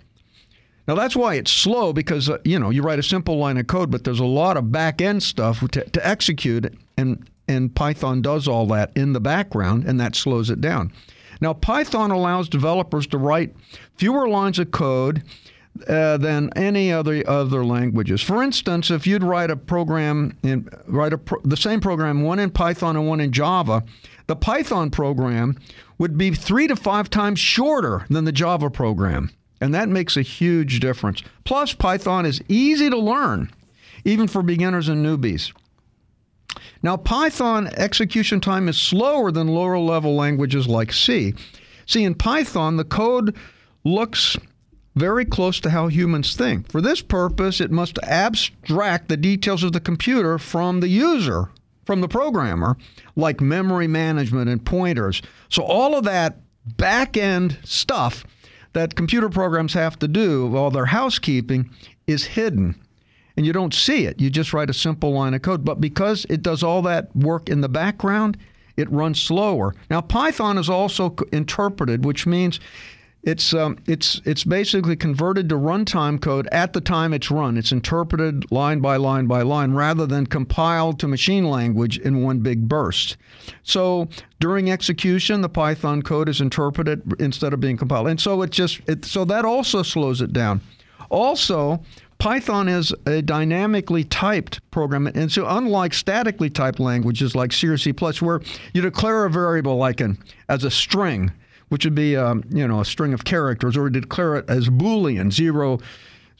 Now 0.87 0.95
that's 0.95 1.15
why 1.15 1.35
it's 1.35 1.51
slow 1.51 1.93
because 1.93 2.29
uh, 2.29 2.39
you 2.43 2.59
know 2.59 2.69
you 2.69 2.81
write 2.81 2.99
a 2.99 3.03
simple 3.03 3.37
line 3.37 3.57
of 3.57 3.67
code, 3.67 3.91
but 3.91 4.03
there's 4.03 4.19
a 4.19 4.25
lot 4.25 4.57
of 4.57 4.71
back 4.71 5.01
end 5.01 5.23
stuff 5.23 5.59
to, 5.71 5.83
to 5.83 6.07
execute, 6.07 6.73
and 6.97 7.27
and 7.47 7.73
Python 7.73 8.21
does 8.21 8.47
all 8.47 8.65
that 8.67 8.91
in 8.95 9.13
the 9.13 9.19
background, 9.19 9.85
and 9.85 9.99
that 9.99 10.15
slows 10.15 10.49
it 10.49 10.61
down. 10.61 10.91
Now 11.39 11.53
Python 11.53 12.11
allows 12.11 12.49
developers 12.49 13.07
to 13.07 13.17
write 13.17 13.55
fewer 13.95 14.27
lines 14.27 14.59
of 14.59 14.71
code 14.71 15.23
uh, 15.87 16.17
than 16.17 16.49
any 16.55 16.91
other 16.91 17.23
other 17.27 17.65
languages. 17.65 18.21
For 18.21 18.43
instance, 18.43 18.91
if 18.91 19.07
you'd 19.07 19.23
write 19.23 19.49
a 19.49 19.55
program 19.55 20.37
in 20.43 20.69
write 20.87 21.13
a 21.13 21.17
pro- 21.17 21.41
the 21.43 21.57
same 21.57 21.79
program, 21.79 22.21
one 22.23 22.39
in 22.39 22.51
Python 22.51 22.95
and 22.95 23.07
one 23.07 23.19
in 23.21 23.31
Java, 23.31 23.83
the 24.27 24.35
Python 24.35 24.89
program 24.91 25.57
would 25.97 26.17
be 26.17 26.31
three 26.31 26.67
to 26.67 26.75
five 26.75 27.09
times 27.09 27.39
shorter 27.39 28.05
than 28.09 28.25
the 28.25 28.31
Java 28.31 28.69
program, 28.69 29.31
and 29.59 29.73
that 29.73 29.89
makes 29.89 30.17
a 30.17 30.21
huge 30.21 30.79
difference. 30.79 31.23
Plus, 31.45 31.73
Python 31.73 32.25
is 32.25 32.41
easy 32.47 32.89
to 32.89 32.97
learn, 32.97 33.51
even 34.03 34.27
for 34.27 34.41
beginners 34.41 34.89
and 34.89 35.05
newbies. 35.05 35.53
Now, 36.83 36.97
Python 36.97 37.67
execution 37.77 38.41
time 38.41 38.67
is 38.67 38.77
slower 38.77 39.31
than 39.31 39.47
lower 39.47 39.77
level 39.77 40.15
languages 40.15 40.67
like 40.67 40.91
C. 40.91 41.33
See, 41.85 42.03
in 42.03 42.15
Python, 42.15 42.77
the 42.77 42.83
code 42.83 43.35
looks 43.83 44.37
very 44.95 45.25
close 45.25 45.59
to 45.61 45.69
how 45.69 45.87
humans 45.87 46.35
think. 46.35 46.69
For 46.71 46.81
this 46.81 47.01
purpose, 47.01 47.61
it 47.61 47.71
must 47.71 47.97
abstract 48.03 49.07
the 49.07 49.17
details 49.17 49.63
of 49.63 49.73
the 49.73 49.79
computer 49.79 50.37
from 50.37 50.79
the 50.79 50.89
user, 50.89 51.49
from 51.85 52.01
the 52.01 52.07
programmer, 52.07 52.77
like 53.15 53.41
memory 53.41 53.87
management 53.87 54.49
and 54.49 54.63
pointers. 54.65 55.21
So, 55.49 55.63
all 55.63 55.95
of 55.97 56.03
that 56.05 56.39
back 56.77 57.17
end 57.17 57.57
stuff 57.63 58.25
that 58.73 58.95
computer 58.95 59.29
programs 59.29 59.73
have 59.73 59.97
to 59.99 60.07
do, 60.07 60.55
all 60.55 60.71
their 60.71 60.85
housekeeping, 60.85 61.69
is 62.07 62.23
hidden. 62.25 62.75
And 63.37 63.45
you 63.45 63.53
don't 63.53 63.73
see 63.73 64.05
it. 64.05 64.19
You 64.19 64.29
just 64.29 64.53
write 64.53 64.69
a 64.69 64.73
simple 64.73 65.13
line 65.13 65.33
of 65.33 65.41
code. 65.41 65.63
But 65.63 65.81
because 65.81 66.25
it 66.29 66.41
does 66.41 66.63
all 66.63 66.81
that 66.83 67.15
work 67.15 67.49
in 67.49 67.61
the 67.61 67.69
background, 67.69 68.37
it 68.77 68.91
runs 68.91 69.21
slower. 69.21 69.73
Now, 69.89 70.01
Python 70.01 70.57
is 70.57 70.69
also 70.69 71.15
interpreted, 71.31 72.05
which 72.05 72.25
means 72.25 72.59
it's 73.23 73.53
um, 73.53 73.77
it's 73.85 74.19
it's 74.25 74.43
basically 74.43 74.95
converted 74.95 75.47
to 75.49 75.55
runtime 75.55 76.19
code 76.19 76.47
at 76.51 76.73
the 76.73 76.81
time 76.81 77.13
it's 77.13 77.29
run. 77.29 77.55
It's 77.55 77.71
interpreted 77.71 78.51
line 78.51 78.79
by 78.79 78.97
line 78.97 79.27
by 79.27 79.43
line 79.43 79.73
rather 79.73 80.07
than 80.07 80.25
compiled 80.25 80.99
to 80.99 81.07
machine 81.07 81.45
language 81.45 81.99
in 81.99 82.23
one 82.23 82.39
big 82.39 82.67
burst. 82.67 83.17
So 83.61 84.09
during 84.39 84.71
execution, 84.71 85.41
the 85.41 85.49
Python 85.49 86.01
code 86.01 86.29
is 86.29 86.41
interpreted 86.41 87.13
instead 87.19 87.53
of 87.53 87.59
being 87.59 87.77
compiled, 87.77 88.07
and 88.07 88.19
so 88.19 88.41
it 88.41 88.49
just 88.49 88.81
it, 88.87 89.05
so 89.05 89.23
that 89.25 89.45
also 89.45 89.83
slows 89.83 90.21
it 90.21 90.33
down. 90.33 90.61
Also, 91.09 91.83
Python 92.17 92.67
is 92.67 92.91
a 93.05 93.21
dynamically 93.21 94.03
typed 94.03 94.61
program, 94.71 95.05
and 95.05 95.31
so 95.31 95.45
unlike 95.47 95.93
statically 95.93 96.49
typed 96.49 96.79
languages 96.79 97.35
like 97.35 97.53
C 97.53 97.67
or 97.67 97.77
C+, 97.77 97.91
where 97.91 98.41
you 98.73 98.81
declare 98.81 99.25
a 99.25 99.29
variable 99.29 99.77
like 99.77 100.01
an 100.01 100.17
as 100.49 100.63
a 100.63 100.71
string 100.71 101.31
which 101.71 101.85
would 101.85 101.95
be 101.95 102.17
um, 102.17 102.43
you 102.49 102.67
know 102.67 102.81
a 102.81 102.85
string 102.85 103.13
of 103.13 103.23
characters, 103.23 103.77
or 103.77 103.89
declare 103.89 104.35
it 104.35 104.49
as 104.49 104.67
Boolean, 104.67 105.31
zero, 105.31 105.79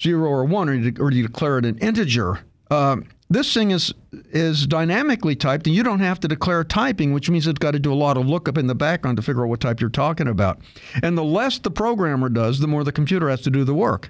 zero 0.01 0.27
or 0.27 0.43
one, 0.43 0.67
or 0.67 0.73
you, 0.73 0.93
or 0.99 1.09
you 1.09 1.25
declare 1.25 1.57
it 1.57 1.65
an 1.65 1.77
integer. 1.77 2.39
Um, 2.69 3.07
this 3.29 3.53
thing 3.53 3.71
is 3.71 3.93
is 4.34 4.67
dynamically 4.67 5.38
typed, 5.38 5.67
and 5.67 5.75
you 5.75 5.84
don't 5.84 6.01
have 6.01 6.19
to 6.19 6.27
declare 6.27 6.65
typing, 6.65 7.13
which 7.13 7.29
means 7.29 7.47
it's 7.47 7.59
got 7.59 7.71
to 7.71 7.79
do 7.79 7.93
a 7.93 7.95
lot 7.95 8.17
of 8.17 8.27
lookup 8.27 8.57
in 8.57 8.67
the 8.67 8.75
background 8.75 9.15
to 9.15 9.23
figure 9.23 9.45
out 9.45 9.49
what 9.49 9.61
type 9.61 9.79
you're 9.79 9.89
talking 9.89 10.27
about. 10.27 10.59
And 11.01 11.17
the 11.17 11.23
less 11.23 11.57
the 11.57 11.71
programmer 11.71 12.27
does, 12.27 12.59
the 12.59 12.67
more 12.67 12.84
the 12.84 12.91
computer 12.91 13.29
has 13.29 13.39
to 13.43 13.49
do 13.49 13.63
the 13.63 13.73
work. 13.73 14.09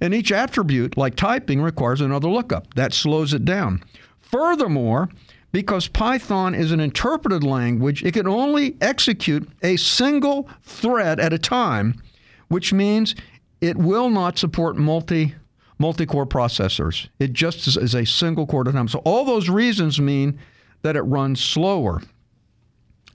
And 0.00 0.14
each 0.14 0.30
attribute, 0.30 0.96
like 0.96 1.16
typing, 1.16 1.60
requires 1.60 2.00
another 2.00 2.28
lookup. 2.28 2.74
That 2.74 2.94
slows 2.94 3.34
it 3.34 3.44
down. 3.44 3.82
Furthermore, 4.20 5.08
because 5.52 5.88
Python 5.88 6.54
is 6.54 6.72
an 6.72 6.80
interpreted 6.80 7.42
language, 7.42 8.04
it 8.04 8.14
can 8.14 8.26
only 8.26 8.76
execute 8.80 9.48
a 9.62 9.76
single 9.76 10.48
thread 10.62 11.18
at 11.18 11.32
a 11.32 11.38
time, 11.38 12.00
which 12.48 12.72
means 12.72 13.14
it 13.60 13.76
will 13.76 14.10
not 14.10 14.38
support 14.38 14.76
multi 14.76 15.34
multi-core 15.78 16.26
processors. 16.26 17.08
It 17.18 17.32
just 17.32 17.66
is, 17.66 17.78
is 17.78 17.94
a 17.94 18.04
single 18.04 18.46
core 18.46 18.60
at 18.60 18.68
a 18.68 18.72
time. 18.72 18.86
So 18.86 18.98
all 18.98 19.24
those 19.24 19.48
reasons 19.48 19.98
mean 19.98 20.38
that 20.82 20.94
it 20.94 21.00
runs 21.02 21.42
slower. 21.42 22.02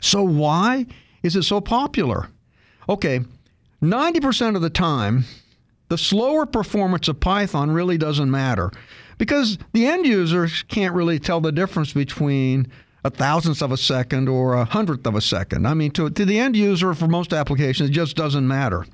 So 0.02 0.24
why 0.24 0.88
is 1.22 1.36
it 1.36 1.44
so 1.44 1.62
popular? 1.62 2.30
Okay, 2.90 3.22
90% 3.84 4.56
of 4.56 4.64
the 4.64 4.72
time, 4.72 5.26
the 5.90 5.98
slower 5.98 6.48
performance 6.48 7.08
of 7.08 7.20
Python 7.20 7.70
really 7.70 8.00
doesn't 8.00 8.32
matter 8.32 8.72
because 9.18 9.58
the 9.74 9.88
end 9.88 10.06
users 10.06 10.64
can't 10.64 10.94
really 10.94 11.20
tell 11.20 11.42
the 11.42 11.52
difference 11.52 11.94
between 11.94 12.68
a 13.04 13.10
thousandth 13.10 13.62
of 13.62 13.72
a 13.72 13.78
second 13.78 14.28
or 14.28 14.56
a 14.56 14.66
hundredth 14.66 15.06
of 15.06 15.16
a 15.16 15.22
second. 15.22 15.68
I 15.68 15.74
mean, 15.76 15.92
to, 15.92 16.10
to 16.10 16.26
the 16.26 16.40
end 16.40 16.56
user 16.56 16.94
for 16.94 17.08
most 17.08 17.34
applications, 17.34 17.90
it 17.90 17.94
just 17.94 18.16
doesn't 18.16 18.48
matter. 18.48 18.86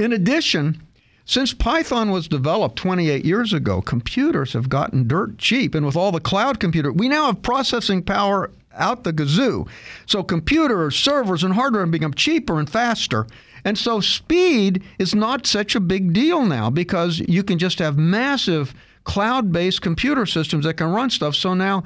In 0.00 0.12
addition, 0.12 0.82
since 1.24 1.54
Python 1.54 2.10
was 2.10 2.28
developed 2.28 2.76
28 2.76 3.24
years 3.24 3.52
ago, 3.52 3.80
computers 3.80 4.52
have 4.52 4.68
gotten 4.68 5.08
dirt 5.08 5.38
cheap. 5.38 5.74
And 5.74 5.86
with 5.86 5.96
all 5.96 6.12
the 6.12 6.20
cloud 6.20 6.60
computer, 6.60 6.92
we 6.92 7.08
now 7.08 7.26
have 7.26 7.40
processing 7.40 8.02
power 8.02 8.50
out 8.74 9.04
the 9.04 9.12
gazoo. 9.12 9.68
So 10.06 10.22
computers, 10.22 10.96
servers, 10.96 11.44
and 11.44 11.54
hardware 11.54 11.82
have 11.82 11.90
become 11.90 12.14
cheaper 12.14 12.58
and 12.58 12.68
faster. 12.68 13.26
And 13.64 13.78
so 13.78 14.00
speed 14.00 14.82
is 14.98 15.14
not 15.14 15.46
such 15.46 15.74
a 15.74 15.80
big 15.80 16.12
deal 16.12 16.44
now 16.44 16.68
because 16.68 17.20
you 17.20 17.42
can 17.42 17.58
just 17.58 17.78
have 17.78 17.96
massive 17.96 18.74
cloud 19.04 19.52
based 19.52 19.82
computer 19.82 20.26
systems 20.26 20.64
that 20.64 20.74
can 20.74 20.90
run 20.90 21.10
stuff. 21.10 21.34
So 21.34 21.54
now 21.54 21.84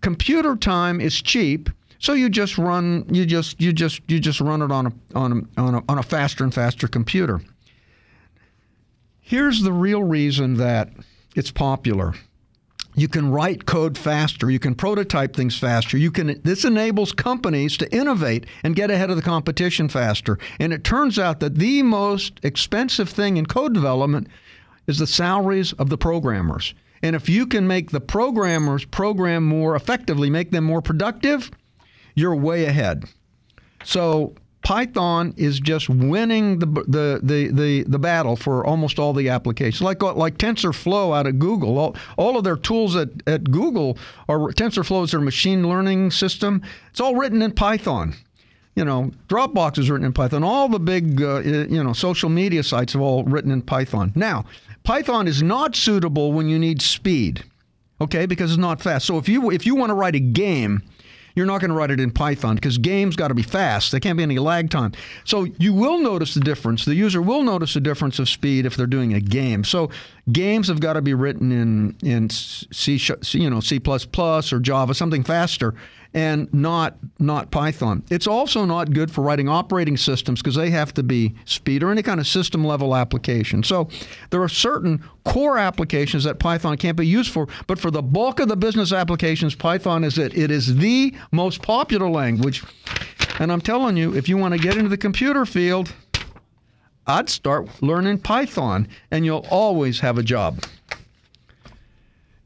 computer 0.00 0.56
time 0.56 1.00
is 1.00 1.20
cheap. 1.20 1.70
So 1.98 2.12
you 2.12 2.28
just 2.28 2.58
run 2.58 3.06
you 3.10 3.26
just 3.26 3.60
you 3.60 3.72
just 3.72 4.00
you 4.08 4.20
just 4.20 4.40
run 4.40 4.62
it 4.62 4.70
on 4.70 4.86
a 4.86 4.92
on 5.14 5.32
a, 5.56 5.60
on 5.60 5.74
a, 5.76 5.82
on 5.88 5.98
a 5.98 6.02
faster 6.02 6.44
and 6.44 6.54
faster 6.54 6.88
computer. 6.88 7.40
Here's 9.20 9.62
the 9.62 9.72
real 9.72 10.02
reason 10.02 10.54
that 10.54 10.90
it's 11.34 11.50
popular. 11.50 12.14
You 12.96 13.08
can 13.08 13.30
write 13.30 13.66
code 13.66 13.98
faster. 13.98 14.50
You 14.50 14.60
can 14.60 14.74
prototype 14.74 15.34
things 15.34 15.58
faster. 15.58 15.98
You 15.98 16.12
can 16.12 16.40
this 16.42 16.64
enables 16.64 17.12
companies 17.12 17.76
to 17.78 17.92
innovate 17.92 18.46
and 18.62 18.76
get 18.76 18.90
ahead 18.90 19.10
of 19.10 19.16
the 19.16 19.22
competition 19.22 19.88
faster. 19.88 20.38
And 20.60 20.72
it 20.72 20.84
turns 20.84 21.18
out 21.18 21.40
that 21.40 21.56
the 21.56 21.82
most 21.82 22.38
expensive 22.42 23.08
thing 23.08 23.36
in 23.36 23.46
code 23.46 23.74
development 23.74 24.28
is 24.86 24.98
the 24.98 25.06
salaries 25.06 25.72
of 25.74 25.88
the 25.88 25.98
programmers. 25.98 26.74
And 27.02 27.14
if 27.14 27.28
you 27.28 27.46
can 27.46 27.66
make 27.66 27.90
the 27.90 28.00
programmers 28.00 28.84
program 28.84 29.44
more 29.44 29.76
effectively, 29.76 30.30
make 30.30 30.50
them 30.50 30.64
more 30.64 30.80
productive, 30.80 31.50
you're 32.14 32.34
way 32.34 32.64
ahead. 32.64 33.04
So 33.84 34.34
Python 34.64 35.34
is 35.36 35.60
just 35.60 35.90
winning 35.90 36.58
the, 36.58 36.66
the, 36.66 37.20
the, 37.22 37.48
the, 37.52 37.82
the 37.82 37.98
battle 37.98 38.34
for 38.34 38.64
almost 38.64 38.98
all 38.98 39.12
the 39.12 39.28
applications. 39.28 39.82
Like, 39.82 40.02
like 40.02 40.38
TensorFlow 40.38 41.14
out 41.14 41.26
of 41.26 41.38
Google, 41.38 41.78
all, 41.78 41.96
all 42.16 42.38
of 42.38 42.44
their 42.44 42.56
tools 42.56 42.96
at, 42.96 43.10
at 43.26 43.50
Google 43.50 43.98
are 44.26 44.38
TensorFlow 44.38 45.04
is 45.04 45.10
their 45.10 45.20
machine 45.20 45.68
learning 45.68 46.10
system. 46.10 46.62
It's 46.90 47.00
all 47.00 47.14
written 47.14 47.42
in 47.42 47.52
Python. 47.52 48.14
You 48.74 48.84
know, 48.84 49.12
Dropbox 49.28 49.78
is 49.78 49.88
written 49.88 50.06
in 50.06 50.12
Python. 50.12 50.42
All 50.42 50.68
the 50.68 50.80
big, 50.80 51.22
uh, 51.22 51.40
you 51.40 51.84
know, 51.84 51.92
social 51.92 52.30
media 52.30 52.62
sites 52.62 52.94
have 52.94 53.02
all 53.02 53.22
written 53.24 53.52
in 53.52 53.62
Python. 53.62 54.12
Now, 54.16 54.46
Python 54.84 55.26
is 55.26 55.42
not 55.42 55.74
suitable 55.74 56.32
when 56.32 56.48
you 56.48 56.58
need 56.58 56.82
speed, 56.82 57.42
okay, 58.00 58.26
because 58.26 58.52
it's 58.52 58.58
not 58.58 58.80
fast. 58.80 59.06
So 59.06 59.18
if 59.18 59.28
you 59.28 59.50
if 59.50 59.66
you 59.66 59.74
want 59.74 59.90
to 59.90 59.94
write 59.94 60.14
a 60.14 60.20
game 60.20 60.82
you're 61.34 61.46
not 61.46 61.60
going 61.60 61.70
to 61.70 61.74
write 61.74 61.90
it 61.90 62.00
in 62.00 62.10
Python 62.10 62.54
because 62.54 62.78
games 62.78 63.16
got 63.16 63.28
to 63.28 63.34
be 63.34 63.42
fast. 63.42 63.90
There 63.90 64.00
can't 64.00 64.16
be 64.16 64.22
any 64.22 64.38
lag 64.38 64.70
time. 64.70 64.92
So 65.24 65.44
you 65.58 65.72
will 65.72 65.98
notice 65.98 66.34
the 66.34 66.40
difference. 66.40 66.84
The 66.84 66.94
user 66.94 67.20
will 67.20 67.42
notice 67.42 67.74
the 67.74 67.80
difference 67.80 68.18
of 68.18 68.28
speed 68.28 68.66
if 68.66 68.76
they're 68.76 68.86
doing 68.86 69.14
a 69.14 69.20
game. 69.20 69.64
So 69.64 69.90
games 70.30 70.68
have 70.68 70.80
got 70.80 70.92
to 70.94 71.02
be 71.02 71.14
written 71.14 71.50
in 71.50 71.96
in 72.02 72.30
C, 72.30 73.00
you 73.32 73.50
know, 73.50 73.60
C++ 73.60 73.80
or 73.84 74.60
Java, 74.60 74.94
something 74.94 75.24
faster 75.24 75.74
and 76.14 76.52
not 76.54 76.96
not 77.18 77.50
Python. 77.50 78.04
It's 78.08 78.26
also 78.26 78.64
not 78.64 78.92
good 78.92 79.10
for 79.10 79.22
writing 79.22 79.48
operating 79.48 79.96
systems 79.96 80.40
because 80.40 80.54
they 80.54 80.70
have 80.70 80.94
to 80.94 81.02
be 81.02 81.34
speed 81.44 81.82
or 81.82 81.90
any 81.90 82.02
kind 82.02 82.20
of 82.20 82.26
system 82.26 82.64
level 82.64 82.94
application. 82.94 83.62
So 83.62 83.88
there 84.30 84.42
are 84.42 84.48
certain 84.48 85.02
core 85.24 85.58
applications 85.58 86.24
that 86.24 86.38
Python 86.38 86.76
can't 86.76 86.96
be 86.96 87.06
used 87.06 87.32
for, 87.32 87.48
but 87.66 87.78
for 87.78 87.90
the 87.90 88.02
bulk 88.02 88.40
of 88.40 88.48
the 88.48 88.56
business 88.56 88.92
applications, 88.92 89.54
Python 89.54 90.04
is 90.04 90.16
it. 90.16 90.36
It 90.36 90.50
is 90.50 90.76
the 90.76 91.14
most 91.32 91.62
popular 91.62 92.08
language. 92.08 92.62
And 93.40 93.50
I'm 93.50 93.60
telling 93.60 93.96
you, 93.96 94.14
if 94.14 94.28
you 94.28 94.36
want 94.36 94.54
to 94.54 94.60
get 94.60 94.76
into 94.76 94.88
the 94.88 94.96
computer 94.96 95.44
field, 95.44 95.92
I'd 97.06 97.28
start 97.28 97.68
learning 97.82 98.18
Python 98.18 98.88
and 99.10 99.24
you'll 99.24 99.46
always 99.50 100.00
have 100.00 100.16
a 100.16 100.22
job. 100.22 100.62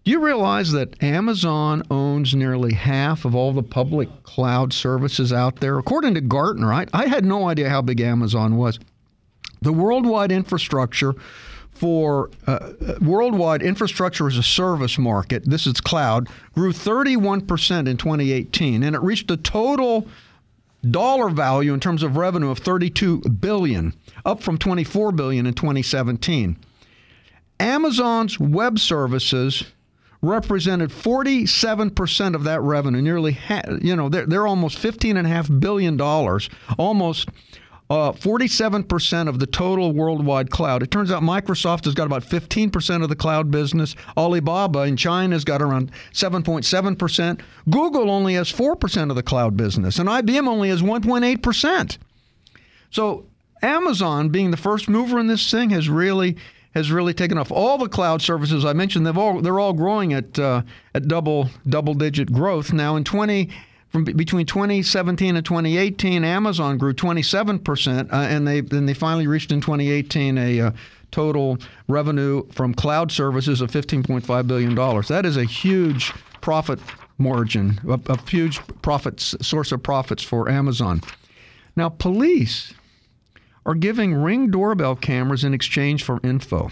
Do 0.09 0.13
you 0.13 0.25
realize 0.25 0.73
that 0.73 1.03
Amazon 1.03 1.83
owns 1.91 2.35
nearly 2.35 2.73
half 2.73 3.27
of 3.27 3.35
all 3.35 3.53
the 3.53 3.63
public 3.63 4.09
cloud 4.23 4.73
services 4.73 5.35
out 5.35 5.57
there? 5.57 5.79
According 5.79 6.15
to 6.15 6.23
Gartner, 6.23 6.73
I, 6.73 6.87
I 6.95 7.09
had 7.09 7.27
no 7.27 7.47
idea 7.47 7.69
how 7.69 7.83
big 7.83 8.01
Amazon 8.01 8.57
was. 8.57 8.79
The 9.61 9.71
worldwide 9.71 10.33
infrastructure 10.33 11.15
for 11.73 12.31
uh, 12.47 12.73
uh 12.81 12.95
worldwide 13.03 13.61
infrastructure 13.61 14.27
as 14.27 14.39
a 14.39 14.43
service 14.43 14.97
market, 14.97 15.45
this 15.45 15.67
is 15.67 15.79
cloud, 15.79 16.31
grew 16.55 16.73
31% 16.73 17.87
in 17.87 17.99
2018, 17.99 18.83
and 18.83 18.97
it 18.97 19.03
reached 19.03 19.31
a 19.31 19.37
total 19.37 20.09
dollar 20.91 21.29
value 21.29 21.75
in 21.75 21.81
terms 21.81 22.03
of 22.03 22.17
revenue 22.17 22.49
of 22.49 22.61
32 22.61 23.19
billion, 23.19 23.93
up 24.25 24.43
from 24.43 24.57
24 24.57 25.13
billion 25.13 25.47
in 25.47 25.53
2017. 25.53 26.57
Amazon's 27.61 28.41
web 28.41 28.79
services 28.79 29.65
represented 30.21 30.91
47% 30.91 32.35
of 32.35 32.45
that 32.45 32.61
revenue. 32.61 33.01
Nearly, 33.01 33.33
ha- 33.33 33.79
you 33.81 33.95
know, 33.95 34.09
they're, 34.09 34.27
they're 34.27 34.47
almost 34.47 34.79
$15.5 34.79 35.61
billion, 35.61 36.01
almost 36.79 37.29
uh, 37.91 38.13
47% 38.13 39.29
of 39.29 39.39
the 39.39 39.47
total 39.47 39.93
worldwide 39.93 40.51
cloud. 40.51 40.83
It 40.83 40.91
turns 40.91 41.11
out 41.11 41.23
Microsoft 41.23 41.87
has 41.87 41.95
got 41.95 42.07
about 42.07 42.23
15% 42.23 43.03
of 43.03 43.09
the 43.09 43.17
cloud 43.17 43.51
business. 43.51 43.95
Alibaba 44.17 44.81
in 44.83 44.97
China 44.97 45.35
has 45.35 45.45
got 45.45 45.63
around 45.63 45.91
7.7%. 46.13 47.41
Google 47.71 48.11
only 48.11 48.35
has 48.35 48.53
4% 48.53 49.11
of 49.11 49.17
the 49.17 49.23
cloud 49.23 49.57
business, 49.57 49.99
and 49.99 50.09
IBM 50.09 50.47
only 50.47 50.69
has 50.69 50.83
1.8%. 50.83 51.99
So 52.91 53.27
Amazon, 53.63 54.29
being 54.29 54.51
the 54.51 54.57
first 54.57 54.89
mover 54.89 55.19
in 55.19 55.27
this 55.27 55.51
thing, 55.51 55.71
has 55.71 55.89
really 55.89 56.37
has 56.79 56.91
really 56.91 57.15
taken 57.15 57.37
off. 57.39 57.53
All 57.53 57.79
the 57.79 57.89
cloud 57.89 58.23
services 58.23 58.65
I 58.65 58.73
mentioned, 58.73 59.07
they've 59.07 59.19
all 59.19 59.41
they're 59.41 59.61
all 59.61 59.73
growing 59.73 60.13
at 60.15 60.39
uh, 60.39 60.63
at 60.95 61.09
double 61.09 61.51
double 61.69 61.95
digit 61.95 62.33
growth. 62.33 62.73
Now 62.73 62.97
in 62.97 63.05
20 63.05 63.51
from 63.91 64.05
between 64.05 64.47
2017 64.47 65.37
and 65.37 65.45
2018, 65.45 66.25
Amazon 66.25 66.79
grew 66.79 66.93
27 66.93 67.59
percent, 67.59 68.13
uh, 68.13 68.17
and 68.17 68.47
they 68.47 68.61
then 68.61 68.87
they 68.87 68.95
finally 68.95 69.27
reached 69.27 69.53
in 69.53 69.61
2018 69.61 70.39
a 70.39 70.61
uh, 70.61 70.71
total 71.11 71.59
revenue 71.89 72.47
from 72.53 72.75
cloud 72.75 73.11
services 73.11 73.61
of 73.61 73.71
15.5 73.71 74.47
billion 74.47 74.75
dollars. 74.75 75.09
That 75.09 75.27
is 75.27 75.37
a 75.37 75.45
huge 75.45 76.13
profit 76.41 76.79
margin, 77.19 77.81
a, 77.89 78.01
a 78.07 78.31
huge 78.31 78.61
profit 78.83 79.21
source 79.21 79.73
of 79.73 79.83
profits 79.83 80.23
for 80.23 80.49
Amazon. 80.49 81.01
Now, 81.77 81.89
police 81.89 82.75
are 83.69 83.75
giving 83.75 84.15
ring 84.15 84.51
doorbell 84.51 84.97
cameras 84.97 85.45
in 85.45 85.53
exchange 85.53 86.03
for 86.03 86.19
info. 86.25 86.71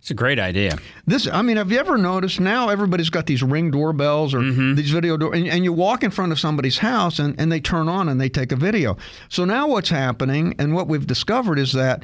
It's 0.00 0.10
a 0.10 0.14
great 0.14 0.38
idea. 0.38 0.78
This, 1.06 1.26
I 1.26 1.42
mean, 1.42 1.58
have 1.58 1.70
you 1.70 1.78
ever 1.78 1.98
noticed 1.98 2.40
now 2.40 2.70
everybody's 2.70 3.10
got 3.10 3.26
these 3.26 3.42
ring 3.42 3.70
doorbells 3.70 4.32
or 4.32 4.38
mm-hmm. 4.38 4.74
these 4.74 4.90
video 4.90 5.18
door, 5.18 5.34
and, 5.34 5.46
and, 5.46 5.62
you 5.62 5.74
walk 5.74 6.02
in 6.02 6.10
front 6.10 6.32
of 6.32 6.40
somebody's 6.40 6.78
house 6.78 7.18
and, 7.18 7.38
and 7.38 7.52
they 7.52 7.60
turn 7.60 7.86
on 7.86 8.08
and 8.08 8.18
they 8.18 8.30
take 8.30 8.50
a 8.50 8.56
video. 8.56 8.96
So 9.28 9.44
now 9.44 9.68
what's 9.68 9.90
happening 9.90 10.54
and 10.58 10.74
what 10.74 10.88
we've 10.88 11.06
discovered 11.06 11.58
is 11.58 11.74
that 11.74 12.02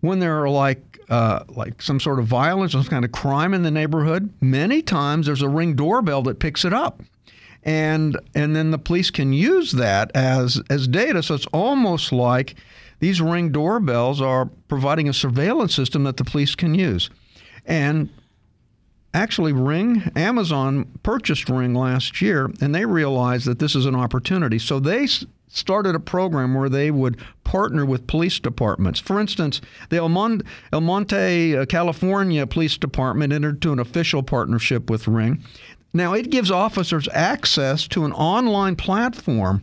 when 0.00 0.18
there 0.18 0.42
are 0.42 0.48
like 0.48 0.98
uh, 1.08 1.44
like 1.48 1.80
some 1.80 2.00
sort 2.00 2.18
of 2.18 2.26
violence, 2.26 2.72
some 2.72 2.82
kind 2.84 3.04
of 3.04 3.12
crime 3.12 3.54
in 3.54 3.62
the 3.62 3.70
neighborhood, 3.70 4.32
many 4.40 4.82
times 4.82 5.26
there's 5.26 5.42
a 5.42 5.48
ring 5.48 5.76
doorbell 5.76 6.22
that 6.22 6.40
picks 6.40 6.64
it 6.64 6.72
up. 6.72 7.02
And 7.62 8.18
and 8.34 8.56
then 8.56 8.72
the 8.72 8.78
police 8.78 9.10
can 9.10 9.32
use 9.32 9.70
that 9.72 10.10
as 10.16 10.60
as 10.68 10.88
data. 10.88 11.22
So 11.22 11.36
it's 11.36 11.46
almost 11.52 12.10
like 12.10 12.56
these 13.04 13.20
ring 13.20 13.52
doorbells 13.52 14.22
are 14.22 14.46
providing 14.66 15.10
a 15.10 15.12
surveillance 15.12 15.74
system 15.74 16.04
that 16.04 16.16
the 16.16 16.24
police 16.24 16.54
can 16.54 16.74
use. 16.74 17.10
And 17.66 18.08
actually, 19.12 19.52
Ring, 19.52 20.10
Amazon 20.16 20.90
purchased 21.02 21.50
Ring 21.50 21.74
last 21.74 22.22
year, 22.22 22.50
and 22.62 22.74
they 22.74 22.86
realized 22.86 23.44
that 23.44 23.58
this 23.58 23.74
is 23.74 23.84
an 23.84 23.94
opportunity. 23.94 24.58
So 24.58 24.80
they 24.80 25.06
started 25.48 25.94
a 25.94 26.00
program 26.00 26.54
where 26.54 26.70
they 26.70 26.90
would 26.90 27.18
partner 27.44 27.84
with 27.84 28.06
police 28.06 28.40
departments. 28.40 29.00
For 29.00 29.20
instance, 29.20 29.60
the 29.90 29.98
El, 29.98 30.08
Mon- 30.08 30.40
El 30.72 30.80
Monte, 30.80 31.58
uh, 31.58 31.66
California 31.66 32.46
Police 32.46 32.78
Department 32.78 33.34
entered 33.34 33.56
into 33.56 33.74
an 33.74 33.80
official 33.80 34.22
partnership 34.22 34.88
with 34.88 35.06
Ring. 35.06 35.44
Now, 35.92 36.14
it 36.14 36.30
gives 36.30 36.50
officers 36.50 37.06
access 37.12 37.86
to 37.88 38.06
an 38.06 38.12
online 38.12 38.76
platform 38.76 39.62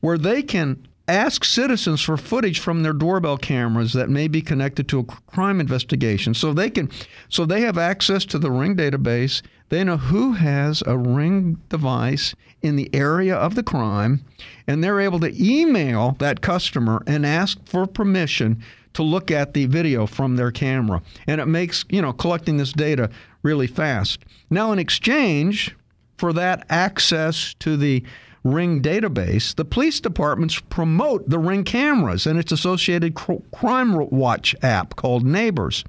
where 0.00 0.16
they 0.16 0.42
can 0.42 0.88
ask 1.08 1.44
citizens 1.44 2.02
for 2.02 2.16
footage 2.16 2.58
from 2.58 2.82
their 2.82 2.92
doorbell 2.92 3.36
cameras 3.38 3.92
that 3.92 4.10
may 4.10 4.28
be 4.28 4.42
connected 4.42 4.88
to 4.88 4.98
a 4.98 5.04
crime 5.04 5.60
investigation. 5.60 6.34
So 6.34 6.52
they 6.52 6.70
can 6.70 6.90
so 7.28 7.44
they 7.44 7.60
have 7.62 7.78
access 7.78 8.24
to 8.26 8.38
the 8.38 8.50
ring 8.50 8.76
database. 8.76 9.42
They 9.68 9.84
know 9.84 9.96
who 9.96 10.32
has 10.32 10.82
a 10.86 10.96
ring 10.96 11.60
device 11.68 12.34
in 12.62 12.76
the 12.76 12.90
area 12.92 13.34
of 13.36 13.54
the 13.54 13.62
crime 13.62 14.24
and 14.66 14.82
they're 14.82 15.00
able 15.00 15.20
to 15.20 15.44
email 15.44 16.16
that 16.18 16.40
customer 16.40 17.02
and 17.06 17.24
ask 17.24 17.58
for 17.66 17.86
permission 17.86 18.62
to 18.94 19.02
look 19.02 19.30
at 19.30 19.52
the 19.54 19.66
video 19.66 20.06
from 20.06 20.36
their 20.36 20.50
camera. 20.50 21.02
And 21.26 21.40
it 21.40 21.46
makes 21.46 21.84
you 21.88 22.02
know 22.02 22.12
collecting 22.12 22.56
this 22.56 22.72
data 22.72 23.10
really 23.42 23.66
fast. 23.68 24.24
Now 24.50 24.72
in 24.72 24.78
exchange 24.78 25.76
for 26.18 26.32
that 26.32 26.66
access 26.70 27.54
to 27.60 27.76
the 27.76 28.02
Ring 28.46 28.80
database, 28.80 29.54
the 29.54 29.64
police 29.64 30.00
departments 30.00 30.60
promote 30.60 31.28
the 31.28 31.38
Ring 31.38 31.64
cameras 31.64 32.26
and 32.26 32.38
its 32.38 32.52
associated 32.52 33.14
crime 33.14 33.94
watch 34.10 34.54
app 34.62 34.94
called 34.96 35.26
Neighbors. 35.26 35.84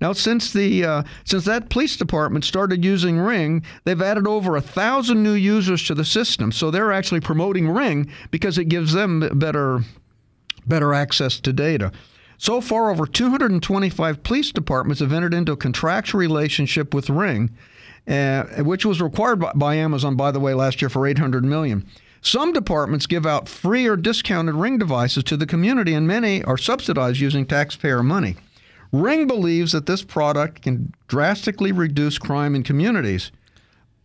Now, 0.00 0.12
since 0.12 0.52
the 0.52 0.84
uh, 0.84 1.02
since 1.24 1.44
that 1.44 1.70
police 1.70 1.96
department 1.96 2.44
started 2.44 2.84
using 2.84 3.18
Ring, 3.18 3.64
they've 3.84 4.00
added 4.00 4.26
over 4.26 4.56
a 4.56 4.60
thousand 4.60 5.22
new 5.22 5.32
users 5.32 5.84
to 5.86 5.94
the 5.94 6.04
system. 6.04 6.52
So 6.52 6.70
they're 6.70 6.92
actually 6.92 7.20
promoting 7.20 7.68
Ring 7.68 8.10
because 8.30 8.58
it 8.58 8.66
gives 8.66 8.92
them 8.92 9.28
better 9.38 9.80
better 10.66 10.94
access 10.94 11.40
to 11.40 11.52
data. 11.52 11.92
So 12.38 12.60
far, 12.60 12.90
over 12.90 13.06
225 13.06 14.22
police 14.22 14.52
departments 14.52 15.00
have 15.00 15.12
entered 15.12 15.34
into 15.34 15.52
a 15.52 15.56
contractual 15.56 16.20
relationship 16.20 16.94
with 16.94 17.10
Ring 17.10 17.50
uh, 18.08 18.44
which 18.64 18.84
was 18.86 19.00
required 19.00 19.40
by, 19.40 19.52
by 19.54 19.74
Amazon, 19.74 20.16
by 20.16 20.30
the 20.30 20.40
way, 20.40 20.54
last 20.54 20.80
year 20.80 20.88
for 20.88 21.06
800 21.06 21.44
million. 21.44 21.86
Some 22.20 22.52
departments 22.52 23.06
give 23.06 23.26
out 23.26 23.48
free 23.48 23.86
or 23.86 23.96
discounted 23.96 24.54
Ring 24.54 24.78
devices 24.78 25.24
to 25.24 25.36
the 25.36 25.46
community, 25.46 25.94
and 25.94 26.06
many 26.06 26.42
are 26.42 26.58
subsidized 26.58 27.20
using 27.20 27.46
taxpayer 27.46 28.02
money. 28.02 28.36
Ring 28.90 29.26
believes 29.26 29.72
that 29.72 29.86
this 29.86 30.02
product 30.02 30.62
can 30.62 30.94
drastically 31.06 31.72
reduce 31.72 32.18
crime 32.18 32.54
in 32.54 32.62
communities, 32.62 33.30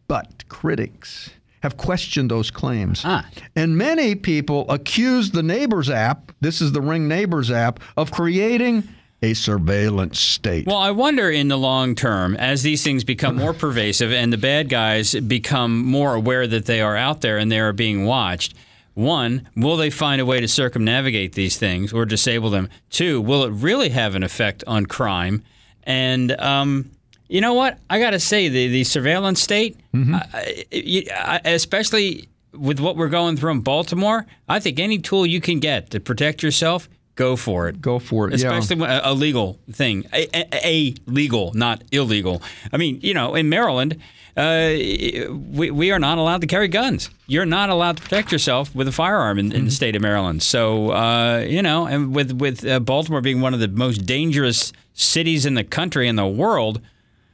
but 0.08 0.48
critics 0.50 1.32
have 1.62 1.78
questioned 1.78 2.30
those 2.30 2.52
claims. 2.52 3.02
Ah. 3.06 3.26
And 3.56 3.78
many 3.78 4.16
people 4.16 4.70
accuse 4.70 5.32
the 5.32 5.42
Neighbors 5.42 5.90
app, 5.90 6.34
this 6.42 6.62
is 6.62 6.74
the 6.74 6.82
Ring 6.82 7.08
Neighbors 7.08 7.50
app, 7.50 7.80
of 7.96 8.12
creating 8.12 8.88
a 9.24 9.34
surveillance 9.34 10.20
state. 10.20 10.68
Well, 10.68 10.78
I 10.78 10.92
wonder 10.92 11.32
in 11.32 11.48
the 11.48 11.58
long 11.58 11.96
term, 11.96 12.36
as 12.36 12.62
these 12.62 12.84
things 12.84 13.04
become 13.04 13.38
more 13.38 13.54
pervasive 13.54 14.12
and 14.12 14.34
the 14.34 14.38
bad 14.38 14.68
guys 14.68 15.16
become 15.16 15.84
more 15.84 16.14
aware 16.14 16.46
that 16.46 16.66
they 16.66 16.82
are 16.82 16.98
out 16.98 17.22
there 17.22 17.38
and 17.38 17.52
they 17.52 17.60
are 17.60 17.74
being 17.74 18.06
watched. 18.06 18.54
One, 18.96 19.50
will 19.56 19.78
they 19.78 19.90
find 19.90 20.22
a 20.22 20.26
way 20.26 20.42
to 20.42 20.48
circumnavigate 20.48 21.34
these 21.34 21.58
things 21.58 21.94
or 21.94 22.06
disable 22.06 22.50
them? 22.50 22.70
Two, 22.90 23.22
will 23.22 23.46
it 23.46 23.52
really 23.52 23.90
have 23.90 24.14
an 24.14 24.24
effect 24.24 24.64
on 24.68 24.86
crime? 24.86 25.42
And 25.84 26.32
um, 26.40 26.92
you 27.28 27.42
know 27.42 27.54
what? 27.54 27.80
I 27.90 28.00
got 28.00 28.12
to 28.12 28.20
say, 28.20 28.50
the, 28.50 28.68
the 28.68 28.84
surveillance 28.84 29.42
state, 29.42 29.78
mm-hmm. 29.94 30.16
I, 30.16 31.40
I, 31.44 31.50
especially 31.50 32.28
with 32.52 32.80
what 32.80 32.98
we're 32.98 33.10
going 33.10 33.38
through 33.38 33.52
in 33.52 33.62
Baltimore, 33.62 34.28
I 34.48 34.60
think 34.60 34.80
any 34.80 35.00
tool 35.00 35.26
you 35.26 35.42
can 35.42 35.60
get 35.60 35.90
to 35.92 36.00
protect 36.00 36.44
yourself, 36.44 36.88
go 37.16 37.36
for 37.36 37.68
it. 37.68 37.82
Go 37.82 38.00
for 38.00 38.28
it. 38.28 38.34
Especially 38.34 38.78
yeah. 38.78 39.02
a, 39.04 39.12
a, 39.12 39.14
legal 39.14 39.60
thing, 39.72 40.06
a, 40.14 40.28
a, 40.36 40.48
a, 40.64 40.96
legal, 41.06 41.54
not 41.54 41.84
illegal. 41.92 42.42
I 42.72 42.78
mean, 42.78 43.00
you 43.02 43.14
know, 43.14 43.36
in 43.36 43.50
Maryland, 43.50 44.00
uh, 44.36 44.70
we, 44.72 45.70
we 45.72 45.92
are 45.92 46.00
not 46.00 46.18
allowed 46.18 46.42
to 46.42 46.48
carry 46.48 46.68
guns. 46.68 47.10
You're 47.28 47.46
not 47.46 47.70
allowed 47.70 47.98
to 47.98 48.04
protect 48.04 48.32
yourself 48.32 48.74
with 48.74 48.88
a 48.88 48.92
firearm 48.92 49.38
in, 49.38 49.52
in 49.52 49.66
the 49.66 49.72
state 49.72 49.96
of 49.96 50.02
Maryland. 50.02 50.42
So, 50.42 50.92
uh, 50.92 51.46
you 51.48 51.62
know, 51.62 51.86
and 51.86 52.16
with, 52.16 52.32
with 52.32 52.66
uh, 52.66 52.80
Baltimore 52.80 53.22
being 53.22 53.42
one 53.42 53.54
of 53.54 53.60
the 53.60 53.68
most 53.68 54.06
dangerous 54.06 54.74
cities 54.94 55.46
in 55.46 55.54
the 55.54 55.64
country 55.64 56.08
and 56.08 56.18
the 56.18 56.28
world. 56.28 56.82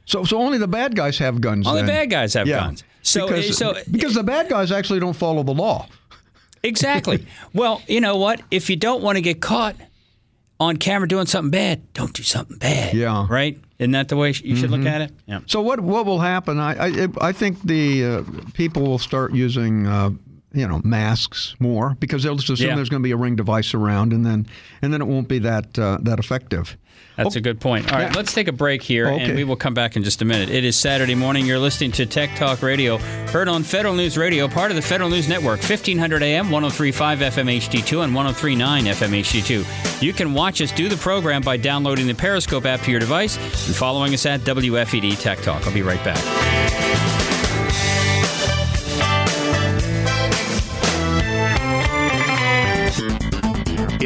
So, 0.04 0.24
so 0.24 0.38
only 0.38 0.58
the 0.58 0.68
bad 0.68 0.94
guys 0.94 1.18
have 1.18 1.40
guns. 1.40 1.66
Only 1.66 1.82
then. 1.82 1.88
bad 1.88 2.10
guys 2.10 2.34
have 2.34 2.46
Yeah. 2.46 2.60
guns. 2.60 2.84
So, 3.02 3.26
because, 3.26 3.56
so 3.56 3.76
because 3.90 4.14
the 4.14 4.22
bad 4.22 4.50
guys 4.50 4.70
actually 4.70 5.00
don't 5.00 5.16
follow 5.16 5.42
the 5.42 5.54
law. 5.54 5.86
Exactly. 6.62 7.26
well, 7.54 7.82
you 7.86 8.00
know 8.00 8.16
what? 8.16 8.42
If 8.50 8.70
you 8.70 8.76
don't 8.76 9.02
want 9.02 9.16
to 9.16 9.22
get 9.22 9.40
caught 9.40 9.76
on 10.58 10.76
camera 10.76 11.08
doing 11.08 11.26
something 11.26 11.50
bad, 11.50 11.92
don't 11.94 12.12
do 12.12 12.22
something 12.22 12.58
bad. 12.58 12.94
Yeah. 12.94 13.26
Right? 13.28 13.58
Isn't 13.78 13.92
that 13.92 14.08
the 14.08 14.16
way 14.16 14.28
you 14.44 14.56
should 14.56 14.70
look 14.70 14.84
at 14.84 15.00
it? 15.00 15.12
Yeah. 15.26 15.40
So 15.46 15.62
what 15.62 15.80
what 15.80 16.04
will 16.04 16.18
happen? 16.20 16.58
I 16.58 17.04
I, 17.04 17.08
I 17.20 17.32
think 17.32 17.62
the 17.62 18.04
uh, 18.04 18.22
people 18.52 18.82
will 18.82 18.98
start 18.98 19.34
using. 19.34 19.86
Uh, 19.86 20.10
you 20.52 20.66
know 20.66 20.80
masks 20.82 21.54
more 21.60 21.96
because 22.00 22.24
they'll 22.24 22.34
just 22.34 22.50
assume 22.50 22.70
Yeah. 22.70 22.74
there's 22.74 22.88
going 22.88 23.02
to 23.02 23.06
be 23.06 23.12
a 23.12 23.16
ring 23.16 23.36
device 23.36 23.72
around, 23.72 24.12
and 24.12 24.26
then 24.26 24.48
and 24.82 24.92
then 24.92 25.00
it 25.00 25.06
won't 25.06 25.28
be 25.28 25.38
that 25.38 25.78
uh, 25.78 25.98
that 26.02 26.18
effective. 26.18 26.76
That's 27.16 27.36
a 27.36 27.40
good 27.40 27.60
point. 27.60 27.92
All 27.92 27.98
right, 27.98 28.08
Yeah. 28.08 28.16
let's 28.16 28.32
take 28.32 28.48
a 28.48 28.52
break 28.52 28.82
here, 28.82 29.08
Okay. 29.08 29.24
and 29.24 29.34
we 29.36 29.44
will 29.44 29.56
come 29.56 29.74
back 29.74 29.94
in 29.94 30.02
just 30.04 30.22
a 30.22 30.24
minute. 30.24 30.48
It 30.48 30.64
is 30.64 30.74
Saturday 30.74 31.14
morning. 31.14 31.44
You're 31.44 31.58
listening 31.58 31.92
to 31.92 32.06
Tech 32.06 32.34
Talk 32.36 32.62
Radio, 32.62 32.96
heard 32.96 33.46
on 33.46 33.62
Federal 33.62 33.94
News 33.94 34.16
Radio, 34.16 34.48
part 34.48 34.70
of 34.70 34.76
the 34.76 34.80
Federal 34.82 35.10
News 35.10 35.28
Network, 35.28 35.60
1500 35.62 36.22
AM, 36.22 36.50
1035 36.50 37.18
FM 37.20 37.48
HD2, 37.50 38.00
and 38.04 38.14
1039 38.14 38.86
FM 38.86 39.12
HD2. 39.12 39.66
You 40.02 40.14
can 40.14 40.32
watch 40.32 40.62
us 40.62 40.72
do 40.72 40.88
the 40.88 40.96
program 40.96 41.42
by 41.42 41.58
downloading 41.58 42.06
the 42.06 42.14
Periscope 42.14 42.64
app 42.64 42.80
to 42.82 42.90
your 42.90 43.00
device 43.00 43.36
and 43.66 43.76
following 43.76 44.14
us 44.14 44.24
at 44.24 44.40
WFED 44.40 45.14
Tech 45.20 45.42
Talk. 45.42 45.66
I'll 45.66 45.74
be 45.74 45.82
right 45.82 46.02
back. 46.02 47.19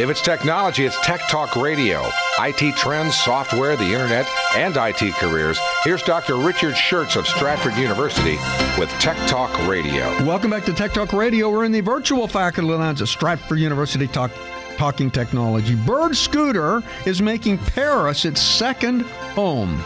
If 0.00 0.08
it's 0.08 0.22
technology, 0.22 0.86
it's 0.86 0.98
Tech 1.02 1.20
Talk 1.28 1.56
Radio. 1.56 2.08
IT 2.38 2.74
trends, 2.74 3.14
software, 3.14 3.76
the 3.76 3.84
internet, 3.84 4.26
and 4.56 4.74
IT 4.74 5.12
careers. 5.16 5.60
Here's 5.84 6.02
Dr. 6.02 6.36
Richard 6.36 6.72
Shurtz 6.72 7.16
of 7.16 7.26
Stratford 7.26 7.74
University 7.76 8.38
with 8.78 8.88
Tech 8.92 9.18
Talk 9.28 9.54
Radio. 9.68 10.06
Welcome 10.24 10.52
back 10.52 10.64
to 10.64 10.72
Tech 10.72 10.94
Talk 10.94 11.12
Radio. 11.12 11.50
We're 11.50 11.66
in 11.66 11.72
the 11.72 11.82
virtual 11.82 12.26
faculty 12.26 12.72
lounge 12.72 13.02
at 13.02 13.08
Stratford 13.08 13.58
University 13.58 14.06
talk, 14.06 14.30
Talking 14.78 15.10
Technology. 15.10 15.74
Bird 15.74 16.16
Scooter 16.16 16.82
is 17.04 17.20
making 17.20 17.58
Paris 17.58 18.24
its 18.24 18.40
second 18.40 19.02
home. 19.34 19.84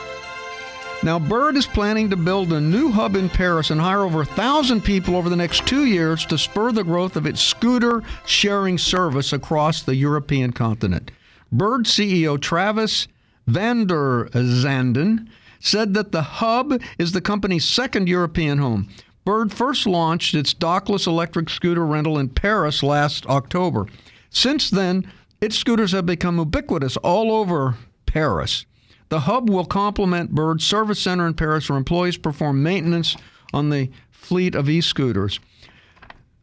Now, 1.05 1.19
Bird 1.19 1.59
is 1.59 1.67
planning 1.67 2.09
to 2.09 2.17
build 2.17 2.51
a 2.51 2.61
new 2.63 2.91
hub 2.91 3.15
in 3.15 3.29
Paris 3.29 3.69
and 3.69 3.79
hire 3.79 4.01
over 4.01 4.21
1,000 4.21 4.83
people 4.83 5.17
over 5.17 5.29
the 5.29 5.37
next 5.37 5.67
two 5.67 5.85
years 5.85 6.25
to 6.25 6.39
spur 6.39 6.73
the 6.73 6.83
growth 6.83 7.17
of 7.17 7.27
its 7.27 7.43
scooter 7.43 8.03
sharing 8.25 8.79
service 8.79 9.35
across 9.35 9.83
the 9.83 9.95
European 9.97 10.55
continent. 10.55 11.11
Bird 11.53 11.85
CEO 11.85 12.41
Travis 12.41 13.07
VanderZanden 13.47 15.29
said 15.61 15.93
that 15.93 16.11
the 16.11 16.23
hub 16.23 16.81
is 16.97 17.13
the 17.13 17.21
company's 17.21 17.69
second 17.69 18.09
European 18.09 18.57
home. 18.57 18.89
Bird 19.27 19.53
first 19.53 19.87
launched 19.87 20.35
its 20.35 20.55
dockless 20.55 21.07
electric 21.07 21.51
scooter 21.51 21.85
rental 21.85 22.19
in 22.19 22.31
Paris 22.31 22.83
last 22.83 23.27
October. 23.27 23.87
Since 24.31 24.71
then, 24.71 25.13
its 25.43 25.57
scooters 25.57 25.93
have 25.93 26.07
become 26.07 26.39
ubiquitous 26.39 26.97
all 26.97 27.31
over 27.31 27.77
Paris. 28.07 28.65
The 29.09 29.21
hub 29.21 29.49
will 29.51 29.65
complement 29.65 30.35
Bird's 30.35 30.67
service 30.67 31.01
center 31.01 31.27
in 31.27 31.35
Paris, 31.35 31.69
where 31.69 31.79
employees 31.79 32.17
perform 32.17 32.63
maintenance 32.63 33.17
on 33.53 33.71
the 33.71 33.91
fleet 34.11 34.55
of 34.55 34.69
e 34.69 34.81
scooters. 34.81 35.41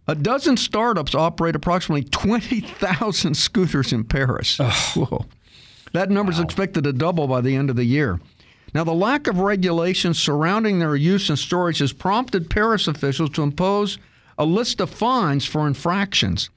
A 0.08 0.16
dozen 0.16 0.58
startups 0.58 1.16
operate 1.16 1.56
approximately 1.56 2.04
20,000 2.04 3.34
scooters 3.36 3.94
in 3.94 4.04
Paris. 4.04 4.58
That 5.94 6.10
number 6.10 6.32
is 6.32 6.40
expected 6.40 6.84
to 6.86 6.94
double 6.94 7.28
by 7.28 7.42
the 7.42 7.56
end 7.56 7.70
of 7.70 7.76
the 7.76 7.84
year. 7.86 8.20
Now, 8.74 8.84
the 8.84 8.94
lack 8.94 9.28
of 9.28 9.40
regulations 9.40 10.18
surrounding 10.18 10.80
their 10.80 10.96
use 10.96 11.30
and 11.30 11.38
storage 11.38 11.80
has 11.80 11.92
prompted 11.92 12.50
Paris 12.50 12.88
officials 12.88 13.32
to 13.32 13.44
impose 13.44 13.98
a 14.38 14.46
list 14.46 14.80
of 14.80 14.90
fines 14.90 15.46
for 15.46 15.68
infractions. 15.68 16.50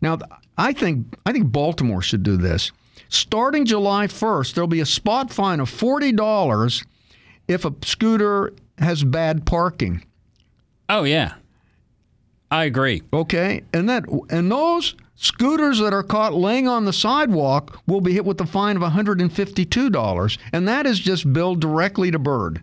Now, 0.00 0.18
I 0.58 0.72
think 0.72 1.16
I 1.24 1.32
think 1.32 1.50
Baltimore 1.50 2.02
should 2.02 2.22
do 2.22 2.36
this. 2.36 2.70
Starting 3.08 3.64
July 3.64 4.06
1st, 4.06 4.54
there'll 4.54 4.68
be 4.68 4.80
a 4.80 4.86
spot 4.86 5.32
fine 5.32 5.60
of 5.60 5.70
$40 5.70 6.84
if 7.46 7.64
a 7.64 7.74
scooter 7.82 8.52
has 8.78 9.04
bad 9.04 9.46
parking. 9.46 10.04
Oh, 10.88 11.04
yeah. 11.04 11.34
I 12.50 12.64
agree. 12.64 13.02
Okay, 13.12 13.62
and 13.74 13.88
that 13.88 14.04
and 14.30 14.50
those 14.50 14.94
scooters 15.16 15.80
that 15.80 15.92
are 15.92 16.02
caught 16.02 16.32
laying 16.32 16.66
on 16.66 16.84
the 16.84 16.92
sidewalk 16.92 17.82
will 17.86 18.00
be 18.00 18.14
hit 18.14 18.24
with 18.24 18.40
a 18.40 18.46
fine 18.46 18.76
of 18.76 18.82
$152, 18.82 20.38
and 20.52 20.68
that 20.68 20.86
is 20.86 20.98
just 20.98 21.30
billed 21.32 21.60
directly 21.60 22.10
to 22.10 22.18
Bird. 22.18 22.62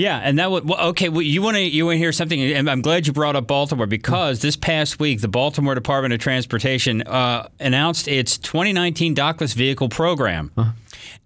Yeah, 0.00 0.18
and 0.18 0.38
that 0.38 0.50
would 0.50 0.66
well, 0.66 0.88
okay. 0.88 1.10
Well, 1.10 1.20
you 1.20 1.42
want 1.42 1.58
to 1.58 1.62
you 1.62 1.84
want 1.84 1.96
to 1.96 1.98
hear 1.98 2.10
something? 2.12 2.40
And 2.40 2.70
I'm 2.70 2.80
glad 2.80 3.06
you 3.06 3.12
brought 3.12 3.36
up 3.36 3.46
Baltimore 3.46 3.86
because 3.86 4.40
this 4.40 4.56
past 4.56 4.98
week, 4.98 5.20
the 5.20 5.28
Baltimore 5.28 5.74
Department 5.74 6.14
of 6.14 6.20
Transportation 6.20 7.02
uh, 7.02 7.48
announced 7.60 8.08
its 8.08 8.38
2019 8.38 9.14
dockless 9.14 9.54
vehicle 9.54 9.90
program, 9.90 10.52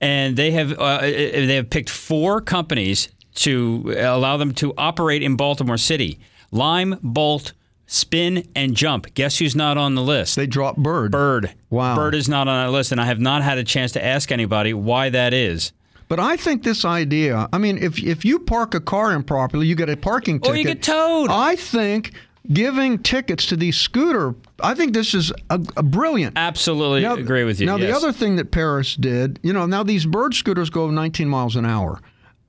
and 0.00 0.36
they 0.36 0.50
have 0.50 0.76
uh, 0.76 1.02
they 1.02 1.54
have 1.54 1.70
picked 1.70 1.88
four 1.88 2.40
companies 2.40 3.10
to 3.36 3.94
allow 3.96 4.36
them 4.36 4.52
to 4.54 4.74
operate 4.76 5.22
in 5.22 5.36
Baltimore 5.36 5.78
City: 5.78 6.18
Lime, 6.50 6.98
Bolt, 7.00 7.52
Spin, 7.86 8.48
and 8.56 8.74
Jump. 8.74 9.14
Guess 9.14 9.38
who's 9.38 9.54
not 9.54 9.78
on 9.78 9.94
the 9.94 10.02
list? 10.02 10.34
They 10.34 10.48
dropped 10.48 10.82
Bird. 10.82 11.12
Bird. 11.12 11.54
Wow. 11.70 11.94
Bird 11.94 12.16
is 12.16 12.28
not 12.28 12.48
on 12.48 12.66
that 12.66 12.72
list, 12.72 12.90
and 12.90 13.00
I 13.00 13.04
have 13.04 13.20
not 13.20 13.42
had 13.42 13.56
a 13.56 13.64
chance 13.64 13.92
to 13.92 14.04
ask 14.04 14.32
anybody 14.32 14.74
why 14.74 15.10
that 15.10 15.32
is. 15.32 15.70
But 16.08 16.20
I 16.20 16.36
think 16.36 16.62
this 16.62 16.84
idea, 16.84 17.48
I 17.52 17.58
mean, 17.58 17.78
if 17.78 18.02
if 18.02 18.24
you 18.24 18.38
park 18.38 18.74
a 18.74 18.80
car 18.80 19.12
improperly, 19.12 19.66
you 19.66 19.74
get 19.74 19.88
a 19.88 19.96
parking 19.96 20.38
ticket. 20.40 20.54
Or 20.54 20.58
you 20.58 20.64
get 20.64 20.82
towed. 20.82 21.30
I 21.30 21.56
think 21.56 22.12
giving 22.52 22.98
tickets 22.98 23.46
to 23.46 23.56
these 23.56 23.76
scooter, 23.76 24.34
I 24.60 24.74
think 24.74 24.92
this 24.92 25.14
is 25.14 25.32
a, 25.50 25.60
a 25.76 25.82
brilliant. 25.82 26.36
Absolutely 26.36 27.02
Now- 27.02 27.14
agree 27.14 27.44
with 27.44 27.58
you. 27.60 27.66
Now, 27.66 27.78
the 27.78 27.94
other 27.94 28.12
thing 28.12 28.36
that 28.36 28.50
Paris 28.50 28.96
did, 28.96 29.40
you 29.42 29.52
know, 29.52 29.66
now 29.66 29.82
these 29.82 30.04
bird 30.04 30.34
scooters 30.34 30.70
go 30.70 30.90
19 30.90 31.28
miles 31.28 31.56
an 31.56 31.64
hour. 31.64 32.00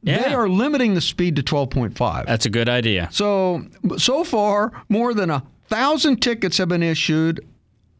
Yeah. 0.01 0.29
They 0.29 0.35
are 0.35 0.47
limiting 0.47 0.93
the 0.93 1.01
speed 1.01 1.35
to 1.37 1.41
12.5. 1.43 2.25
That's 2.27 2.45
a 2.45 2.49
good 2.49 2.69
idea. 2.69 3.09
So, 3.11 3.65
so 3.97 4.23
far, 4.23 4.71
more 4.87 5.15
than 5.15 5.31
a 5.31 5.43
thousand 5.67 6.21
tickets 6.21 6.59
have 6.59 6.67
been 6.69 6.83
issued 6.83 7.43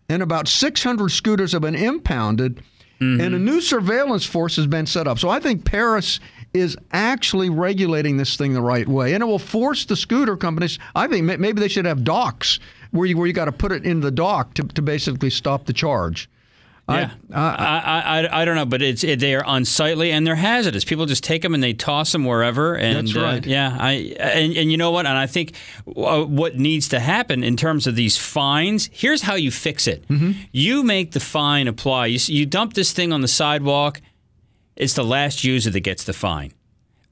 and 0.08 0.22
about 0.22 0.48
600 0.48 1.10
scooters 1.10 1.52
have 1.54 1.64
been 1.64 1.74
impounded, 1.74 2.62
Mm-hmm. 3.00 3.22
and 3.22 3.36
a 3.36 3.40
new 3.40 3.60
surveillance 3.60 4.26
force 4.26 4.56
has 4.56 4.68
been 4.68 4.86
set 4.86 5.06
up. 5.06 5.20
So 5.20 5.28
I 5.28 5.42
think 5.42 5.66
Paris 5.66 6.22
is 6.54 6.78
actually 6.94 7.50
regulating 7.50 8.16
this 8.16 8.38
thing 8.38 8.54
the 8.54 8.62
right 8.62 8.88
way, 8.88 9.14
and 9.14 9.22
it 9.22 9.26
will 9.26 9.38
force 9.38 9.84
the 9.84 9.98
scooter 9.98 10.38
companies. 10.38 10.80
I 10.96 11.08
think 11.08 11.26
maybe 11.26 11.60
they 11.60 11.68
should 11.68 11.86
have 11.86 12.06
docks 12.06 12.60
where 12.92 13.06
you 13.06 13.18
where 13.18 13.28
you 13.28 13.34
got 13.34 13.46
to 13.46 13.52
put 13.52 13.74
it 13.74 13.86
in 13.86 14.00
the 14.00 14.12
dock 14.12 14.54
to, 14.54 14.64
to 14.64 14.82
basically 14.82 15.30
stop 15.30 15.66
the 15.66 15.74
charge. 15.74 16.30
Yeah, 16.88 17.12
I, 17.34 17.42
I, 17.42 18.22
I, 18.22 18.42
I 18.42 18.46
don't 18.46 18.56
know, 18.56 18.66
but 18.66 18.84
it's 18.84 19.04
it, 19.04 19.20
they 19.20 19.34
are 19.34 19.44
unsightly 19.46 20.12
and 20.12 20.26
they're 20.26 20.36
hazardous. 20.36 20.86
People 20.86 21.08
just 21.08 21.24
take 21.24 21.42
them 21.42 21.56
and 21.56 21.64
they 21.64 21.74
toss 21.74 22.12
them 22.12 22.26
wherever. 22.26 22.76
And 22.76 23.08
That's 23.08 23.16
right. 23.16 23.44
Uh, 23.44 23.50
yeah, 23.50 23.76
I 23.80 23.92
and, 24.20 24.56
and 24.56 24.72
you 24.72 24.78
know 24.78 24.92
what? 24.92 25.08
And 25.08 25.18
I 25.18 25.26
think 25.26 25.54
uh, 25.88 26.24
what 26.24 26.58
needs 26.58 26.90
to 26.90 27.00
happen 27.00 27.44
in 27.44 27.58
terms 27.58 27.88
of 27.88 27.96
these 27.96 28.18
fines. 28.18 28.92
Here's 28.94 29.24
how 29.24 29.34
you 29.34 29.50
fix 29.50 29.88
it. 29.88 30.08
Mm-hmm. 30.08 30.34
You 30.52 30.84
make 30.84 31.14
the 31.14 31.20
fine 31.20 31.68
apply. 31.68 32.06
You, 32.08 32.20
you 32.28 32.46
dump 32.46 32.74
this 32.74 32.94
thing 32.94 33.12
on 33.12 33.22
the 33.22 33.28
sidewalk. 33.28 34.00
It's 34.76 34.94
the 34.94 35.04
last 35.04 35.44
user 35.44 35.72
that 35.72 35.80
gets 35.80 36.04
the 36.04 36.14
fine, 36.14 36.52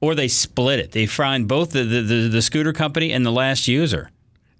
or 0.00 0.14
they 0.14 0.28
split 0.28 0.78
it. 0.78 0.92
They 0.92 1.06
fine 1.06 1.46
both 1.46 1.72
the 1.72 1.82
the, 1.82 2.00
the, 2.02 2.28
the 2.28 2.42
scooter 2.42 2.72
company 2.72 3.12
and 3.12 3.26
the 3.26 3.32
last 3.32 3.66
user. 3.66 4.10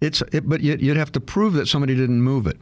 It's 0.01 0.23
it, 0.33 0.49
but 0.49 0.61
you'd 0.61 0.97
have 0.97 1.13
to 1.13 1.21
prove 1.21 1.53
that 1.53 1.69
somebody 1.69 1.95
didn't 1.95 2.21
move 2.21 2.49
it. 2.49 2.59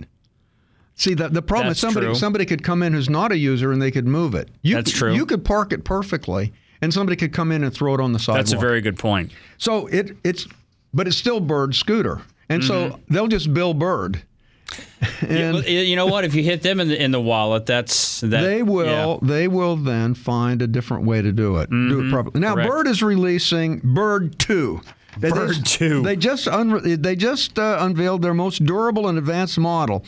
See, 0.95 1.15
the, 1.15 1.29
the 1.29 1.43
problem 1.43 1.69
That's 1.69 1.79
is 1.79 1.81
somebody 1.81 2.07
true. 2.07 2.15
somebody 2.15 2.45
could 2.47 2.63
come 2.63 2.83
in 2.83 2.93
who's 2.93 3.09
not 3.09 3.33
a 3.33 3.37
user 3.37 3.73
and 3.73 3.81
they 3.81 3.91
could 3.91 4.07
move 4.07 4.35
it. 4.35 4.49
You, 4.63 4.75
That's 4.77 4.91
true. 4.93 5.15
You 5.15 5.25
could 5.27 5.45
park 5.45 5.73
it 5.73 5.85
perfectly, 5.85 6.53
and 6.81 6.93
somebody 6.93 7.17
could 7.17 7.33
come 7.33 7.51
in 7.51 7.65
and 7.65 7.73
throw 7.73 7.95
it 7.95 8.01
on 8.01 8.13
the 8.13 8.19
sidewalk. 8.19 8.39
That's 8.45 8.53
a 8.53 8.59
very 8.59 8.81
good 8.81 8.99
point. 8.99 9.33
so 9.59 9.87
it 9.89 10.17
it's 10.23 10.47
but 10.95 11.07
it's 11.09 11.17
still 11.17 11.41
Bird 11.41 11.75
scooter, 11.75 12.21
and 12.49 12.63
so 12.63 12.91
Mm-hmm. 12.91 13.15
they'll 13.15 13.29
just 13.29 13.53
bill 13.55 13.75
Bird. 13.75 14.23
Yeah, 15.29 15.53
well, 15.53 15.65
you 15.65 15.97
know 15.97 16.07
what? 16.07 16.25
If 16.25 16.35
you 16.35 16.43
hit 16.43 16.63
them 16.63 16.79
in 16.81 16.89
the 16.89 17.01
in 17.03 17.11
the 17.11 17.21
wallet, 17.21 17.67
that's 17.67 18.21
that. 18.23 18.43
they 18.43 18.63
will 18.63 18.87
yeah. 18.87 19.17
they 19.29 19.49
will 19.49 19.77
then 19.77 20.15
find 20.15 20.63
a 20.63 20.67
different 20.67 21.05
way 21.05 21.21
to 21.23 21.33
do 21.33 21.57
it. 21.59 21.71
Do 21.71 22.07
it 22.07 22.11
properly. 22.11 22.41
Now 22.41 22.55
Correct. 22.55 22.71
Bird 22.71 22.87
is 22.89 23.03
releasing 23.03 23.81
Bird 23.83 24.39
Two. 24.39 24.81
They 25.19 25.31
Bird 25.31 25.49
just- 25.55 25.67
2. 25.79 26.03
They 26.03 26.17
just 26.17 26.49
un- 26.49 27.03
they 27.03 27.15
just 27.17 27.59
uh, 27.59 27.79
unveiled 27.81 28.23
their 28.23 28.33
most 28.35 28.65
durable 28.65 29.09
and 29.09 29.19
advanced 29.19 29.59
model. 29.59 30.05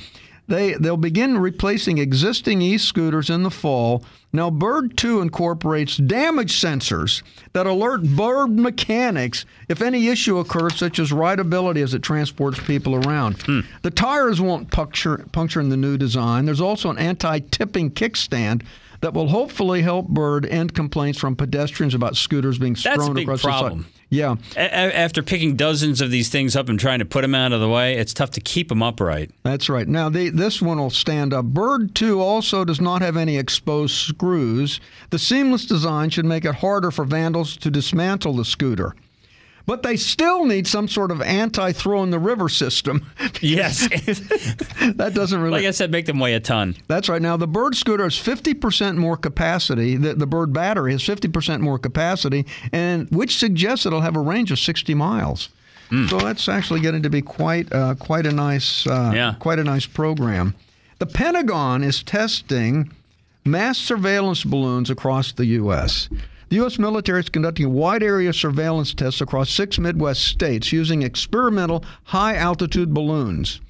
They 0.46 0.74
they'll 0.74 0.96
begin 0.96 1.38
replacing 1.38 1.98
existing 1.98 2.60
e-scooters 2.60 3.30
in 3.30 3.42
the 3.42 3.50
fall. 3.50 4.04
Now 4.32 4.50
Bird 4.50 4.96
2 4.96 5.20
incorporates 5.22 5.96
damage 5.96 6.60
sensors 6.60 7.22
that 7.52 7.66
alert 7.66 8.02
bird 8.02 8.50
mechanics 8.50 9.46
if 9.68 9.80
any 9.80 10.08
issue 10.08 10.38
occurs 10.38 10.76
such 10.76 10.98
as 10.98 11.12
rideability 11.12 11.82
as 11.82 11.94
it 11.94 12.02
transports 12.02 12.60
people 12.60 12.94
around. 12.94 13.40
Hmm. 13.42 13.60
The 13.82 13.90
tires 13.90 14.40
won't 14.40 14.70
puncture 14.70 15.24
puncture 15.32 15.60
in 15.60 15.70
the 15.70 15.76
new 15.76 15.96
design. 15.96 16.44
There's 16.44 16.60
also 16.60 16.90
an 16.90 16.98
anti-tipping 16.98 17.92
kickstand 17.92 18.62
that 19.00 19.12
will 19.12 19.28
hopefully 19.28 19.82
help 19.82 20.08
Bird 20.08 20.46
end 20.46 20.74
complaints 20.74 21.18
from 21.18 21.36
pedestrians 21.36 21.94
about 21.94 22.16
scooters 22.16 22.58
being 22.58 22.72
That's 22.72 22.86
a 22.86 22.94
thrown 22.94 23.18
across 23.18 23.42
the 23.42 23.48
problem. 23.48 23.86
Yeah. 24.14 24.36
A- 24.56 24.96
after 24.96 25.22
picking 25.22 25.56
dozens 25.56 26.00
of 26.00 26.10
these 26.10 26.28
things 26.28 26.54
up 26.54 26.68
and 26.68 26.78
trying 26.78 27.00
to 27.00 27.04
put 27.04 27.22
them 27.22 27.34
out 27.34 27.52
of 27.52 27.60
the 27.60 27.68
way, 27.68 27.96
it's 27.96 28.14
tough 28.14 28.30
to 28.32 28.40
keep 28.40 28.68
them 28.68 28.82
upright. 28.82 29.30
That's 29.42 29.68
right. 29.68 29.88
Now, 29.88 30.08
the, 30.08 30.30
this 30.30 30.62
one 30.62 30.78
will 30.78 30.90
stand 30.90 31.34
up. 31.34 31.46
Bird 31.46 31.94
2 31.94 32.20
also 32.20 32.64
does 32.64 32.80
not 32.80 33.02
have 33.02 33.16
any 33.16 33.36
exposed 33.36 33.94
screws. 33.94 34.80
The 35.10 35.18
seamless 35.18 35.66
design 35.66 36.10
should 36.10 36.24
make 36.26 36.44
it 36.44 36.54
harder 36.56 36.90
for 36.90 37.04
vandals 37.04 37.56
to 37.58 37.70
dismantle 37.70 38.34
the 38.34 38.44
scooter. 38.44 38.94
But 39.66 39.82
they 39.82 39.96
still 39.96 40.44
need 40.44 40.66
some 40.66 40.88
sort 40.88 41.10
of 41.10 41.22
anti 41.22 41.72
throw 41.72 42.02
in 42.02 42.10
the 42.10 42.18
river 42.18 42.48
system. 42.48 43.10
Yes. 43.40 43.88
that 44.96 45.12
doesn't 45.14 45.40
really. 45.40 45.58
like 45.60 45.66
I 45.66 45.70
said, 45.72 45.90
make 45.90 46.06
them 46.06 46.18
weigh 46.18 46.34
a 46.34 46.40
ton. 46.40 46.76
That's 46.88 47.08
right. 47.08 47.20
Now, 47.20 47.36
the 47.36 47.46
Bird 47.46 47.76
scooter 47.76 48.04
has 48.04 48.14
50% 48.14 48.96
more 48.96 49.16
capacity. 49.16 49.96
The, 49.96 50.14
the 50.14 50.26
Bird 50.26 50.52
battery 50.52 50.92
has 50.92 51.02
50% 51.02 51.60
more 51.60 51.78
capacity, 51.78 52.46
and 52.72 53.08
which 53.10 53.36
suggests 53.38 53.84
it'll 53.86 54.00
have 54.02 54.16
a 54.16 54.20
range 54.20 54.50
of 54.50 54.58
60 54.58 54.94
miles. 54.94 55.48
So 56.08 56.18
that's 56.18 56.48
actually 56.48 56.80
getting 56.80 57.02
to 57.04 57.10
be 57.10 57.22
quite 57.22 57.72
uh, 57.72 57.94
quite 57.94 58.26
a 58.26 58.32
nice 58.32 58.84
uh, 58.86 59.12
Yeah. 59.14 59.34
quite 59.38 59.58
a 59.60 59.64
nice 59.64 59.86
program. 59.86 60.54
The 60.98 61.06
Pentagon 61.06 61.84
is 61.84 62.02
testing 62.02 62.90
mass 63.44 63.78
surveillance 63.78 64.42
balloons 64.42 64.90
across 64.90 65.30
the 65.32 65.44
U.S. 65.46 66.08
The 66.54 66.60
U.S. 66.60 66.78
military 66.78 67.18
is 67.18 67.30
conducting 67.30 67.72
wide 67.72 68.04
area 68.04 68.32
surveillance 68.32 68.94
tests 68.94 69.20
across 69.20 69.50
six 69.50 69.76
Midwest 69.76 70.24
states 70.24 70.70
using 70.70 71.02
experimental 71.02 71.84
high 72.04 72.36
altitude 72.36 72.94
balloons. 72.94 73.60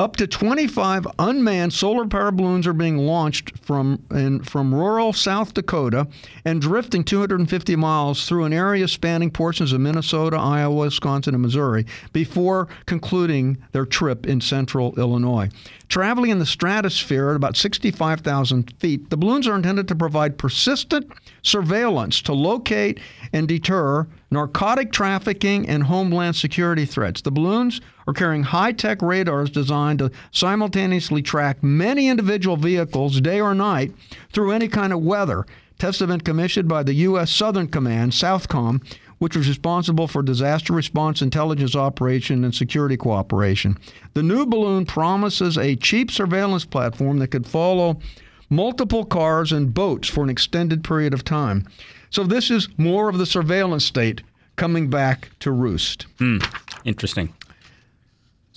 Up 0.00 0.14
to 0.14 0.28
25 0.28 1.08
unmanned 1.18 1.72
solar 1.72 2.06
power 2.06 2.30
balloons 2.30 2.68
are 2.68 2.72
being 2.72 2.98
launched 2.98 3.58
from 3.58 4.00
in, 4.12 4.44
from 4.44 4.72
rural 4.72 5.12
South 5.12 5.54
Dakota 5.54 6.06
and 6.44 6.62
drifting 6.62 7.02
250 7.02 7.74
miles 7.74 8.24
through 8.24 8.44
an 8.44 8.52
area 8.52 8.86
spanning 8.86 9.32
portions 9.32 9.72
of 9.72 9.80
Minnesota, 9.80 10.36
Iowa, 10.36 10.84
Wisconsin, 10.84 11.34
and 11.34 11.42
Missouri 11.42 11.84
before 12.12 12.68
concluding 12.86 13.58
their 13.72 13.84
trip 13.84 14.24
in 14.24 14.40
central 14.40 14.96
Illinois. 14.96 15.50
Traveling 15.88 16.30
in 16.30 16.38
the 16.38 16.46
stratosphere 16.46 17.30
at 17.30 17.36
about 17.36 17.56
65,000 17.56 18.74
feet, 18.78 19.10
the 19.10 19.16
balloons 19.16 19.48
are 19.48 19.56
intended 19.56 19.88
to 19.88 19.96
provide 19.96 20.38
persistent 20.38 21.10
surveillance 21.42 22.22
to 22.22 22.32
locate 22.32 23.00
and 23.32 23.48
deter 23.48 24.06
narcotic 24.30 24.92
trafficking 24.92 25.68
and 25.68 25.84
homeland 25.84 26.36
security 26.36 26.84
threats. 26.84 27.22
The 27.22 27.32
balloons 27.32 27.80
are 28.08 28.14
carrying 28.14 28.42
high 28.42 28.72
tech 28.72 29.02
radars 29.02 29.50
designed 29.50 29.98
to 29.98 30.10
simultaneously 30.32 31.20
track 31.20 31.62
many 31.62 32.08
individual 32.08 32.56
vehicles 32.56 33.20
day 33.20 33.38
or 33.38 33.54
night 33.54 33.92
through 34.32 34.50
any 34.50 34.66
kind 34.66 34.94
of 34.94 35.02
weather. 35.02 35.44
Tests 35.78 36.00
have 36.00 36.08
been 36.08 36.22
commissioned 36.22 36.68
by 36.68 36.82
the 36.82 36.94
U.S. 36.94 37.30
Southern 37.30 37.68
Command, 37.68 38.12
SOUTHCOM, 38.12 38.82
which 39.18 39.36
was 39.36 39.46
responsible 39.46 40.08
for 40.08 40.22
disaster 40.22 40.72
response 40.72 41.20
intelligence 41.20 41.76
operation 41.76 42.44
and 42.44 42.54
security 42.54 42.96
cooperation. 42.96 43.76
The 44.14 44.22
new 44.22 44.46
balloon 44.46 44.86
promises 44.86 45.58
a 45.58 45.76
cheap 45.76 46.10
surveillance 46.10 46.64
platform 46.64 47.18
that 47.18 47.28
could 47.28 47.46
follow 47.46 48.00
multiple 48.48 49.04
cars 49.04 49.52
and 49.52 49.74
boats 49.74 50.08
for 50.08 50.24
an 50.24 50.30
extended 50.30 50.82
period 50.82 51.12
of 51.12 51.24
time. 51.24 51.68
So 52.08 52.24
this 52.24 52.50
is 52.50 52.70
more 52.78 53.10
of 53.10 53.18
the 53.18 53.26
surveillance 53.26 53.84
state 53.84 54.22
coming 54.56 54.88
back 54.88 55.28
to 55.40 55.50
roost. 55.50 56.06
Hmm. 56.18 56.38
Interesting. 56.84 57.34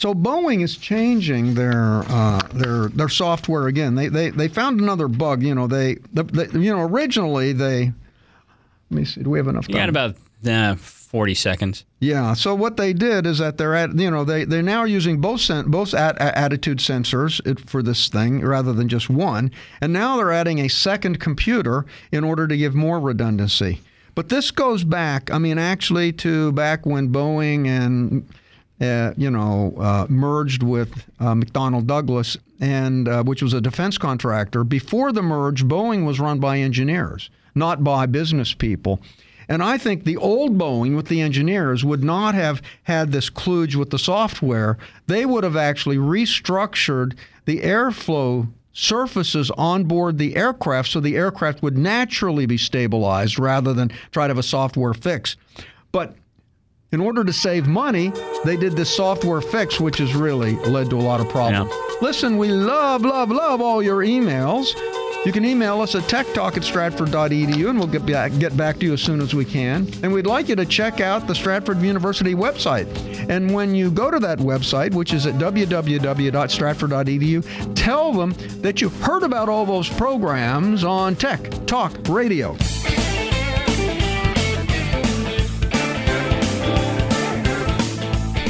So 0.02 0.16
Boeing 0.16 0.64
is 0.64 0.78
changing 0.78 1.54
their 1.54 2.02
uh, 2.10 2.40
their 2.54 2.88
their 2.88 3.08
software 3.08 3.68
again. 3.68 3.94
They 3.94 4.08
they 4.08 4.32
they 4.32 4.48
found 4.48 4.82
another 4.82 5.08
bug. 5.08 5.44
You 5.44 5.54
know 5.54 5.68
they, 5.68 5.98
the, 6.12 6.24
the, 6.24 6.60
you 6.60 6.76
know 6.76 6.82
originally 6.82 7.54
they. 7.54 7.94
Let 8.90 8.98
me 8.98 9.06
see. 9.06 9.22
Do 9.22 9.30
we 9.30 9.38
have 9.38 9.48
enough 9.48 9.68
time? 9.68 9.76
You 9.76 9.80
got 9.80 9.90
about 9.90 10.16
uh, 10.48 10.76
40 10.76 11.36
seconds. 11.36 11.86
Yeah. 12.00 12.34
So 12.34 12.56
what 12.56 12.78
they 12.78 12.94
did 12.94 13.28
is 13.28 13.38
that 13.38 13.60
they're 13.60 13.76
at 13.76 13.96
you 13.96 14.10
know 14.10 14.24
they 14.24 14.44
they're 14.44 14.64
now 14.64 14.86
using 14.86 15.22
both 15.22 15.42
sen- 15.42 15.70
both 15.70 15.94
at, 15.94 16.16
a- 16.16 16.36
attitude 16.36 16.80
sensors 16.80 17.40
for 17.70 17.84
this 17.84 18.10
thing 18.10 18.42
rather 18.42 18.74
than 18.74 18.90
just 18.90 19.08
one, 19.08 19.52
and 19.82 19.94
now 19.94 20.18
they're 20.18 20.32
adding 20.32 20.58
a 20.58 20.68
second 20.68 21.20
computer 21.20 21.86
in 22.12 22.24
order 22.24 22.48
to 22.48 22.58
give 22.58 22.74
more 22.74 23.00
redundancy. 23.00 23.82
But 24.16 24.30
this 24.30 24.50
goes 24.50 24.84
back, 24.84 25.30
I 25.32 25.38
mean, 25.38 25.60
actually 25.60 26.12
to 26.14 26.52
back 26.54 26.88
when 26.88 27.10
Boeing 27.10 27.68
and 27.68 28.28
uh, 28.82 29.14
you 29.16 29.30
know 29.30 29.74
uh, 29.78 30.08
merged 30.10 30.64
with 30.64 31.06
uh, 31.20 31.34
McDonnell 31.34 31.86
Douglas, 31.86 32.38
and 32.60 33.08
uh, 33.08 33.24
which 33.24 33.42
was 33.42 33.54
a 33.54 33.62
defense 33.62 33.98
contractor. 33.98 34.64
Before 34.64 35.12
the 35.12 35.22
merge, 35.22 35.64
Boeing 35.64 36.06
was 36.06 36.20
run 36.20 36.40
by 36.40 36.60
engineers, 36.60 37.30
not 37.56 37.84
by 37.84 38.06
business 38.06 38.54
people. 38.54 39.00
And 39.48 39.62
I 39.62 39.78
think 39.78 40.06
the 40.06 40.18
old 40.18 40.58
Boeing 40.58 40.96
with 40.96 41.08
the 41.08 41.20
engineers 41.20 41.84
would 41.84 42.04
not 42.04 42.36
have 42.36 42.62
had 42.84 43.12
this 43.12 43.30
kludge 43.30 43.76
with 43.76 43.90
the 43.90 44.00
software. 44.00 44.78
They 45.08 45.26
would 45.26 45.44
have 45.44 45.58
actually 45.58 45.98
restructured 45.98 47.18
the 47.46 47.60
airflow 47.60 48.48
surfaces 48.74 49.52
on 49.52 49.84
board 49.84 50.18
the 50.18 50.38
aircraft 50.38 50.90
so 50.90 51.02
the 51.02 51.18
aircraft 51.18 51.62
would 51.62 51.78
naturally 51.78 52.46
be 52.46 52.58
stabilized 52.58 53.38
rather 53.38 53.74
than 53.74 53.92
try 54.12 54.26
to 54.28 54.32
have 54.32 54.38
a 54.38 54.44
software 54.44 54.94
fix. 54.94 55.36
But 55.92 56.16
in 56.92 57.00
order 57.00 57.24
to 57.24 57.32
save 57.32 57.68
money, 57.68 58.12
they 58.44 58.58
did 58.58 58.74
this 58.74 58.94
software 58.94 59.40
fix, 59.42 59.80
which 59.80 60.00
has 60.00 60.14
really 60.14 60.56
led 60.58 60.90
to 60.90 60.98
a 60.98 61.02
lot 61.02 61.22
of 61.22 61.30
problems. 61.30 61.72
Listen, 62.02 62.38
we 62.38 62.50
love, 62.50 63.04
love, 63.04 63.32
love 63.32 63.62
all 63.62 63.82
your 63.82 64.04
emails. 64.04 64.76
You 65.26 65.32
can 65.32 65.46
email 65.46 65.80
us 65.82 65.94
at 65.94 66.02
techtalk 66.04 66.58
at 66.58 66.64
stratford.edu 66.64 67.70
and 67.70 67.78
we'll 67.78 67.88
get 67.88 68.08
back, 68.08 68.32
get 68.40 68.58
back 68.58 68.80
to 68.80 68.88
you 68.88 68.94
as 68.94 69.02
soon 69.02 69.22
as 69.22 69.36
we 69.36 69.46
can. 69.46 69.88
And 70.02 70.12
we'd 70.12 70.26
like 70.26 70.50
you 70.50 70.56
to 70.56 70.66
check 70.66 71.00
out 71.00 71.28
the 71.28 71.36
Stratford 71.36 71.80
University 71.80 72.34
website. 72.34 72.88
And 73.30 73.54
when 73.54 73.76
you 73.76 73.92
go 73.92 74.10
to 74.10 74.18
that 74.18 74.40
website, 74.40 74.96
which 74.96 75.14
is 75.14 75.28
at 75.28 75.36
www.stratford.edu, 75.36 77.76
tell 77.76 78.14
them 78.14 78.34
that 78.62 78.82
you 78.82 78.90
heard 78.90 79.22
about 79.22 79.48
all 79.48 79.68
those 79.68 79.90
programs 79.90 80.84
on 80.84 81.16
Tech 81.16 81.68
Talk 81.68 81.96
Radio. 82.10 82.58